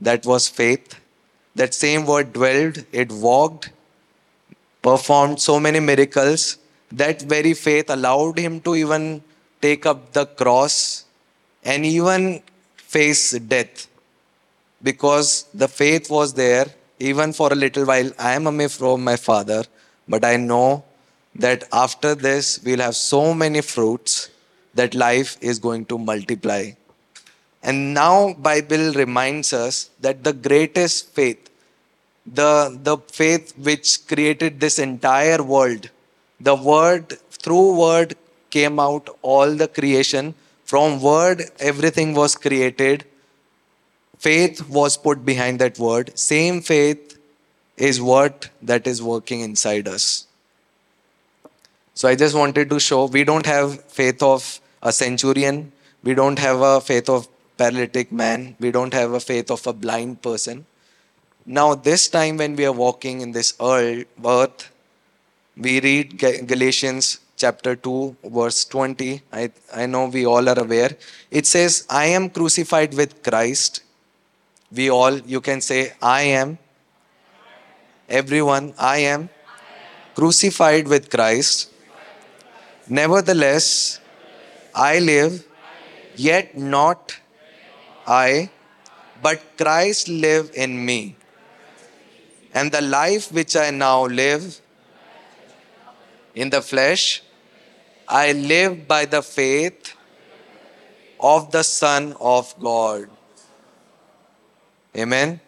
That 0.00 0.24
was 0.24 0.48
faith. 0.48 0.94
That 1.56 1.74
same 1.74 2.06
word 2.06 2.32
dwelled, 2.32 2.84
it 2.92 3.10
walked, 3.10 3.70
performed 4.80 5.40
so 5.40 5.58
many 5.58 5.80
miracles. 5.80 6.58
That 6.92 7.22
very 7.22 7.54
faith 7.54 7.90
allowed 7.90 8.38
him 8.38 8.60
to 8.60 8.76
even 8.76 9.22
take 9.60 9.86
up 9.86 10.12
the 10.12 10.26
cross 10.26 11.04
and 11.64 11.84
even 11.84 12.42
face 12.76 13.32
death 13.54 13.88
because 14.82 15.46
the 15.52 15.66
faith 15.66 16.08
was 16.10 16.32
there 16.34 16.66
even 17.00 17.32
for 17.32 17.52
a 17.52 17.56
little 17.56 17.84
while. 17.86 18.12
I 18.18 18.34
am 18.34 18.46
away 18.46 18.68
from 18.68 19.02
my 19.02 19.16
father, 19.16 19.64
but 20.08 20.24
I 20.24 20.36
know 20.36 20.84
that 21.34 21.64
after 21.72 22.14
this 22.14 22.60
we'll 22.64 22.80
have 22.80 22.96
so 22.96 23.34
many 23.34 23.60
fruits 23.60 24.30
that 24.74 24.94
life 24.94 25.36
is 25.40 25.58
going 25.58 25.84
to 25.86 25.98
multiply. 25.98 26.70
And 27.62 27.92
now 27.94 28.34
Bible 28.34 28.92
reminds 28.92 29.52
us 29.52 29.90
that 30.00 30.24
the 30.24 30.32
greatest 30.32 31.12
faith, 31.14 31.50
the, 32.26 32.78
the 32.82 32.96
faith 32.98 33.56
which 33.58 34.06
created 34.06 34.60
this 34.60 34.78
entire 34.78 35.42
world, 35.42 35.90
the 36.40 36.54
word, 36.54 37.18
through 37.30 37.76
word 37.76 38.16
came 38.50 38.78
out 38.78 39.08
all 39.22 39.54
the 39.54 39.68
creation. 39.68 40.34
From 40.64 41.00
word, 41.02 41.42
everything 41.58 42.14
was 42.14 42.34
created 42.36 43.04
faith 44.20 44.68
was 44.68 44.98
put 44.98 45.24
behind 45.24 45.58
that 45.60 45.78
word. 45.78 46.16
Same 46.16 46.60
faith 46.60 47.18
is 47.76 48.00
what 48.00 48.50
that 48.60 48.86
is 48.86 49.02
working 49.02 49.40
inside 49.40 49.88
us. 49.88 50.26
So 52.00 52.08
I 52.08 52.14
just 52.14 52.34
wanted 52.34 52.70
to 52.70 52.80
show 52.80 53.04
we 53.04 53.24
don't 53.24 53.44
have 53.44 53.84
faith 53.84 54.22
of 54.22 54.60
a 54.82 54.90
centurion, 54.90 55.70
we 56.02 56.14
don't 56.14 56.38
have 56.38 56.60
a 56.60 56.80
faith 56.80 57.10
of 57.10 57.28
paralytic 57.58 58.10
man, 58.10 58.56
we 58.58 58.70
don't 58.70 58.94
have 58.94 59.12
a 59.12 59.20
faith 59.20 59.50
of 59.50 59.66
a 59.66 59.74
blind 59.74 60.22
person. 60.22 60.64
Now, 61.44 61.74
this 61.74 62.08
time 62.08 62.38
when 62.38 62.56
we 62.56 62.64
are 62.64 62.72
walking 62.72 63.20
in 63.20 63.32
this 63.32 63.52
earth, 63.60 64.70
we 65.56 65.80
read 65.80 66.16
Galatians 66.18 67.20
chapter 67.36 67.76
2, 67.76 68.16
verse 68.24 68.64
20. 68.64 69.20
I, 69.30 69.50
I 69.74 69.84
know 69.84 70.06
we 70.06 70.24
all 70.24 70.48
are 70.48 70.58
aware. 70.58 70.96
It 71.30 71.46
says, 71.46 71.84
I 71.90 72.06
am 72.06 72.30
crucified 72.30 72.94
with 72.94 73.22
Christ 73.22 73.82
we 74.72 74.88
all, 74.88 75.18
you 75.18 75.40
can 75.40 75.60
say, 75.60 75.92
I 76.00 76.22
am. 76.22 76.58
Everyone, 78.08 78.74
I 78.78 78.98
am 78.98 79.28
crucified 80.14 80.86
with 80.86 81.10
Christ. 81.10 81.69
Nevertheless, 82.90 84.00
I 84.74 84.98
live, 84.98 85.46
yet 86.16 86.56
not 86.56 87.16
I, 88.06 88.50
but 89.22 89.40
Christ 89.56 90.08
live 90.08 90.50
in 90.54 90.84
me. 90.84 91.16
And 92.52 92.72
the 92.72 92.80
life 92.80 93.30
which 93.32 93.54
I 93.56 93.70
now 93.70 94.06
live 94.06 94.60
in 96.34 96.50
the 96.50 96.60
flesh, 96.60 97.22
I 98.08 98.32
live 98.32 98.88
by 98.88 99.04
the 99.04 99.22
faith 99.22 99.94
of 101.20 101.50
the 101.52 101.62
Son 101.62 102.14
of 102.20 102.54
God 102.60 103.08
Amen. 104.96 105.40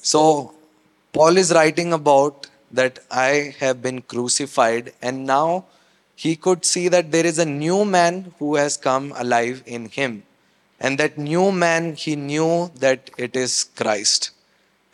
So, 0.00 0.54
Paul 1.12 1.36
is 1.36 1.52
writing 1.52 1.92
about 1.92 2.46
that 2.70 3.00
I 3.10 3.54
have 3.58 3.82
been 3.82 4.00
crucified, 4.00 4.94
and 5.02 5.26
now 5.26 5.66
he 6.14 6.36
could 6.36 6.64
see 6.64 6.88
that 6.88 7.10
there 7.10 7.26
is 7.26 7.38
a 7.38 7.44
new 7.44 7.84
man 7.84 8.32
who 8.38 8.56
has 8.56 8.76
come 8.76 9.12
alive 9.16 9.62
in 9.66 9.88
him. 9.88 10.22
And 10.80 10.98
that 10.98 11.16
new 11.16 11.52
man, 11.52 11.94
he 11.94 12.16
knew 12.16 12.70
that 12.76 13.10
it 13.16 13.36
is 13.36 13.64
Christ. 13.76 14.30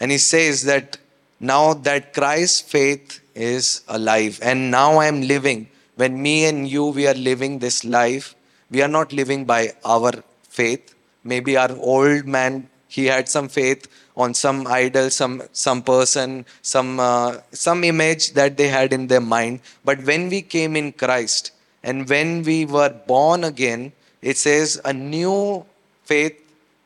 And 0.01 0.11
he 0.11 0.19
says 0.19 0.65
that 0.65 0.99
now 1.41 1.75
that 1.75 2.13
Christ's 2.13 2.61
faith 2.61 3.21
is 3.35 3.83
alive, 3.89 4.39
and 4.43 4.71
now 4.71 4.99
I 4.99 5.07
am 5.07 5.23
living. 5.23 5.69
When 5.97 6.21
me 6.21 6.47
and 6.47 6.69
you, 6.69 6.87
we 6.87 7.07
are 7.07 7.15
living 7.15 7.59
this 7.59 7.85
life, 7.85 8.35
we 8.71 8.83
are 8.83 8.89
not 8.89 9.13
living 9.13 9.45
by 9.45 9.73
our 9.85 10.13
faith. 10.43 10.95
Maybe 11.25 11.57
our 11.57 11.75
old 11.77 12.27
man 12.27 12.69
he 12.89 13.05
had 13.05 13.29
some 13.29 13.49
faith 13.49 13.87
on 14.19 14.35
some 14.35 14.67
idol, 14.67 15.09
some 15.11 15.43
some 15.53 15.81
person, 15.81 16.45
some 16.61 16.99
uh, 16.99 17.37
some 17.53 17.85
image 17.85 18.33
that 18.33 18.57
they 18.57 18.69
had 18.69 18.93
in 18.93 19.07
their 19.07 19.21
mind. 19.21 19.61
But 19.85 20.03
when 20.03 20.29
we 20.29 20.43
came 20.43 20.75
in 20.75 20.93
Christ 20.93 21.53
and 21.85 22.09
when 22.09 22.43
we 22.43 22.65
were 22.67 22.91
born 23.13 23.45
again, 23.45 23.93
it 24.21 24.37
says 24.37 24.81
a 24.85 24.93
new 24.93 25.65
faith 26.05 26.37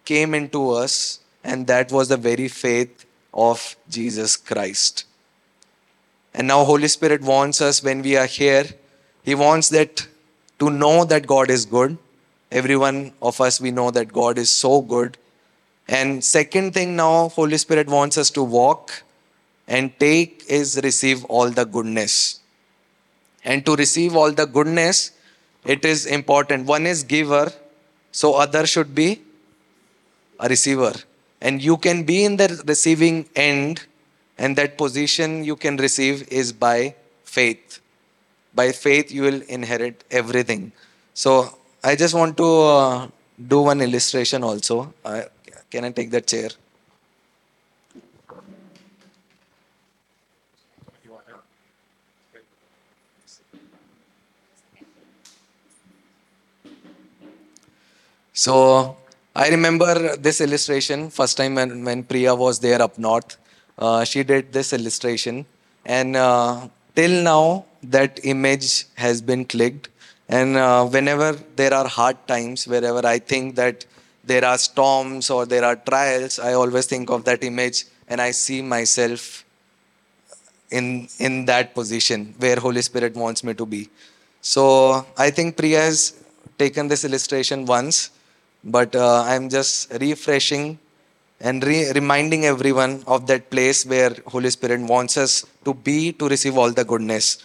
came 0.04 0.34
into 0.34 0.70
us, 0.70 1.20
and 1.42 1.66
that 1.68 1.90
was 1.90 2.08
the 2.08 2.18
very 2.18 2.48
faith 2.48 3.06
of 3.32 3.76
Jesus 3.88 4.36
Christ. 4.36 5.04
And 6.34 6.48
now 6.48 6.64
Holy 6.64 6.88
Spirit 6.88 7.22
wants 7.22 7.60
us 7.62 7.82
when 7.82 8.02
we 8.02 8.16
are 8.16 8.26
here, 8.26 8.64
He 9.22 9.34
wants 9.34 9.70
that 9.70 10.06
to 10.58 10.68
know 10.68 11.04
that 11.06 11.26
God 11.26 11.50
is 11.50 11.64
good. 11.64 11.96
Every 12.50 12.76
one 12.76 13.12
of 13.22 13.40
us, 13.40 13.58
we 13.58 13.70
know 13.70 13.90
that 13.90 14.12
God 14.12 14.36
is 14.36 14.50
so 14.50 14.82
good 14.82 15.16
and 15.88 16.24
second 16.24 16.74
thing 16.74 16.96
now, 16.96 17.28
Holy 17.28 17.58
Spirit 17.58 17.88
wants 17.88 18.16
us 18.16 18.30
to 18.30 18.42
walk 18.42 19.02
and 19.66 19.98
take 19.98 20.44
is 20.48 20.80
receive 20.82 21.24
all 21.26 21.50
the 21.50 21.64
goodness. 21.64 22.40
And 23.44 23.66
to 23.66 23.74
receive 23.74 24.14
all 24.14 24.30
the 24.30 24.46
goodness, 24.46 25.12
it 25.64 25.84
is 25.84 26.06
important. 26.06 26.66
One 26.66 26.86
is 26.86 27.02
giver, 27.02 27.52
so 28.12 28.34
other 28.34 28.66
should 28.66 28.94
be 28.94 29.22
a 30.38 30.48
receiver. 30.48 30.92
And 31.40 31.62
you 31.62 31.76
can 31.76 32.04
be 32.04 32.24
in 32.24 32.36
the 32.36 32.62
receiving 32.66 33.28
end, 33.34 33.84
and 34.38 34.56
that 34.56 34.78
position 34.78 35.44
you 35.44 35.56
can 35.56 35.76
receive 35.76 36.28
is 36.28 36.52
by 36.52 36.94
faith. 37.24 37.80
By 38.54 38.70
faith, 38.70 39.10
you 39.10 39.22
will 39.22 39.42
inherit 39.48 40.04
everything. 40.10 40.72
So 41.14 41.58
I 41.82 41.96
just 41.96 42.14
want 42.14 42.36
to 42.36 42.44
uh, 42.44 43.08
do 43.48 43.62
one 43.62 43.80
illustration 43.80 44.44
also. 44.44 44.94
Can 45.72 45.86
I 45.86 45.90
take 45.90 46.10
that 46.10 46.26
chair? 46.26 46.50
So 58.34 58.96
I 59.34 59.48
remember 59.48 60.16
this 60.16 60.40
illustration 60.42 61.08
first 61.08 61.38
time 61.38 61.54
when, 61.54 61.84
when 61.84 62.02
Priya 62.02 62.34
was 62.34 62.58
there 62.58 62.82
up 62.82 62.98
north. 62.98 63.38
Uh, 63.78 64.04
she 64.04 64.22
did 64.22 64.52
this 64.52 64.74
illustration, 64.74 65.46
and 65.86 66.16
uh, 66.16 66.68
till 66.94 67.22
now 67.22 67.64
that 67.82 68.20
image 68.24 68.86
has 68.96 69.22
been 69.22 69.46
clicked. 69.46 69.88
And 70.28 70.56
uh, 70.56 70.84
whenever 70.84 71.32
there 71.56 71.72
are 71.72 71.86
hard 71.88 72.16
times, 72.26 72.66
wherever 72.66 73.06
I 73.06 73.18
think 73.18 73.54
that 73.56 73.86
there 74.24 74.44
are 74.44 74.58
storms 74.58 75.30
or 75.30 75.46
there 75.46 75.64
are 75.64 75.76
trials, 75.76 76.38
I 76.38 76.54
always 76.54 76.86
think 76.86 77.10
of 77.10 77.24
that 77.24 77.42
image 77.42 77.84
and 78.08 78.20
I 78.20 78.30
see 78.30 78.62
myself 78.62 79.44
in 80.70 81.08
in 81.18 81.44
that 81.46 81.74
position 81.74 82.34
where 82.38 82.56
Holy 82.56 82.82
Spirit 82.82 83.14
wants 83.14 83.44
me 83.44 83.54
to 83.54 83.66
be. 83.66 83.88
So 84.40 85.06
I 85.16 85.30
think 85.30 85.56
Priya 85.56 85.82
has 85.82 86.14
taken 86.58 86.88
this 86.88 87.04
illustration 87.04 87.66
once, 87.66 88.10
but 88.64 88.94
uh, 88.94 89.22
I'm 89.22 89.48
just 89.48 89.92
refreshing 90.00 90.78
and 91.40 91.64
re- 91.64 91.90
reminding 91.92 92.44
everyone 92.46 93.02
of 93.06 93.26
that 93.26 93.50
place 93.50 93.84
where 93.84 94.16
Holy 94.26 94.50
Spirit 94.50 94.80
wants 94.80 95.16
us 95.16 95.44
to 95.64 95.74
be 95.74 96.12
to 96.12 96.28
receive 96.28 96.56
all 96.56 96.70
the 96.70 96.84
goodness. 96.84 97.44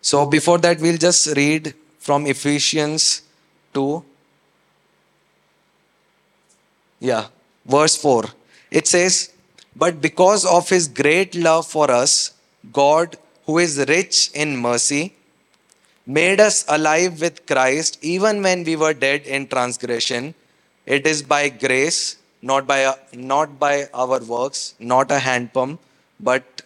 So 0.00 0.26
before 0.26 0.58
that, 0.58 0.80
we'll 0.80 0.98
just 0.98 1.26
read 1.36 1.74
from 1.98 2.26
Ephesians 2.26 3.22
2. 3.74 4.04
Yeah, 7.00 7.26
verse 7.66 7.96
4. 7.96 8.24
It 8.70 8.86
says, 8.86 9.32
But 9.76 10.00
because 10.00 10.44
of 10.44 10.68
his 10.68 10.88
great 10.88 11.34
love 11.34 11.66
for 11.66 11.90
us, 11.90 12.32
God, 12.72 13.16
who 13.46 13.58
is 13.58 13.78
rich 13.88 14.30
in 14.34 14.56
mercy, 14.56 15.14
made 16.06 16.40
us 16.40 16.64
alive 16.68 17.20
with 17.20 17.46
Christ 17.46 17.98
even 18.02 18.42
when 18.42 18.64
we 18.64 18.76
were 18.76 18.94
dead 18.94 19.22
in 19.22 19.46
transgression. 19.46 20.34
It 20.86 21.06
is 21.06 21.22
by 21.22 21.50
grace, 21.50 22.16
not 22.40 22.66
by, 22.66 22.94
not 23.12 23.58
by 23.58 23.88
our 23.92 24.20
works, 24.20 24.74
not 24.78 25.10
a 25.10 25.18
hand 25.18 25.52
pump, 25.52 25.80
but 26.18 26.62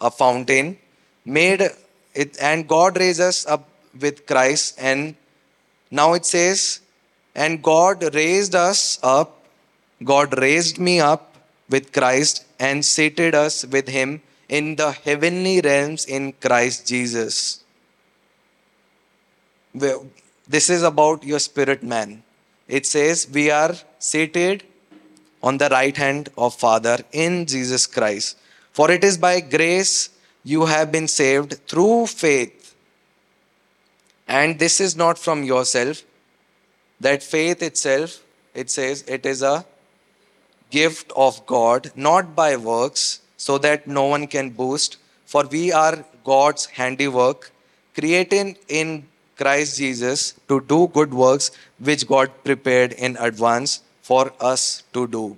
a 0.00 0.10
fountain. 0.10 0.78
Made 1.24 1.70
it, 2.14 2.36
and 2.40 2.68
God 2.68 2.98
raised 2.98 3.20
us 3.20 3.46
up 3.46 3.68
with 3.98 4.26
Christ. 4.26 4.78
And 4.78 5.14
now 5.90 6.14
it 6.14 6.26
says, 6.26 6.80
and 7.34 7.62
God 7.62 8.14
raised 8.14 8.54
us 8.54 8.98
up, 9.02 9.44
God 10.04 10.38
raised 10.38 10.78
me 10.78 11.00
up 11.00 11.34
with 11.68 11.92
Christ 11.92 12.44
and 12.58 12.84
seated 12.84 13.34
us 13.34 13.64
with 13.64 13.88
him 13.88 14.20
in 14.48 14.76
the 14.76 14.92
heavenly 14.92 15.60
realms 15.60 16.04
in 16.04 16.32
Christ 16.32 16.86
Jesus. 16.86 17.64
This 19.74 20.68
is 20.68 20.82
about 20.82 21.24
your 21.24 21.38
spirit 21.38 21.82
man. 21.82 22.22
It 22.68 22.84
says, 22.84 23.28
We 23.32 23.50
are 23.50 23.74
seated 23.98 24.64
on 25.42 25.58
the 25.58 25.68
right 25.70 25.96
hand 25.96 26.28
of 26.36 26.54
Father 26.54 26.98
in 27.12 27.46
Jesus 27.46 27.86
Christ. 27.86 28.36
For 28.72 28.90
it 28.90 29.02
is 29.04 29.16
by 29.18 29.40
grace 29.40 30.10
you 30.44 30.66
have 30.66 30.90
been 30.90 31.08
saved 31.08 31.66
through 31.68 32.06
faith. 32.06 32.74
And 34.26 34.58
this 34.58 34.80
is 34.80 34.96
not 34.96 35.18
from 35.18 35.44
yourself. 35.44 36.02
That 37.00 37.22
faith 37.22 37.62
itself, 37.62 38.22
it 38.54 38.70
says, 38.70 39.02
it 39.08 39.26
is 39.26 39.42
a 39.42 39.64
gift 40.70 41.12
of 41.16 41.44
God, 41.46 41.90
not 41.94 42.34
by 42.34 42.56
works, 42.56 43.20
so 43.36 43.58
that 43.58 43.86
no 43.86 44.04
one 44.06 44.26
can 44.26 44.50
boast. 44.50 44.96
For 45.26 45.44
we 45.46 45.72
are 45.72 46.04
God's 46.24 46.66
handiwork, 46.66 47.50
created 47.94 48.58
in 48.68 49.06
Christ 49.36 49.78
Jesus 49.78 50.34
to 50.48 50.60
do 50.60 50.88
good 50.88 51.12
works 51.12 51.50
which 51.78 52.06
God 52.06 52.30
prepared 52.44 52.92
in 52.92 53.16
advance 53.16 53.82
for 54.02 54.32
us 54.40 54.82
to 54.92 55.06
do. 55.06 55.36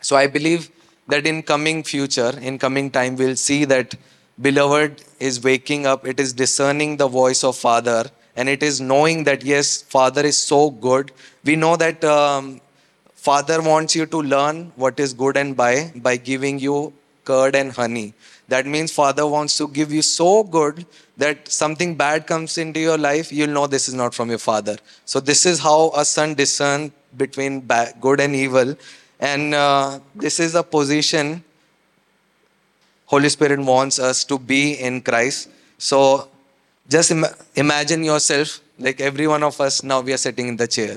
So 0.00 0.16
I 0.16 0.26
believe 0.26 0.70
that 1.08 1.26
in 1.26 1.42
coming 1.42 1.82
future, 1.82 2.32
in 2.40 2.58
coming 2.58 2.90
time, 2.90 3.16
we'll 3.16 3.36
see 3.36 3.64
that 3.64 3.94
beloved 4.40 5.02
is 5.20 5.42
waking 5.42 5.86
up, 5.86 6.06
it 6.06 6.20
is 6.20 6.32
discerning 6.32 6.96
the 6.96 7.08
voice 7.08 7.42
of 7.44 7.56
Father, 7.56 8.04
and 8.36 8.48
it 8.48 8.62
is 8.62 8.80
knowing 8.80 9.24
that 9.24 9.44
yes, 9.44 9.82
Father 9.82 10.22
is 10.22 10.36
so 10.36 10.70
good. 10.70 11.12
We 11.44 11.56
know 11.56 11.76
that 11.76 12.04
um, 12.04 12.60
Father 13.14 13.62
wants 13.62 13.96
you 13.96 14.06
to 14.06 14.22
learn 14.22 14.72
what 14.76 15.00
is 15.00 15.14
good 15.14 15.36
and 15.36 15.56
by 15.56 15.92
by 15.96 16.16
giving 16.16 16.58
you 16.58 16.92
curd 17.24 17.56
and 17.56 17.72
honey. 17.72 18.14
That 18.48 18.66
means 18.66 18.92
Father 18.92 19.26
wants 19.26 19.56
to 19.58 19.66
give 19.68 19.92
you 19.92 20.02
so 20.02 20.44
good 20.44 20.86
that 21.16 21.48
something 21.48 21.94
bad 21.96 22.26
comes 22.26 22.58
into 22.58 22.78
your 22.78 22.98
life, 22.98 23.32
you'll 23.32 23.50
know 23.50 23.66
this 23.66 23.88
is 23.88 23.94
not 23.94 24.14
from 24.14 24.28
your 24.28 24.38
Father. 24.38 24.76
So 25.04 25.18
this 25.18 25.46
is 25.46 25.58
how 25.58 25.90
a 25.96 26.04
son 26.04 26.34
discerns 26.34 26.92
between 27.16 27.60
bad, 27.60 27.94
good 28.00 28.20
and 28.20 28.34
evil, 28.34 28.76
and 29.20 29.54
uh, 29.54 29.98
this 30.14 30.40
is 30.40 30.54
a 30.54 30.62
position 30.62 31.42
Holy 33.06 33.28
Spirit 33.28 33.60
wants 33.60 33.98
us 33.98 34.24
to 34.24 34.38
be 34.38 34.74
in 34.74 35.00
Christ. 35.00 35.48
So 35.78 36.28
just 36.88 37.12
Im- 37.12 37.24
imagine 37.54 38.02
yourself 38.02 38.60
like 38.78 39.00
every 39.00 39.26
one 39.26 39.42
of 39.42 39.60
us 39.60 39.82
now 39.82 40.00
we 40.00 40.12
are 40.12 40.18
sitting 40.18 40.48
in 40.48 40.56
the 40.56 40.66
chair. 40.66 40.96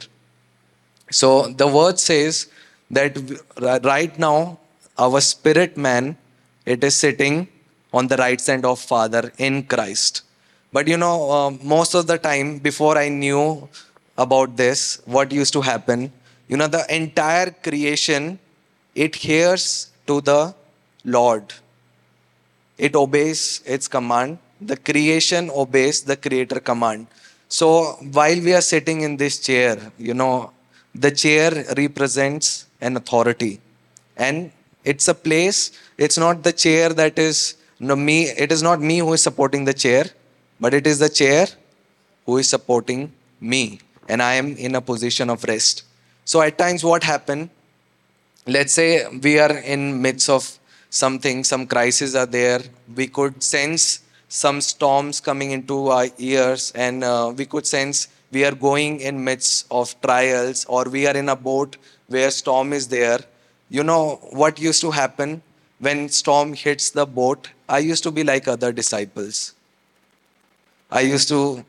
So 1.11 1.47
the 1.49 1.67
word 1.67 1.99
says 1.99 2.47
that 2.91 3.17
right 3.83 4.17
now 4.17 4.59
our 4.97 5.21
spirit 5.21 5.77
man 5.77 6.17
it 6.65 6.83
is 6.83 6.95
sitting 6.95 7.47
on 7.93 8.07
the 8.07 8.17
right 8.17 8.41
side 8.41 8.65
of 8.65 8.79
Father 8.79 9.31
in 9.37 9.63
Christ. 9.63 10.23
But 10.71 10.87
you 10.87 10.97
know, 10.97 11.31
uh, 11.31 11.49
most 11.63 11.93
of 11.93 12.07
the 12.07 12.17
time 12.17 12.57
before 12.57 12.97
I 12.97 13.09
knew 13.09 13.69
about 14.17 14.57
this, 14.57 15.01
what 15.05 15.31
used 15.31 15.53
to 15.53 15.61
happen, 15.61 16.11
you 16.49 16.57
know, 16.57 16.67
the 16.67 16.83
entire 16.93 17.51
creation 17.51 18.39
it 18.95 19.15
hears 19.15 19.91
to 20.07 20.19
the 20.19 20.53
Lord 21.05 21.53
it 22.79 22.95
obeys 22.95 23.61
its 23.65 23.87
command. 23.87 24.39
The 24.61 24.77
creation 24.77 25.49
obeys 25.51 26.01
the 26.01 26.15
creator 26.15 26.59
command. 26.59 27.07
So 27.49 27.97
while 28.17 28.39
we 28.39 28.53
are 28.53 28.61
sitting 28.61 29.01
in 29.01 29.17
this 29.17 29.39
chair, 29.39 29.91
you 29.97 30.13
know, 30.13 30.51
the 30.95 31.11
chair 31.11 31.65
represents 31.77 32.65
an 32.79 32.95
authority. 32.95 33.59
And 34.15 34.51
it's 34.83 35.07
a 35.07 35.13
place, 35.13 35.71
it's 35.97 36.17
not 36.17 36.43
the 36.43 36.53
chair 36.53 36.89
that 36.89 37.19
is 37.19 37.55
no 37.79 37.95
me, 37.95 38.23
it 38.45 38.51
is 38.51 38.63
not 38.63 38.81
me 38.81 38.99
who 38.99 39.13
is 39.13 39.21
supporting 39.21 39.65
the 39.65 39.73
chair, 39.73 40.05
but 40.59 40.73
it 40.73 40.87
is 40.87 40.99
the 40.99 41.09
chair 41.09 41.47
who 42.25 42.37
is 42.37 42.47
supporting 42.47 43.11
me. 43.41 43.79
And 44.07 44.21
I 44.21 44.33
am 44.35 44.55
in 44.57 44.75
a 44.75 44.81
position 44.81 45.29
of 45.29 45.43
rest. 45.43 45.83
So 46.31 46.41
at 46.41 46.57
times 46.57 46.83
what 46.83 47.03
happened? 47.03 47.49
let's 48.55 48.73
say 48.73 49.05
we 49.23 49.37
are 49.39 49.57
in 49.73 50.01
midst 50.01 50.29
of 50.29 50.43
something 50.89 51.43
some 51.43 51.67
crises 51.67 52.15
are 52.15 52.25
there 52.25 52.61
we 52.95 53.05
could 53.05 53.43
sense 53.43 54.01
some 54.27 54.59
storms 54.61 55.19
coming 55.19 55.51
into 55.51 55.87
our 55.87 56.07
ears 56.17 56.71
and 56.73 57.03
uh, 57.03 57.31
we 57.35 57.45
could 57.45 57.67
sense 57.67 58.07
we 58.31 58.43
are 58.45 58.55
going 58.55 58.99
in 59.01 59.23
midst 59.23 59.67
of 59.69 59.93
trials 60.01 60.65
or 60.65 60.85
we 60.85 61.05
are 61.05 61.15
in 61.15 61.29
a 61.29 61.35
boat 61.35 61.77
where 62.07 62.31
storm 62.31 62.73
is 62.73 62.87
there 62.87 63.19
you 63.69 63.83
know 63.83 64.15
what 64.31 64.59
used 64.59 64.81
to 64.81 64.91
happen 64.91 65.41
when 65.79 66.09
storm 66.09 66.53
hits 66.53 66.89
the 66.89 67.05
boat 67.05 67.49
i 67.67 67.77
used 67.77 68.03
to 68.03 68.11
be 68.11 68.23
like 68.23 68.47
other 68.47 68.71
disciples 68.71 69.53
i 70.89 71.01
used 71.01 71.27
to 71.27 71.63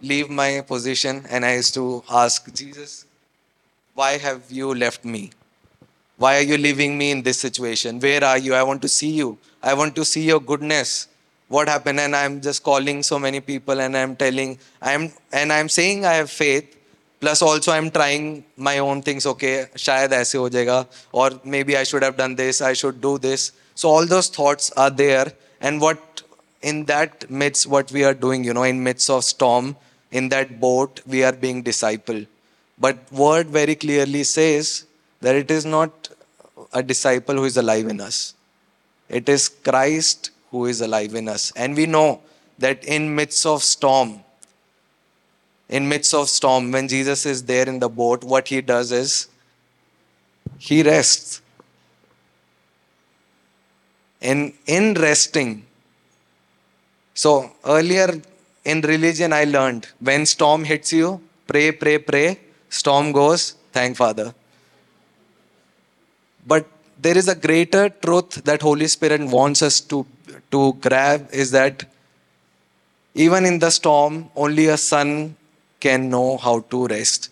leave 0.00 0.30
my 0.30 0.62
position 0.74 1.24
and 1.28 1.44
i 1.44 1.56
used 1.56 1.74
to 1.74 2.02
ask 2.08 2.54
jesus 2.54 3.04
why 3.94 4.18
have 4.18 4.50
you 4.50 4.74
left 4.74 5.04
me 5.04 5.30
why 6.16 6.38
are 6.38 6.42
you 6.42 6.56
leaving 6.56 6.96
me 6.96 7.10
in 7.10 7.22
this 7.22 7.40
situation? 7.40 7.98
Where 7.98 8.22
are 8.22 8.38
you? 8.38 8.54
I 8.54 8.62
want 8.62 8.82
to 8.82 8.88
see 8.88 9.10
you. 9.10 9.36
I 9.62 9.74
want 9.74 9.96
to 9.96 10.04
see 10.04 10.22
your 10.22 10.40
goodness. 10.40 11.08
What 11.48 11.68
happened? 11.68 11.98
And 11.98 12.14
I'm 12.14 12.40
just 12.40 12.62
calling 12.62 13.02
so 13.02 13.18
many 13.18 13.40
people 13.40 13.80
and 13.80 13.96
I'm 13.96 14.14
telling, 14.14 14.58
I'm 14.80 15.12
and 15.32 15.52
I'm 15.52 15.68
saying 15.68 16.04
I 16.04 16.14
have 16.14 16.30
faith. 16.30 16.76
Plus 17.20 17.42
also 17.42 17.72
I'm 17.72 17.90
trying 17.90 18.44
my 18.56 18.78
own 18.78 19.02
things. 19.02 19.26
Okay, 19.26 19.66
shayad 19.74 20.12
aise 20.12 20.32
ho 20.32 20.48
jayega. 20.48 20.86
Or 21.10 21.30
maybe 21.44 21.76
I 21.76 21.82
should 21.82 22.02
have 22.02 22.16
done 22.16 22.36
this. 22.36 22.62
I 22.62 22.74
should 22.74 23.00
do 23.00 23.18
this. 23.18 23.52
So 23.74 23.88
all 23.88 24.06
those 24.06 24.28
thoughts 24.28 24.70
are 24.76 24.90
there. 24.90 25.32
And 25.60 25.80
what 25.80 26.22
in 26.62 26.84
that 26.84 27.28
midst, 27.28 27.66
what 27.66 27.90
we 27.90 28.04
are 28.04 28.14
doing, 28.14 28.44
you 28.44 28.54
know, 28.54 28.62
in 28.62 28.82
midst 28.82 29.10
of 29.10 29.24
storm, 29.24 29.76
in 30.12 30.28
that 30.28 30.60
boat, 30.60 31.00
we 31.06 31.24
are 31.24 31.32
being 31.32 31.62
disciple. 31.62 32.24
But 32.78 33.12
word 33.12 33.48
very 33.48 33.74
clearly 33.74 34.24
says 34.24 34.86
that 35.20 35.34
it 35.34 35.50
is 35.50 35.64
not 35.64 36.08
a 36.72 36.82
disciple 36.82 37.36
who 37.36 37.44
is 37.44 37.56
alive 37.56 37.86
in 37.86 38.00
us. 38.00 38.34
It 39.08 39.28
is 39.28 39.48
Christ 39.48 40.30
who 40.50 40.66
is 40.66 40.80
alive 40.80 41.14
in 41.14 41.28
us. 41.28 41.52
And 41.56 41.76
we 41.76 41.86
know 41.86 42.20
that 42.58 42.84
in 42.84 43.14
midst 43.14 43.46
of 43.46 43.62
storm, 43.62 44.20
in 45.68 45.88
midst 45.88 46.14
of 46.14 46.28
storm, 46.28 46.70
when 46.72 46.88
Jesus 46.88 47.26
is 47.26 47.42
there 47.44 47.68
in 47.68 47.78
the 47.78 47.88
boat, 47.88 48.22
what 48.22 48.48
he 48.48 48.60
does 48.60 48.92
is 48.92 49.28
he 50.58 50.82
rests. 50.82 51.40
In, 54.20 54.54
in 54.66 54.94
resting, 54.94 55.66
so 57.14 57.52
earlier 57.64 58.20
in 58.64 58.80
religion, 58.80 59.32
I 59.32 59.44
learned 59.44 59.86
when 60.00 60.26
storm 60.26 60.64
hits 60.64 60.92
you, 60.92 61.20
pray, 61.46 61.72
pray, 61.72 61.98
pray. 61.98 62.38
Storm 62.74 63.12
goes, 63.12 63.54
thank 63.72 63.96
Father. 63.96 64.34
But 66.44 66.66
there 67.00 67.16
is 67.16 67.28
a 67.28 67.34
greater 67.36 67.88
truth 67.88 68.42
that 68.48 68.62
Holy 68.62 68.88
Spirit 68.88 69.20
wants 69.20 69.62
us 69.62 69.80
to, 69.92 70.04
to 70.50 70.72
grab 70.80 71.28
is 71.32 71.52
that 71.52 71.84
even 73.14 73.44
in 73.44 73.60
the 73.60 73.70
storm, 73.70 74.28
only 74.34 74.66
a 74.66 74.76
son 74.76 75.36
can 75.78 76.10
know 76.10 76.36
how 76.36 76.60
to 76.72 76.88
rest 76.88 77.30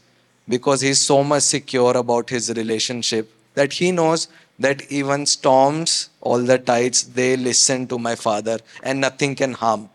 because 0.48 0.80
he's 0.80 1.00
so 1.00 1.24
much 1.24 1.42
secure 1.42 1.96
about 1.96 2.30
his 2.30 2.50
relationship 2.50 3.28
that 3.54 3.72
he 3.72 3.90
knows 3.90 4.28
that 4.60 4.92
even 4.92 5.26
storms, 5.26 6.10
all 6.20 6.38
the 6.38 6.58
tides, 6.58 7.02
they 7.14 7.36
listen 7.36 7.88
to 7.88 7.98
my 7.98 8.14
father 8.14 8.60
and 8.84 9.00
nothing 9.00 9.34
can 9.34 9.54
harm. 9.54 9.90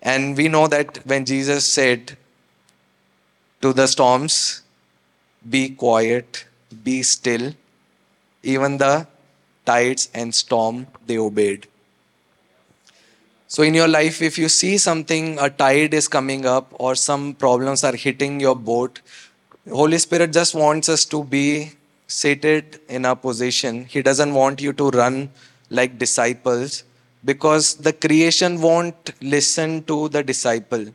And 0.00 0.34
we 0.34 0.48
know 0.48 0.66
that 0.68 1.04
when 1.04 1.26
Jesus 1.26 1.70
said 1.70 2.16
to 3.60 3.72
the 3.72 3.86
storms, 3.86 4.62
Be 5.48 5.70
quiet, 5.70 6.44
be 6.84 7.02
still, 7.02 7.54
even 8.42 8.78
the 8.78 9.06
tides 9.64 10.08
and 10.12 10.34
storm, 10.34 10.86
they 11.06 11.18
obeyed. 11.18 11.66
So, 13.48 13.62
in 13.62 13.74
your 13.74 13.86
life, 13.86 14.22
if 14.22 14.38
you 14.38 14.48
see 14.48 14.76
something, 14.76 15.38
a 15.38 15.48
tide 15.48 15.94
is 15.94 16.08
coming 16.08 16.46
up 16.46 16.72
or 16.74 16.94
some 16.96 17.34
problems 17.34 17.84
are 17.84 17.94
hitting 17.94 18.40
your 18.40 18.56
boat, 18.56 19.00
Holy 19.70 19.98
Spirit 19.98 20.32
just 20.32 20.54
wants 20.54 20.88
us 20.88 21.04
to 21.06 21.22
be 21.24 21.72
seated 22.08 22.80
in 22.88 23.04
a 23.04 23.14
position. 23.14 23.84
He 23.84 24.02
doesn't 24.02 24.34
want 24.34 24.60
you 24.60 24.72
to 24.72 24.90
run 24.90 25.30
like 25.70 25.98
disciples, 25.98 26.84
because 27.24 27.74
the 27.74 27.92
creation 27.92 28.60
won't 28.60 29.10
listen 29.20 29.82
to 29.84 30.08
the 30.08 30.22
disciple. 30.22 30.86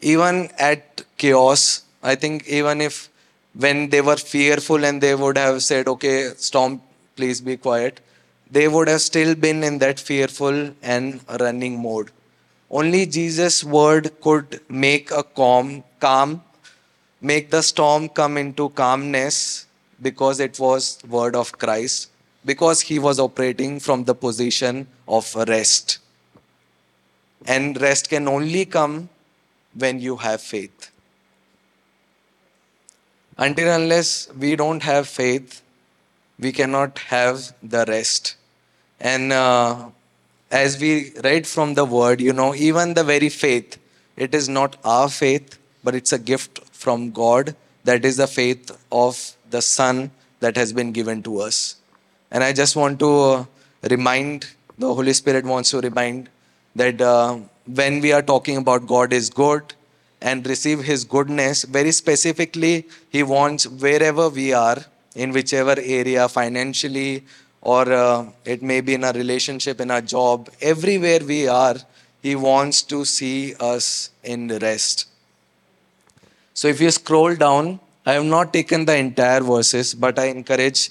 Even 0.00 0.50
at 0.58 1.02
chaos, 1.16 1.84
I 2.02 2.14
think 2.14 2.48
even 2.48 2.80
if 2.80 3.08
when 3.54 3.90
they 3.90 4.00
were 4.00 4.16
fearful 4.16 4.84
and 4.84 5.00
they 5.00 5.14
would 5.14 5.36
have 5.36 5.62
said, 5.62 5.88
okay, 5.88 6.30
storm, 6.36 6.80
please 7.16 7.40
be 7.40 7.56
quiet, 7.56 8.00
they 8.50 8.68
would 8.68 8.88
have 8.88 9.00
still 9.00 9.34
been 9.34 9.62
in 9.62 9.78
that 9.78 10.00
fearful 10.00 10.72
and 10.82 11.20
running 11.40 11.80
mode. 11.80 12.10
Only 12.70 13.06
Jesus' 13.06 13.62
word 13.62 14.20
could 14.20 14.60
make 14.68 15.10
a 15.10 15.22
calm, 15.22 15.84
calm, 16.00 16.42
make 17.20 17.50
the 17.50 17.62
storm 17.62 18.08
come 18.08 18.38
into 18.38 18.70
calmness 18.70 19.66
because 20.00 20.40
it 20.40 20.58
was 20.58 20.98
word 21.08 21.36
of 21.36 21.52
Christ, 21.58 22.10
because 22.44 22.80
he 22.80 22.98
was 22.98 23.20
operating 23.20 23.78
from 23.78 24.04
the 24.04 24.14
position 24.14 24.86
of 25.06 25.34
rest. 25.34 25.98
And 27.46 27.80
rest 27.80 28.08
can 28.08 28.28
only 28.28 28.64
come 28.64 29.08
when 29.74 30.00
you 30.00 30.16
have 30.16 30.40
faith. 30.40 30.91
Until 33.38 33.74
unless 33.74 34.28
we 34.38 34.56
don't 34.56 34.82
have 34.82 35.08
faith, 35.08 35.62
we 36.38 36.52
cannot 36.52 36.98
have 36.98 37.52
the 37.62 37.84
rest. 37.88 38.36
And 39.00 39.32
uh, 39.32 39.88
as 40.50 40.78
we 40.78 41.12
read 41.24 41.46
from 41.46 41.74
the 41.74 41.84
word, 41.84 42.20
you 42.20 42.32
know, 42.32 42.54
even 42.54 42.94
the 42.94 43.04
very 43.04 43.28
faith, 43.28 43.78
it 44.16 44.34
is 44.34 44.48
not 44.48 44.76
our 44.84 45.08
faith, 45.08 45.58
but 45.82 45.94
it's 45.94 46.12
a 46.12 46.18
gift 46.18 46.60
from 46.72 47.10
God. 47.10 47.56
That 47.84 48.04
is 48.04 48.18
the 48.18 48.26
faith 48.26 48.70
of 48.92 49.34
the 49.50 49.62
Son 49.62 50.10
that 50.40 50.56
has 50.56 50.72
been 50.72 50.92
given 50.92 51.22
to 51.22 51.40
us. 51.40 51.76
And 52.30 52.44
I 52.44 52.52
just 52.52 52.76
want 52.76 52.98
to 53.00 53.10
uh, 53.10 53.44
remind, 53.90 54.46
the 54.78 54.92
Holy 54.92 55.12
Spirit 55.12 55.44
wants 55.44 55.70
to 55.70 55.80
remind 55.80 56.28
that 56.76 57.00
uh, 57.00 57.38
when 57.66 58.00
we 58.00 58.12
are 58.12 58.22
talking 58.22 58.56
about 58.56 58.86
God 58.86 59.12
is 59.12 59.30
good 59.30 59.74
and 60.22 60.46
receive 60.46 60.84
His 60.84 61.04
goodness, 61.04 61.64
very 61.64 61.92
specifically, 61.92 62.86
He 63.10 63.22
wants 63.22 63.66
wherever 63.66 64.28
we 64.28 64.52
are, 64.52 64.78
in 65.14 65.32
whichever 65.32 65.74
area, 65.78 66.28
financially, 66.28 67.24
or 67.60 67.92
uh, 67.92 68.26
it 68.44 68.62
may 68.62 68.80
be 68.80 68.94
in 68.94 69.04
a 69.04 69.12
relationship, 69.12 69.80
in 69.80 69.90
a 69.90 70.00
job, 70.00 70.48
everywhere 70.60 71.20
we 71.26 71.48
are, 71.48 71.76
He 72.22 72.34
wants 72.36 72.82
to 72.82 73.04
see 73.04 73.54
us 73.58 74.10
in 74.22 74.48
rest. 74.58 75.06
So 76.54 76.68
if 76.68 76.80
you 76.80 76.90
scroll 76.90 77.34
down, 77.34 77.80
I 78.04 78.14
have 78.14 78.24
not 78.24 78.52
taken 78.52 78.84
the 78.84 78.96
entire 78.96 79.40
verses, 79.40 79.94
but 79.94 80.18
I 80.18 80.26
encourage, 80.26 80.90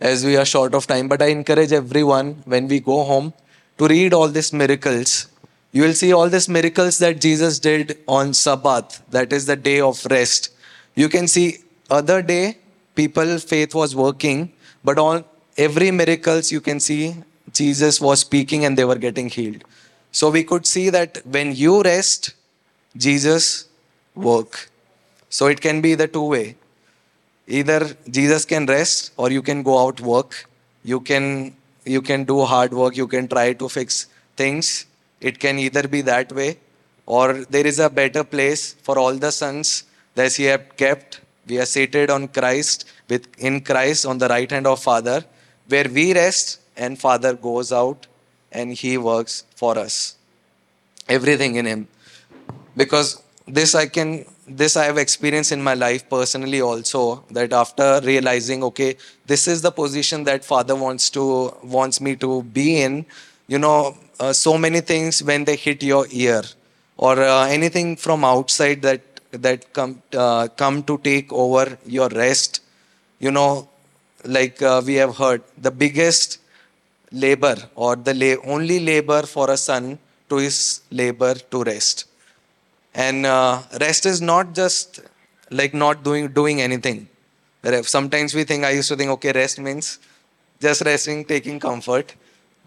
as 0.00 0.24
we 0.24 0.36
are 0.36 0.44
short 0.44 0.74
of 0.74 0.86
time, 0.86 1.08
but 1.08 1.22
I 1.22 1.26
encourage 1.26 1.72
everyone 1.72 2.42
when 2.44 2.68
we 2.68 2.80
go 2.80 3.04
home 3.04 3.32
to 3.78 3.88
read 3.88 4.12
all 4.12 4.28
these 4.28 4.52
miracles. 4.52 5.28
You 5.72 5.82
will 5.82 5.94
see 5.94 6.12
all 6.12 6.28
these 6.28 6.48
miracles 6.48 6.98
that 6.98 7.20
Jesus 7.20 7.58
did 7.58 7.98
on 8.06 8.34
Sabbath, 8.34 9.02
that 9.10 9.32
is 9.32 9.46
the 9.46 9.56
day 9.56 9.80
of 9.80 10.04
rest. 10.06 10.50
You 10.94 11.08
can 11.08 11.26
see 11.26 11.58
other 11.90 12.20
day 12.20 12.58
people 12.94 13.38
faith 13.38 13.74
was 13.74 13.96
working, 13.96 14.52
but 14.84 14.98
on 14.98 15.24
every 15.56 15.90
miracles 15.90 16.52
you 16.52 16.60
can 16.60 16.78
see 16.78 17.16
Jesus 17.52 18.00
was 18.00 18.20
speaking 18.20 18.64
and 18.64 18.76
they 18.76 18.84
were 18.84 18.96
getting 18.96 19.30
healed. 19.30 19.64
So 20.10 20.30
we 20.30 20.44
could 20.44 20.66
see 20.66 20.90
that 20.90 21.24
when 21.24 21.54
you 21.54 21.82
rest, 21.82 22.34
Jesus 22.96 23.66
work. 24.14 24.70
So 25.30 25.46
it 25.46 25.62
can 25.62 25.80
be 25.80 25.94
the 25.94 26.06
two 26.06 26.26
way. 26.26 26.56
Either 27.46 27.96
Jesus 28.10 28.44
can 28.44 28.66
rest 28.66 29.12
or 29.16 29.30
you 29.30 29.40
can 29.40 29.62
go 29.62 29.86
out 29.86 30.00
work. 30.00 30.48
You 30.84 31.00
can 31.00 31.56
you 31.84 32.02
can 32.02 32.24
do 32.24 32.44
hard 32.44 32.72
work, 32.72 32.96
you 32.96 33.06
can 33.08 33.26
try 33.26 33.54
to 33.54 33.68
fix 33.68 34.06
things. 34.36 34.86
It 35.22 35.38
can 35.38 35.58
either 35.58 35.86
be 35.86 36.02
that 36.02 36.32
way 36.32 36.58
or 37.06 37.44
there 37.54 37.66
is 37.66 37.78
a 37.78 37.88
better 37.88 38.24
place 38.24 38.74
for 38.86 38.98
all 38.98 39.14
the 39.14 39.30
sons 39.30 39.84
that 40.14 40.32
he 40.34 40.44
have 40.44 40.76
kept. 40.76 41.20
We 41.46 41.58
are 41.58 41.66
seated 41.66 42.10
on 42.10 42.28
Christ 42.28 42.84
with 43.08 43.26
in 43.38 43.60
Christ 43.60 44.04
on 44.06 44.18
the 44.18 44.28
right 44.28 44.50
hand 44.50 44.66
of 44.66 44.82
Father, 44.82 45.24
where 45.68 45.88
we 45.98 46.12
rest 46.14 46.60
and 46.76 46.98
Father 46.98 47.34
goes 47.34 47.72
out 47.72 48.06
and 48.50 48.72
he 48.72 48.98
works 48.98 49.44
for 49.56 49.78
us. 49.78 50.16
Everything 51.08 51.56
in 51.56 51.66
him. 51.66 51.88
Because 52.76 53.22
this 53.46 53.74
I 53.74 53.86
can 53.86 54.24
this 54.46 54.76
I 54.76 54.84
have 54.84 54.98
experienced 54.98 55.52
in 55.52 55.62
my 55.62 55.74
life 55.74 56.08
personally 56.08 56.60
also 56.60 57.24
that 57.30 57.52
after 57.52 58.00
realizing 58.04 58.62
okay 58.64 58.96
this 59.26 59.46
is 59.46 59.62
the 59.62 59.70
position 59.70 60.24
that 60.24 60.44
father 60.44 60.74
wants 60.74 61.10
to 61.10 61.24
wants 61.62 62.00
me 62.00 62.16
to 62.16 62.42
be 62.42 62.82
in 62.82 63.06
you 63.48 63.58
know 63.58 63.96
uh, 64.20 64.32
so 64.32 64.56
many 64.58 64.80
things 64.80 65.22
when 65.22 65.44
they 65.44 65.56
hit 65.56 65.82
your 65.82 66.06
ear 66.10 66.42
or 66.96 67.20
uh, 67.20 67.46
anything 67.46 67.96
from 67.96 68.24
outside 68.24 68.82
that 68.82 69.02
that 69.32 69.72
come 69.72 70.02
uh, 70.14 70.48
come 70.62 70.82
to 70.84 70.98
take 70.98 71.32
over 71.32 71.78
your 71.86 72.08
rest. 72.10 72.60
You 73.18 73.30
know 73.30 73.68
like 74.24 74.62
uh, 74.62 74.82
we 74.84 74.94
have 74.94 75.16
heard 75.16 75.42
the 75.58 75.70
biggest 75.70 76.38
labor 77.10 77.56
or 77.74 77.96
the 77.96 78.14
la- 78.14 78.42
only 78.52 78.80
labor 78.80 79.22
for 79.22 79.50
a 79.50 79.56
son 79.56 79.98
to 80.28 80.36
his 80.36 80.82
labor 80.90 81.34
to 81.34 81.62
rest. 81.64 82.06
And 82.94 83.26
uh, 83.26 83.62
rest 83.80 84.06
is 84.06 84.20
not 84.20 84.54
just 84.54 85.00
like 85.50 85.74
not 85.74 86.02
doing 86.04 86.28
doing 86.32 86.60
anything. 86.60 87.08
Sometimes 87.82 88.34
we 88.34 88.44
think 88.44 88.64
i 88.64 88.70
used 88.70 88.88
to 88.88 88.96
think 88.96 89.10
okay 89.10 89.32
rest 89.32 89.58
means 89.60 89.98
just 90.60 90.82
resting 90.82 91.24
taking 91.24 91.58
comfort. 91.60 92.14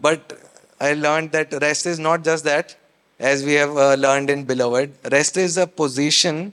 But 0.00 0.32
i 0.80 0.92
learned 0.94 1.32
that 1.32 1.52
rest 1.62 1.86
is 1.86 1.98
not 1.98 2.24
just 2.24 2.44
that 2.44 2.76
as 3.18 3.44
we 3.44 3.54
have 3.54 3.76
uh, 3.76 3.94
learned 3.94 4.30
in 4.30 4.44
beloved. 4.44 4.92
Rest 5.10 5.36
is 5.36 5.56
a 5.56 5.66
position. 5.66 6.52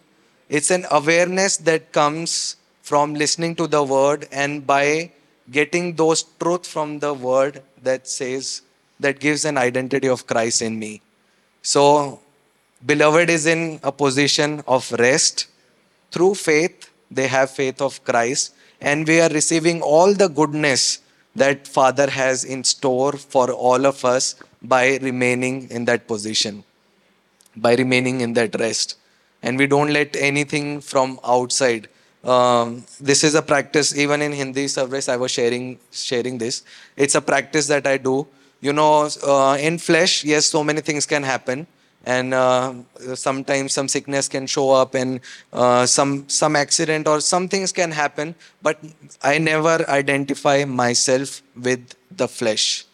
It's 0.49 0.71
an 0.71 0.85
awareness 0.91 1.57
that 1.57 1.91
comes 1.91 2.55
from 2.81 3.13
listening 3.13 3.55
to 3.55 3.67
the 3.67 3.83
word 3.83 4.27
and 4.31 4.65
by 4.65 5.11
getting 5.51 5.95
those 5.95 6.23
truth 6.23 6.65
from 6.65 6.99
the 6.99 7.13
word 7.13 7.61
that 7.81 8.07
says 8.07 8.61
that 8.99 9.19
gives 9.19 9.43
an 9.45 9.57
identity 9.57 10.07
of 10.07 10.25
christ 10.25 10.61
in 10.61 10.79
me. 10.79 11.01
So 11.61 12.19
Beloved 12.85 13.29
is 13.29 13.45
in 13.45 13.79
a 13.83 13.91
position 13.91 14.61
of 14.67 14.91
rest. 14.93 15.47
Through 16.11 16.35
faith, 16.35 16.89
they 17.09 17.27
have 17.27 17.49
faith 17.49 17.81
of 17.81 18.03
Christ, 18.03 18.53
and 18.81 19.07
we 19.07 19.21
are 19.21 19.29
receiving 19.29 19.81
all 19.81 20.13
the 20.13 20.27
goodness 20.27 20.99
that 21.35 21.67
Father 21.67 22.09
has 22.09 22.43
in 22.43 22.63
store 22.63 23.13
for 23.13 23.51
all 23.51 23.85
of 23.85 24.05
us 24.05 24.35
by 24.61 24.97
remaining 25.01 25.69
in 25.69 25.85
that 25.85 26.07
position, 26.07 26.63
by 27.55 27.75
remaining 27.75 28.21
in 28.21 28.33
that 28.33 28.59
rest. 28.59 28.97
And 29.41 29.57
we 29.57 29.67
don't 29.67 29.91
let 29.91 30.15
anything 30.15 30.79
from 30.79 31.19
outside. 31.25 31.89
Um, 32.23 32.85
this 33.01 33.23
is 33.23 33.35
a 33.35 33.41
practice, 33.41 33.97
even 33.97 34.21
in 34.21 34.31
Hindi 34.31 34.67
service, 34.67 35.09
I 35.09 35.17
was 35.17 35.31
sharing 35.31 35.79
sharing 35.91 36.37
this. 36.37 36.63
It's 36.95 37.15
a 37.15 37.21
practice 37.21 37.67
that 37.67 37.85
I 37.85 37.97
do. 37.97 38.25
You 38.61 38.71
know, 38.71 39.09
uh, 39.27 39.57
in 39.59 39.77
flesh, 39.77 40.23
yes, 40.23 40.45
so 40.45 40.63
many 40.63 40.79
things 40.79 41.05
can 41.05 41.23
happen 41.23 41.67
and 42.03 42.33
uh, 42.33 42.73
sometimes 43.15 43.73
some 43.73 43.87
sickness 43.87 44.27
can 44.27 44.45
show 44.45 44.71
up 44.71 44.93
and 44.93 45.21
uh, 45.53 45.85
some 45.85 46.27
some 46.27 46.55
accident 46.55 47.07
or 47.07 47.21
some 47.21 47.47
things 47.47 47.71
can 47.71 47.91
happen 47.91 48.35
but 48.61 48.77
i 49.21 49.37
never 49.37 49.89
identify 49.89 50.65
myself 50.65 51.41
with 51.55 51.95
the 52.11 52.27
flesh. 52.27 52.85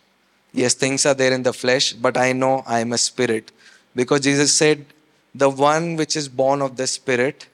Yes 0.53 0.73
things 0.73 1.05
are 1.05 1.13
there 1.13 1.33
in 1.33 1.43
the 1.43 1.53
flesh 1.53 1.93
but 1.93 2.17
i 2.17 2.31
know 2.31 2.63
i 2.67 2.79
am 2.79 2.93
a 2.93 2.97
spirit. 2.97 3.51
Because 3.95 4.21
jesus 4.21 4.53
said 4.53 4.85
the 5.33 5.49
one 5.49 5.95
which 5.95 6.15
is 6.15 6.29
born 6.29 6.61
of 6.61 6.77
the 6.77 6.87
spirit 6.87 7.47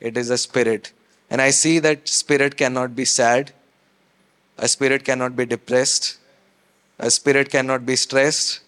it 0.00 0.16
is 0.16 0.30
a 0.30 0.38
spirit. 0.38 0.92
And 1.30 1.40
i 1.42 1.50
see 1.50 1.78
that 1.80 2.08
spirit 2.08 2.56
cannot 2.56 2.96
be 2.96 3.04
sad. 3.04 3.52
A 4.58 4.68
spirit 4.68 5.04
cannot 5.04 5.34
be 5.36 5.44
depressed. 5.44 6.18
A 6.98 7.10
spirit 7.10 7.50
cannot 7.50 7.84
be 7.84 7.96
stressed 7.96 8.60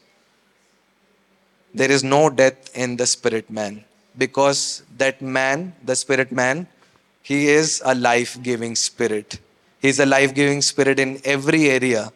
there 1.74 1.90
is 1.90 2.04
no 2.04 2.30
death 2.30 2.70
in 2.76 2.96
the 2.96 3.06
spirit 3.06 3.50
man 3.50 3.84
because 4.16 4.82
that 4.96 5.20
man, 5.20 5.74
the 5.84 5.96
spirit 5.96 6.30
man, 6.30 6.66
he 7.22 7.48
is 7.48 7.82
a 7.84 7.94
life 7.94 8.40
giving 8.42 8.76
spirit. 8.76 9.40
He's 9.80 9.98
a 9.98 10.06
life 10.06 10.34
giving 10.34 10.62
spirit 10.62 10.98
in 10.98 11.20
every 11.24 11.68
area. 11.68 12.12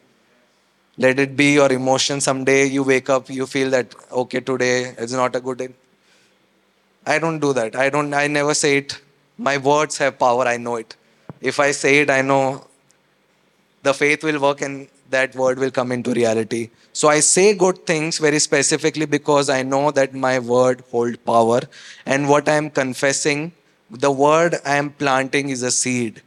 Let 0.97 1.19
it 1.19 1.35
be 1.35 1.53
your 1.53 1.71
emotion. 1.71 2.21
Someday 2.21 2.65
you 2.65 2.83
wake 2.83 3.09
up, 3.09 3.29
you 3.29 3.45
feel 3.45 3.69
that, 3.71 3.93
okay, 4.11 4.39
today 4.39 4.95
is 4.97 5.13
not 5.13 5.35
a 5.35 5.39
good 5.39 5.57
day. 5.57 5.69
I 7.05 7.19
don't 7.19 7.39
do 7.39 7.53
that. 7.53 7.75
I 7.75 7.89
don't, 7.89 8.13
I 8.13 8.27
never 8.27 8.53
say 8.53 8.77
it. 8.77 8.99
My 9.37 9.57
words 9.57 9.97
have 9.97 10.19
power. 10.19 10.45
I 10.45 10.57
know 10.57 10.75
it. 10.75 10.95
If 11.41 11.59
I 11.59 11.71
say 11.71 11.99
it, 11.99 12.09
I 12.09 12.21
know 12.21 12.67
the 13.83 13.93
faith 13.93 14.23
will 14.23 14.39
work 14.39 14.61
and 14.61 14.87
that 15.09 15.35
word 15.35 15.59
will 15.59 15.71
come 15.71 15.91
into 15.91 16.13
reality. 16.13 16.69
So 16.93 17.07
I 17.07 17.19
say 17.19 17.53
good 17.53 17.85
things 17.85 18.17
very 18.17 18.39
specifically 18.39 19.05
because 19.05 19.49
I 19.49 19.63
know 19.63 19.91
that 19.91 20.13
my 20.13 20.39
word 20.39 20.83
hold 20.91 21.23
power 21.25 21.61
and 22.05 22.29
what 22.29 22.47
I 22.47 22.53
am 22.53 22.69
confessing, 22.69 23.51
the 23.89 24.11
word 24.11 24.55
I 24.65 24.75
am 24.75 24.91
planting 24.91 25.49
is 25.49 25.63
a 25.63 25.71
seed. 25.71 26.21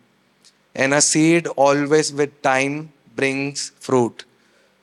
And 0.74 0.94
a 0.94 1.00
seed 1.00 1.46
always 1.48 2.12
with 2.12 2.40
time 2.42 2.92
brings 3.14 3.70
fruit. 3.78 4.24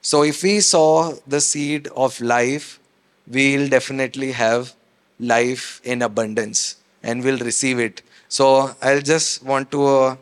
So 0.01 0.23
if 0.23 0.43
we 0.43 0.59
sow 0.61 1.19
the 1.27 1.41
seed 1.41 1.87
of 1.95 2.19
life, 2.21 2.79
we'll 3.27 3.67
definitely 3.67 4.31
have 4.31 4.73
life 5.19 5.81
in 5.83 6.01
abundance 6.01 6.77
and 7.03 7.23
we'll 7.23 7.39
receive 7.39 7.79
it. 7.79 8.01
So 8.29 8.75
I'll 8.81 9.01
just 9.01 9.43
want 9.43 9.71
to 9.71 9.85
uh, 9.87 10.15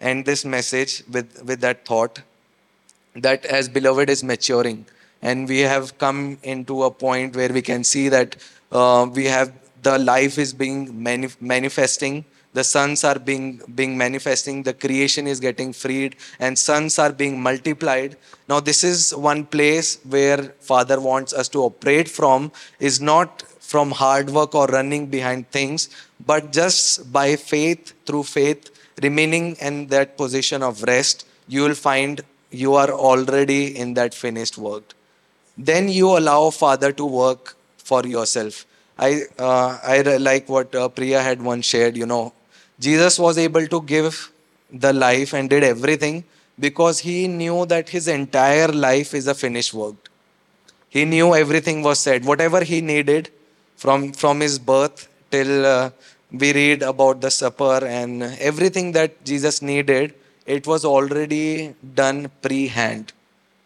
end 0.00 0.24
this 0.24 0.44
message 0.44 1.04
with, 1.10 1.42
with 1.44 1.60
that 1.60 1.84
thought 1.84 2.22
that 3.14 3.44
as 3.46 3.68
beloved 3.68 4.10
is 4.10 4.22
maturing. 4.22 4.86
And 5.22 5.48
we 5.48 5.60
have 5.60 5.98
come 5.98 6.38
into 6.42 6.84
a 6.84 6.90
point 6.90 7.36
where 7.36 7.52
we 7.52 7.62
can 7.62 7.84
see 7.84 8.08
that 8.08 8.36
uh, 8.72 9.08
we 9.12 9.26
have 9.26 9.52
the 9.82 9.98
life 9.98 10.38
is 10.38 10.52
being 10.52 10.92
manif- 10.92 11.40
manifesting. 11.40 12.24
The 12.52 12.64
sons 12.64 13.04
are 13.04 13.18
being 13.18 13.60
being 13.74 13.96
manifesting. 13.96 14.62
The 14.62 14.74
creation 14.74 15.26
is 15.26 15.38
getting 15.40 15.72
freed 15.72 16.16
and 16.40 16.58
sons 16.58 16.98
are 16.98 17.12
being 17.12 17.40
multiplied. 17.40 18.16
Now 18.48 18.60
this 18.60 18.82
is 18.82 19.14
one 19.14 19.44
place 19.44 20.00
where 20.04 20.54
father 20.60 21.00
wants 21.00 21.32
us 21.32 21.48
to 21.50 21.60
operate 21.62 22.08
from 22.08 22.50
is 22.80 23.00
not 23.00 23.42
from 23.60 23.92
hard 23.92 24.30
work 24.30 24.54
or 24.54 24.66
running 24.66 25.06
behind 25.06 25.48
things 25.50 25.88
but 26.26 26.50
just 26.52 27.12
by 27.12 27.36
faith 27.36 27.92
through 28.04 28.24
faith 28.24 28.70
remaining 29.00 29.54
in 29.68 29.86
that 29.86 30.16
position 30.16 30.60
of 30.60 30.82
rest 30.82 31.24
you 31.46 31.62
will 31.62 31.74
find 31.74 32.22
you 32.50 32.74
are 32.74 32.90
already 32.90 33.76
in 33.76 33.94
that 33.94 34.14
finished 34.14 34.58
work. 34.58 34.94
Then 35.56 35.88
you 35.88 36.16
allow 36.18 36.50
father 36.50 36.92
to 36.92 37.04
work 37.04 37.56
for 37.78 38.06
yourself. 38.06 38.66
I 38.98 39.22
uh, 39.38 39.78
i 39.82 40.00
like 40.02 40.48
what 40.48 40.74
uh, 40.74 40.88
priya 40.88 41.22
had 41.22 41.40
once 41.42 41.64
shared 41.64 41.96
you 41.96 42.04
know 42.04 42.34
jesus 42.86 43.18
was 43.18 43.38
able 43.38 43.66
to 43.74 43.80
give 43.92 44.18
the 44.70 44.92
life 44.92 45.32
and 45.32 45.48
did 45.48 45.64
everything 45.64 46.22
because 46.58 46.98
he 46.98 47.26
knew 47.26 47.64
that 47.66 47.88
his 47.88 48.08
entire 48.08 48.68
life 48.68 49.14
is 49.14 49.26
a 49.26 49.34
finished 49.34 49.72
work. 49.72 50.10
He 50.88 51.04
knew 51.04 51.34
everything 51.34 51.82
was 51.82 51.98
said. 51.98 52.24
Whatever 52.24 52.62
he 52.62 52.80
needed 52.80 53.30
from 53.76 54.12
from 54.12 54.40
his 54.40 54.58
birth 54.58 55.08
till 55.30 55.66
uh, 55.66 55.90
we 56.30 56.52
read 56.52 56.82
about 56.82 57.20
the 57.20 57.30
supper 57.30 57.78
and 57.84 58.22
everything 58.50 58.92
that 58.92 59.24
jesus 59.24 59.62
needed 59.62 60.14
it 60.56 60.66
was 60.66 60.84
already 60.84 61.74
done 61.94 62.30
pre-hand. 62.42 63.12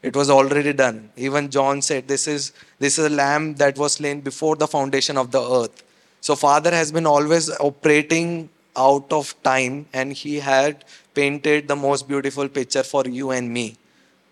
It 0.02 0.14
was 0.14 0.28
already 0.28 0.72
done. 0.72 0.96
Even 1.16 1.50
john 1.56 1.80
said 1.88 2.08
this 2.08 2.26
is 2.32 2.52
this 2.78 2.98
is 2.98 3.06
a 3.06 3.14
lamb 3.20 3.54
that 3.62 3.78
was 3.82 3.94
slain 3.98 4.20
before 4.20 4.54
the 4.62 4.68
foundation 4.74 5.16
of 5.22 5.30
the 5.36 5.42
earth. 5.58 5.82
So 6.20 6.36
father 6.36 6.72
has 6.80 6.92
been 6.96 7.06
always 7.06 7.48
operating 7.68 8.50
out 8.76 9.12
of 9.18 9.34
time 9.42 9.86
and 9.92 10.12
he 10.12 10.34
had 10.50 10.84
painted 11.14 11.68
the 11.68 11.76
most 11.76 12.06
beautiful 12.08 12.48
picture 12.48 12.82
for 12.82 13.04
you 13.18 13.30
and 13.30 13.52
me. 13.52 13.66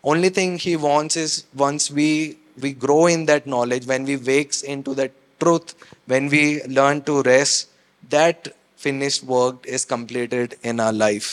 Only 0.04 0.28
thing 0.28 0.58
he 0.58 0.76
wants 0.76 1.16
is 1.16 1.44
once 1.54 1.90
we 1.90 2.36
we 2.64 2.72
grow 2.72 3.06
in 3.06 3.24
that 3.30 3.46
knowledge 3.46 3.86
when 3.92 4.04
we 4.04 4.16
wakes 4.32 4.62
into 4.74 4.94
that 5.00 5.12
truth 5.40 5.74
when 6.14 6.28
we 6.34 6.42
learn 6.80 7.00
to 7.08 7.22
rest 7.22 7.68
that 8.16 8.48
finished 8.76 9.24
work 9.24 9.64
is 9.76 9.86
completed 9.94 10.58
in 10.62 10.80
our 10.86 10.92
life 10.92 11.30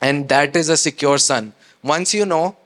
and 0.00 0.28
that 0.28 0.56
is 0.56 0.68
a 0.68 0.76
secure 0.76 1.18
son 1.18 1.52
once 1.82 2.14
you 2.14 2.24
know 2.26 2.56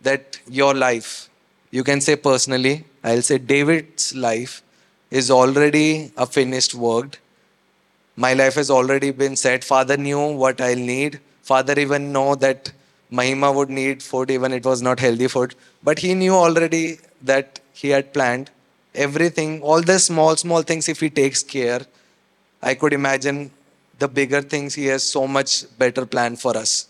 that 0.00 0.38
your 0.48 0.74
life 0.74 1.28
you 1.70 1.84
can 1.84 2.00
say 2.00 2.16
personally 2.16 2.74
i'll 3.04 3.22
say 3.30 3.38
david's 3.38 4.14
life 4.14 4.62
is 5.10 5.30
already 5.30 6.12
a 6.18 6.26
finished 6.26 6.74
work. 6.74 7.18
My 8.16 8.34
life 8.34 8.56
has 8.56 8.70
already 8.70 9.10
been 9.10 9.36
set 9.36 9.64
father 9.64 9.96
knew 9.96 10.20
what 10.42 10.60
i'll 10.60 10.76
need. 10.76 11.20
Father 11.42 11.78
even 11.80 12.12
know 12.12 12.34
that 12.34 12.72
mahima 13.10 13.54
would 13.54 13.70
need 13.70 14.02
food 14.02 14.30
even 14.30 14.52
it 14.52 14.64
was 14.66 14.82
not 14.82 15.00
healthy 15.00 15.28
food. 15.28 15.54
But 15.82 16.00
he 16.00 16.14
knew 16.14 16.34
already 16.34 16.98
that 17.22 17.60
he 17.72 17.88
had 17.90 18.12
planned 18.12 18.50
everything 18.94 19.62
all 19.62 19.80
the 19.80 19.98
small 19.98 20.36
small 20.36 20.62
things 20.62 20.88
if 20.88 21.00
he 21.00 21.08
takes 21.10 21.42
care 21.42 21.80
i 22.62 22.74
could 22.74 22.92
imagine 22.92 23.50
the 23.98 24.08
bigger 24.08 24.42
things 24.42 24.74
he 24.74 24.86
has 24.86 25.02
so 25.02 25.26
much 25.26 25.64
better 25.78 26.06
plan 26.06 26.36
for 26.36 26.56
us. 26.56 26.88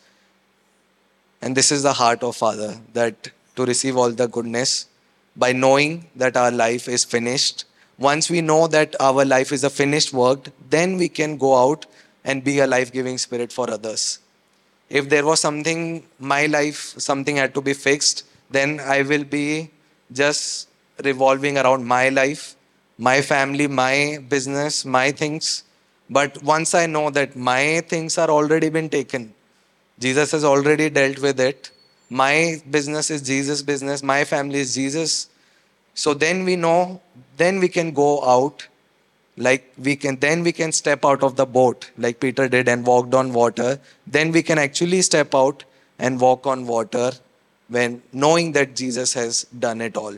And 1.40 1.56
this 1.56 1.70
is 1.72 1.82
the 1.82 1.92
heart 1.92 2.22
of 2.22 2.36
father 2.36 2.76
that 2.92 3.30
to 3.56 3.64
receive 3.64 3.96
all 3.96 4.11
the 4.11 4.26
goodness 4.26 4.86
by 5.36 5.52
knowing 5.52 6.06
that 6.16 6.36
our 6.36 6.50
life 6.50 6.88
is 6.88 7.04
finished. 7.04 7.64
Once 7.98 8.30
we 8.30 8.40
know 8.40 8.66
that 8.68 8.94
our 9.00 9.24
life 9.24 9.52
is 9.52 9.64
a 9.64 9.70
finished 9.70 10.12
work 10.12 10.48
then 10.70 10.96
we 10.96 11.09
can 11.09 11.36
go 11.36 11.56
out 11.56 11.86
and 12.24 12.44
be 12.44 12.59
a 12.59 12.66
life 12.66 12.92
giving 12.92 13.18
spirit 13.18 13.52
for 13.52 13.70
others. 13.70 14.18
If 14.90 15.09
there 15.09 15.24
was 15.24 15.40
something 15.40 16.04
my 16.18 16.46
life 16.46 16.94
something 16.98 17.36
had 17.36 17.54
to 17.54 17.61
be 17.61 17.72
fixed 17.72 18.24
then 18.50 18.80
i 18.80 19.02
will 19.02 19.24
be 19.24 19.70
just 20.12 20.68
revolving 21.04 21.59
around 21.59 21.84
my 21.84 22.09
life 22.09 22.56
my 22.96 23.20
family 23.20 23.66
my 23.66 24.18
business 24.28 24.84
my 24.84 25.11
things 25.12 25.64
but 26.11 26.42
once 26.42 26.74
i 26.74 26.86
know 26.86 27.11
that 27.11 27.36
my 27.36 27.80
things 27.88 28.18
are 28.18 28.30
already 28.30 28.68
been 28.68 28.88
taken 28.88 29.32
jesus 29.98 30.32
has 30.32 30.44
already 30.44 30.88
dealt 30.90 31.18
with 31.18 31.40
it. 31.40 31.70
My 32.11 32.62
business 32.70 33.11
is 33.11 33.22
jesus 33.22 33.62
business. 33.62 34.02
My 34.02 34.24
family 34.24 34.61
is 34.61 34.74
jesus. 34.74 35.28
So 35.94 36.14
then 36.14 36.44
we 36.44 36.56
know 36.56 37.00
then 37.36 37.59
we 37.61 37.68
can 37.68 37.92
go 37.92 38.24
out. 38.24 38.66
Like 39.36 39.72
we 39.78 39.94
can 39.96 40.16
then 40.16 40.42
we 40.42 40.52
can 40.52 40.72
step 40.72 41.04
out 41.04 41.22
of 41.22 41.36
the 41.36 41.46
boat 41.46 41.90
like 41.96 42.18
peter 42.20 42.48
did 42.48 42.68
and 42.68 42.86
walked 42.86 43.14
on 43.14 43.32
water. 43.32 43.78
Then 44.06 44.32
we 44.32 44.42
can 44.42 44.59
actually 44.59 45.02
step 45.02 45.34
out 45.34 45.64
and 45.98 46.20
walk 46.20 46.46
on 46.46 46.66
water 46.66 47.12
when 47.68 48.02
knowing 48.12 48.52
that 48.52 48.74
jesus 48.74 49.12
has 49.14 49.44
done 49.66 49.80
it 49.80 49.96
all. 49.96 50.16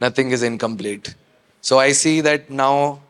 Nothing 0.00 0.30
is 0.30 0.42
incomplete. 0.42 1.14
So 1.60 1.78
i 1.78 1.92
see 1.92 2.20
that 2.20 2.50
now 2.50 3.00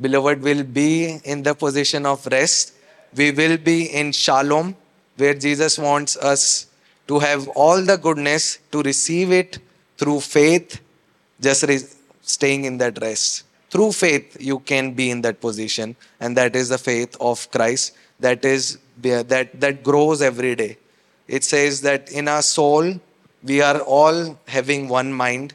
beloved 0.00 0.42
will 0.42 0.64
be 0.64 1.18
in 1.24 1.42
the 1.42 1.54
position 1.54 2.06
of 2.06 2.26
rest. 2.26 2.74
We 3.16 3.30
will 3.30 3.56
be 3.56 3.86
in 3.86 4.12
shalom 4.12 4.76
where 5.16 5.34
jesus 5.34 5.78
wants 5.78 6.16
us 6.16 6.66
to 7.06 7.18
have 7.18 7.46
all 7.48 7.80
the 7.80 7.96
goodness 7.96 8.58
to 8.72 8.82
receive 8.82 9.30
it 9.30 9.58
through 9.98 10.20
faith 10.20 10.80
just 11.40 11.62
re- 11.64 11.78
staying 12.22 12.64
in 12.64 12.78
that 12.78 13.00
rest. 13.00 13.44
Through 13.70 13.92
faith 13.92 14.36
you 14.40 14.58
can 14.60 14.92
be 14.92 15.10
in 15.10 15.22
that 15.22 15.40
position 15.40 15.96
and 16.20 16.36
that 16.36 16.56
is 16.56 16.68
the 16.68 16.78
faith 16.78 17.16
of 17.20 17.48
christ 17.50 17.96
that 18.20 18.44
is 18.44 18.78
that 19.02 19.60
that 19.60 19.82
grows 19.82 20.22
every 20.22 20.54
day. 20.54 20.78
It 21.28 21.44
says 21.44 21.80
that 21.82 22.10
in 22.10 22.28
our 22.28 22.42
soul 22.42 23.00
we 23.42 23.60
are 23.60 23.80
all 23.80 24.38
having 24.48 24.88
one 24.88 25.12
mind 25.12 25.54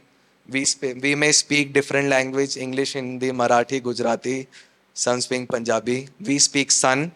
we, 0.52 0.66
sp- 0.66 0.98
we 1.02 1.16
may 1.16 1.32
speak 1.32 1.74
different 1.74 2.10
language 2.10 2.58
english 2.58 2.94
hindi 2.94 3.32
marathi 3.32 3.82
gujarati 3.82 4.48
some 4.94 5.22
speak 5.22 5.48
punjabi. 5.50 6.10
We 6.20 6.40
speak 6.40 6.72
sun 6.72 7.12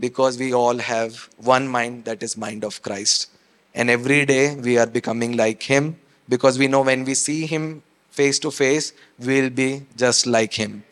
because 0.00 0.38
we 0.38 0.54
all 0.54 0.78
have 0.78 1.28
one 1.36 1.68
mind 1.68 2.04
that 2.06 2.22
is 2.22 2.36
mind 2.36 2.64
of 2.64 2.80
christ. 2.82 3.30
And 3.74 3.90
every 3.90 4.24
day 4.24 4.54
we 4.56 4.78
are 4.78 4.86
becoming 4.86 5.36
like 5.36 5.62
him 5.62 5.96
because 6.28 6.58
we 6.58 6.66
know 6.66 6.82
when 6.82 7.04
we 7.04 7.14
see 7.14 7.46
him 7.46 7.82
face 8.10 8.38
to 8.40 8.50
face 8.50 8.92
we'll 9.18 9.50
be 9.50 9.82
just 9.96 10.26
like 10.26 10.54
him. 10.54 10.82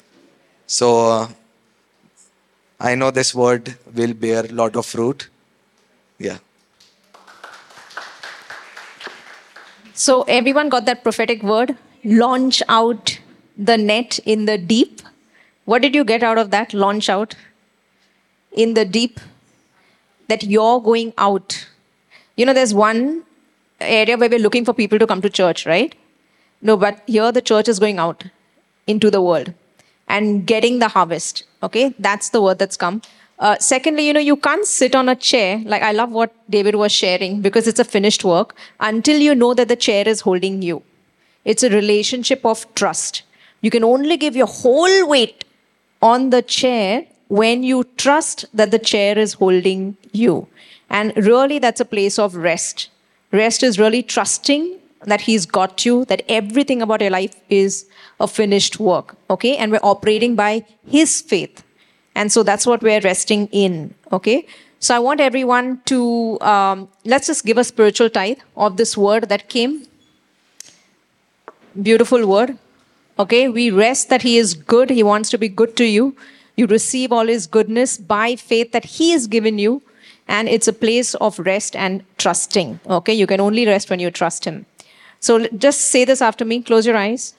So 0.66 0.88
uh, 1.10 1.28
i 2.78 2.94
know 2.94 3.10
this 3.10 3.34
word 3.34 3.74
will 3.94 4.12
bear 4.12 4.42
lot 4.62 4.76
of 4.76 4.84
fruit. 4.84 5.28
Yeah 6.18 6.38
So 9.98 10.24
everyone 10.24 10.68
got 10.68 10.84
that 10.84 11.02
prophetic 11.02 11.42
word 11.42 11.74
launch 12.04 12.62
out 12.68 13.18
the 13.56 13.78
net 13.78 14.18
in 14.26 14.44
the 14.44 14.58
deep. 14.58 15.00
What 15.64 15.80
did 15.80 15.94
you 15.94 16.04
get 16.04 16.22
out 16.22 16.36
of 16.36 16.50
that? 16.50 16.74
Launch 16.74 17.08
out 17.08 17.34
in 18.52 18.74
the 18.74 18.84
deep. 18.84 19.18
That 20.28 20.42
you're 20.42 20.82
going 20.82 21.14
out. 21.16 21.66
You 22.36 22.44
know, 22.44 22.52
there's 22.52 22.74
one 22.74 23.22
area 23.80 24.18
where 24.18 24.28
we're 24.28 24.38
looking 24.38 24.66
for 24.66 24.74
people 24.74 24.98
to 24.98 25.06
come 25.06 25.22
to 25.22 25.30
church, 25.30 25.64
right? 25.64 25.94
No, 26.60 26.76
but 26.76 27.02
here 27.06 27.32
the 27.32 27.40
church 27.40 27.66
is 27.66 27.78
going 27.78 27.98
out 27.98 28.24
into 28.86 29.10
the 29.10 29.22
world 29.22 29.54
and 30.08 30.46
getting 30.46 30.78
the 30.78 30.88
harvest. 30.88 31.44
Okay, 31.62 31.94
that's 31.98 32.28
the 32.30 32.42
word 32.42 32.58
that's 32.58 32.76
come. 32.76 33.00
Uh, 33.38 33.56
secondly, 33.60 34.06
you 34.06 34.12
know, 34.12 34.20
you 34.20 34.36
can't 34.36 34.66
sit 34.66 34.94
on 34.94 35.08
a 35.08 35.14
chair. 35.14 35.60
Like, 35.64 35.82
I 35.82 35.92
love 35.92 36.10
what 36.10 36.34
David 36.48 36.76
was 36.76 36.92
sharing 36.92 37.42
because 37.42 37.68
it's 37.68 37.78
a 37.78 37.84
finished 37.84 38.24
work 38.24 38.56
until 38.80 39.20
you 39.20 39.34
know 39.34 39.52
that 39.54 39.68
the 39.68 39.76
chair 39.76 40.08
is 40.08 40.22
holding 40.22 40.62
you. 40.62 40.82
It's 41.44 41.62
a 41.62 41.70
relationship 41.70 42.44
of 42.44 42.66
trust. 42.74 43.22
You 43.60 43.70
can 43.70 43.84
only 43.84 44.16
give 44.16 44.36
your 44.36 44.46
whole 44.46 45.08
weight 45.08 45.44
on 46.00 46.30
the 46.30 46.42
chair 46.42 47.06
when 47.28 47.62
you 47.62 47.84
trust 47.96 48.46
that 48.54 48.70
the 48.70 48.78
chair 48.78 49.18
is 49.18 49.34
holding 49.34 49.96
you. 50.12 50.48
And 50.88 51.12
really, 51.16 51.58
that's 51.58 51.80
a 51.80 51.84
place 51.84 52.18
of 52.18 52.36
rest. 52.36 52.88
Rest 53.32 53.62
is 53.62 53.78
really 53.78 54.02
trusting 54.02 54.78
that 55.02 55.20
He's 55.20 55.46
got 55.46 55.84
you, 55.84 56.04
that 56.06 56.22
everything 56.28 56.80
about 56.80 57.00
your 57.00 57.10
life 57.10 57.34
is 57.50 57.86
a 58.18 58.26
finished 58.26 58.80
work. 58.80 59.16
Okay? 59.30 59.56
And 59.56 59.72
we're 59.72 59.80
operating 59.82 60.36
by 60.36 60.64
His 60.86 61.20
faith. 61.20 61.62
And 62.16 62.32
so 62.32 62.42
that's 62.42 62.66
what 62.66 62.82
we're 62.82 63.00
resting 63.00 63.48
in. 63.52 63.94
Okay? 64.10 64.46
So 64.80 64.94
I 64.96 64.98
want 64.98 65.20
everyone 65.20 65.80
to 65.86 66.40
um, 66.40 66.88
let's 67.04 67.26
just 67.26 67.44
give 67.44 67.58
a 67.58 67.64
spiritual 67.64 68.10
tithe 68.10 68.38
of 68.56 68.76
this 68.76 68.96
word 68.96 69.28
that 69.28 69.48
came. 69.48 69.86
Beautiful 71.80 72.26
word. 72.26 72.58
Okay, 73.18 73.48
we 73.48 73.70
rest 73.70 74.10
that 74.10 74.22
He 74.22 74.36
is 74.36 74.52
good. 74.54 74.90
He 74.90 75.02
wants 75.02 75.30
to 75.30 75.38
be 75.38 75.48
good 75.48 75.76
to 75.76 75.84
you. 75.84 76.14
You 76.56 76.66
receive 76.66 77.12
all 77.12 77.26
His 77.26 77.46
goodness 77.46 77.96
by 77.96 78.36
faith 78.36 78.72
that 78.72 78.84
He 78.84 79.10
has 79.12 79.26
given 79.26 79.58
you, 79.58 79.82
and 80.28 80.48
it's 80.48 80.68
a 80.68 80.72
place 80.72 81.14
of 81.14 81.38
rest 81.38 81.74
and 81.74 82.04
trusting. 82.18 82.78
Okay, 82.98 83.14
you 83.14 83.26
can 83.26 83.40
only 83.40 83.66
rest 83.66 83.88
when 83.88 84.00
you 84.00 84.10
trust 84.10 84.44
Him. 84.44 84.66
So 85.20 85.46
just 85.48 85.80
say 85.94 86.04
this 86.04 86.20
after 86.20 86.44
me. 86.44 86.60
Close 86.62 86.86
your 86.86 86.96
eyes. 86.96 87.34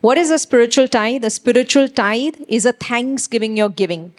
What 0.00 0.16
is 0.16 0.30
a 0.30 0.38
spiritual 0.38 0.88
tithe? 0.88 1.24
A 1.24 1.30
spiritual 1.30 1.86
tithe 1.86 2.36
is 2.48 2.64
a 2.64 2.72
thanksgiving 2.72 3.58
you're 3.58 3.68
giving 3.68 4.14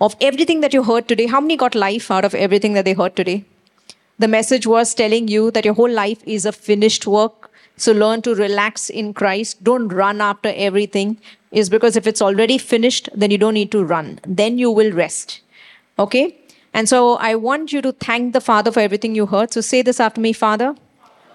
of 0.00 0.16
everything 0.18 0.62
that 0.62 0.72
you 0.72 0.82
heard 0.82 1.08
today. 1.08 1.26
How 1.26 1.42
many 1.42 1.58
got 1.58 1.74
life 1.74 2.10
out 2.10 2.24
of 2.24 2.34
everything 2.34 2.72
that 2.72 2.86
they 2.86 2.94
heard 2.94 3.14
today? 3.14 3.44
The 4.18 4.28
message 4.28 4.66
was 4.66 4.94
telling 4.94 5.28
you 5.28 5.50
that 5.50 5.66
your 5.66 5.74
whole 5.74 5.90
life 5.90 6.22
is 6.24 6.46
a 6.46 6.52
finished 6.52 7.06
work. 7.06 7.50
So 7.76 7.92
learn 7.92 8.22
to 8.22 8.34
relax 8.34 8.88
in 8.88 9.12
Christ. 9.12 9.62
Don't 9.62 9.88
run 9.88 10.22
after 10.22 10.54
everything. 10.56 11.18
Is 11.52 11.68
because 11.68 11.96
if 11.96 12.06
it's 12.06 12.22
already 12.22 12.56
finished, 12.56 13.10
then 13.14 13.30
you 13.30 13.36
don't 13.36 13.54
need 13.54 13.70
to 13.72 13.84
run. 13.84 14.20
Then 14.26 14.56
you 14.56 14.70
will 14.70 14.92
rest. 14.92 15.42
Okay? 15.98 16.38
And 16.72 16.88
so 16.88 17.16
I 17.16 17.34
want 17.34 17.74
you 17.74 17.82
to 17.82 17.92
thank 17.92 18.32
the 18.32 18.40
Father 18.40 18.72
for 18.72 18.80
everything 18.80 19.14
you 19.14 19.26
heard. 19.26 19.52
So 19.52 19.60
say 19.60 19.82
this 19.82 20.00
after 20.00 20.20
me, 20.20 20.32
Father. 20.32 20.74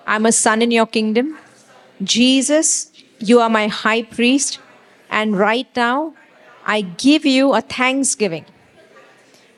I'm 0.07 0.25
a 0.25 0.31
son 0.31 0.63
in 0.63 0.71
your 0.71 0.87
kingdom. 0.87 1.37
Jesus, 2.03 2.90
you 3.21 3.39
are 3.39 3.49
my 3.49 3.67
high 3.67 4.03
priest. 4.03 4.59
And 5.09 5.37
right 5.37 5.67
now, 5.75 6.13
I 6.65 6.81
give 6.81 7.25
you 7.25 7.53
a 7.53 7.61
thanksgiving 7.61 8.45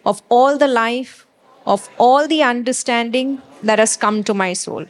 of 0.06 0.22
all 0.30 0.58
the 0.58 0.68
life, 0.68 1.26
of 1.66 1.90
all 1.98 2.28
the 2.28 2.44
understanding 2.44 3.42
that 3.62 3.80
has 3.80 3.96
come 3.96 4.24
to 4.26 4.34
my 4.34 4.54
soul. 4.54 4.86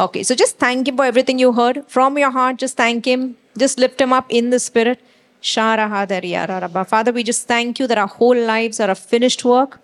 Okay, 0.00 0.22
so 0.22 0.34
just 0.34 0.58
thank 0.58 0.88
Him 0.88 0.96
for 0.96 1.04
everything 1.04 1.38
you 1.38 1.52
heard. 1.52 1.84
From 1.88 2.18
your 2.18 2.30
heart, 2.30 2.58
just 2.58 2.76
thank 2.76 3.04
Him. 3.06 3.36
Just 3.56 3.78
lift 3.78 4.00
Him 4.00 4.12
up 4.12 4.26
in 4.28 4.50
the 4.50 4.58
Spirit. 4.58 5.00
Father, 5.40 7.12
we 7.12 7.22
just 7.22 7.46
thank 7.46 7.78
you 7.78 7.86
that 7.86 7.98
our 7.98 8.06
whole 8.06 8.36
lives 8.36 8.80
are 8.80 8.90
a 8.90 8.94
finished 8.94 9.44
work. 9.44 9.80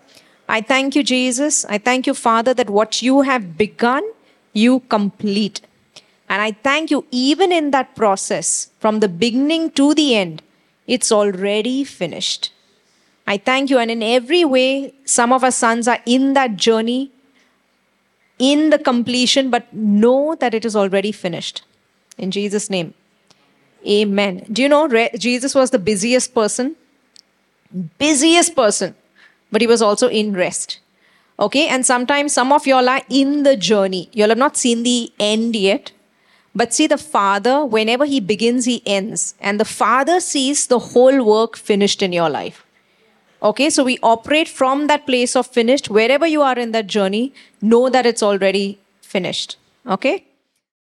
I 0.49 0.61
thank 0.61 0.95
you, 0.95 1.03
Jesus. 1.03 1.65
I 1.65 1.77
thank 1.77 2.07
you, 2.07 2.13
Father, 2.13 2.53
that 2.53 2.69
what 2.69 3.01
you 3.01 3.21
have 3.21 3.57
begun, 3.57 4.03
you 4.53 4.81
complete. 4.89 5.61
And 6.31 6.41
I 6.41 6.53
thank 6.53 6.89
you, 6.89 7.05
even 7.11 7.51
in 7.51 7.71
that 7.71 7.93
process, 7.93 8.69
from 8.79 9.01
the 9.01 9.09
beginning 9.09 9.71
to 9.71 9.93
the 9.93 10.15
end, 10.15 10.41
it's 10.87 11.11
already 11.11 11.83
finished. 11.83 12.53
I 13.27 13.37
thank 13.37 13.69
you. 13.69 13.77
And 13.77 13.91
in 13.91 14.01
every 14.01 14.45
way, 14.45 14.93
some 15.03 15.33
of 15.33 15.43
our 15.43 15.51
sons 15.51 15.89
are 15.89 15.99
in 16.05 16.31
that 16.31 16.55
journey, 16.55 17.11
in 18.39 18.69
the 18.69 18.79
completion, 18.79 19.49
but 19.49 19.73
know 19.73 20.35
that 20.35 20.53
it 20.53 20.63
is 20.63 20.73
already 20.73 21.11
finished. 21.11 21.63
In 22.17 22.31
Jesus' 22.31 22.69
name. 22.69 22.93
Amen. 23.85 24.45
Do 24.49 24.61
you 24.61 24.69
know 24.69 24.87
Jesus 25.17 25.53
was 25.53 25.71
the 25.71 25.79
busiest 25.79 26.33
person? 26.33 26.77
Busiest 27.97 28.55
person, 28.55 28.95
but 29.51 29.59
he 29.59 29.67
was 29.67 29.81
also 29.81 30.07
in 30.07 30.31
rest. 30.33 30.79
Okay, 31.37 31.67
and 31.67 31.85
sometimes 31.85 32.31
some 32.31 32.53
of 32.53 32.65
y'all 32.65 32.87
are 32.87 33.01
in 33.09 33.43
the 33.43 33.57
journey. 33.57 34.09
Y'all 34.13 34.29
have 34.29 34.37
not 34.37 34.55
seen 34.55 34.83
the 34.83 35.11
end 35.19 35.57
yet. 35.57 35.91
But 36.53 36.73
see, 36.73 36.87
the 36.87 36.97
Father, 36.97 37.65
whenever 37.65 38.05
He 38.05 38.19
begins, 38.19 38.65
He 38.65 38.81
ends. 38.85 39.35
And 39.39 39.59
the 39.59 39.65
Father 39.65 40.19
sees 40.19 40.67
the 40.67 40.79
whole 40.79 41.23
work 41.23 41.55
finished 41.57 42.01
in 42.01 42.11
your 42.11 42.29
life. 42.29 42.65
Okay, 43.41 43.69
so 43.69 43.83
we 43.83 43.97
operate 44.03 44.47
from 44.47 44.87
that 44.87 45.05
place 45.05 45.35
of 45.35 45.47
finished. 45.47 45.89
Wherever 45.89 46.27
you 46.27 46.41
are 46.41 46.57
in 46.59 46.71
that 46.73 46.87
journey, 46.87 47.33
know 47.61 47.89
that 47.89 48.05
it's 48.05 48.21
already 48.21 48.77
finished. 49.01 49.57
Okay? 49.87 50.25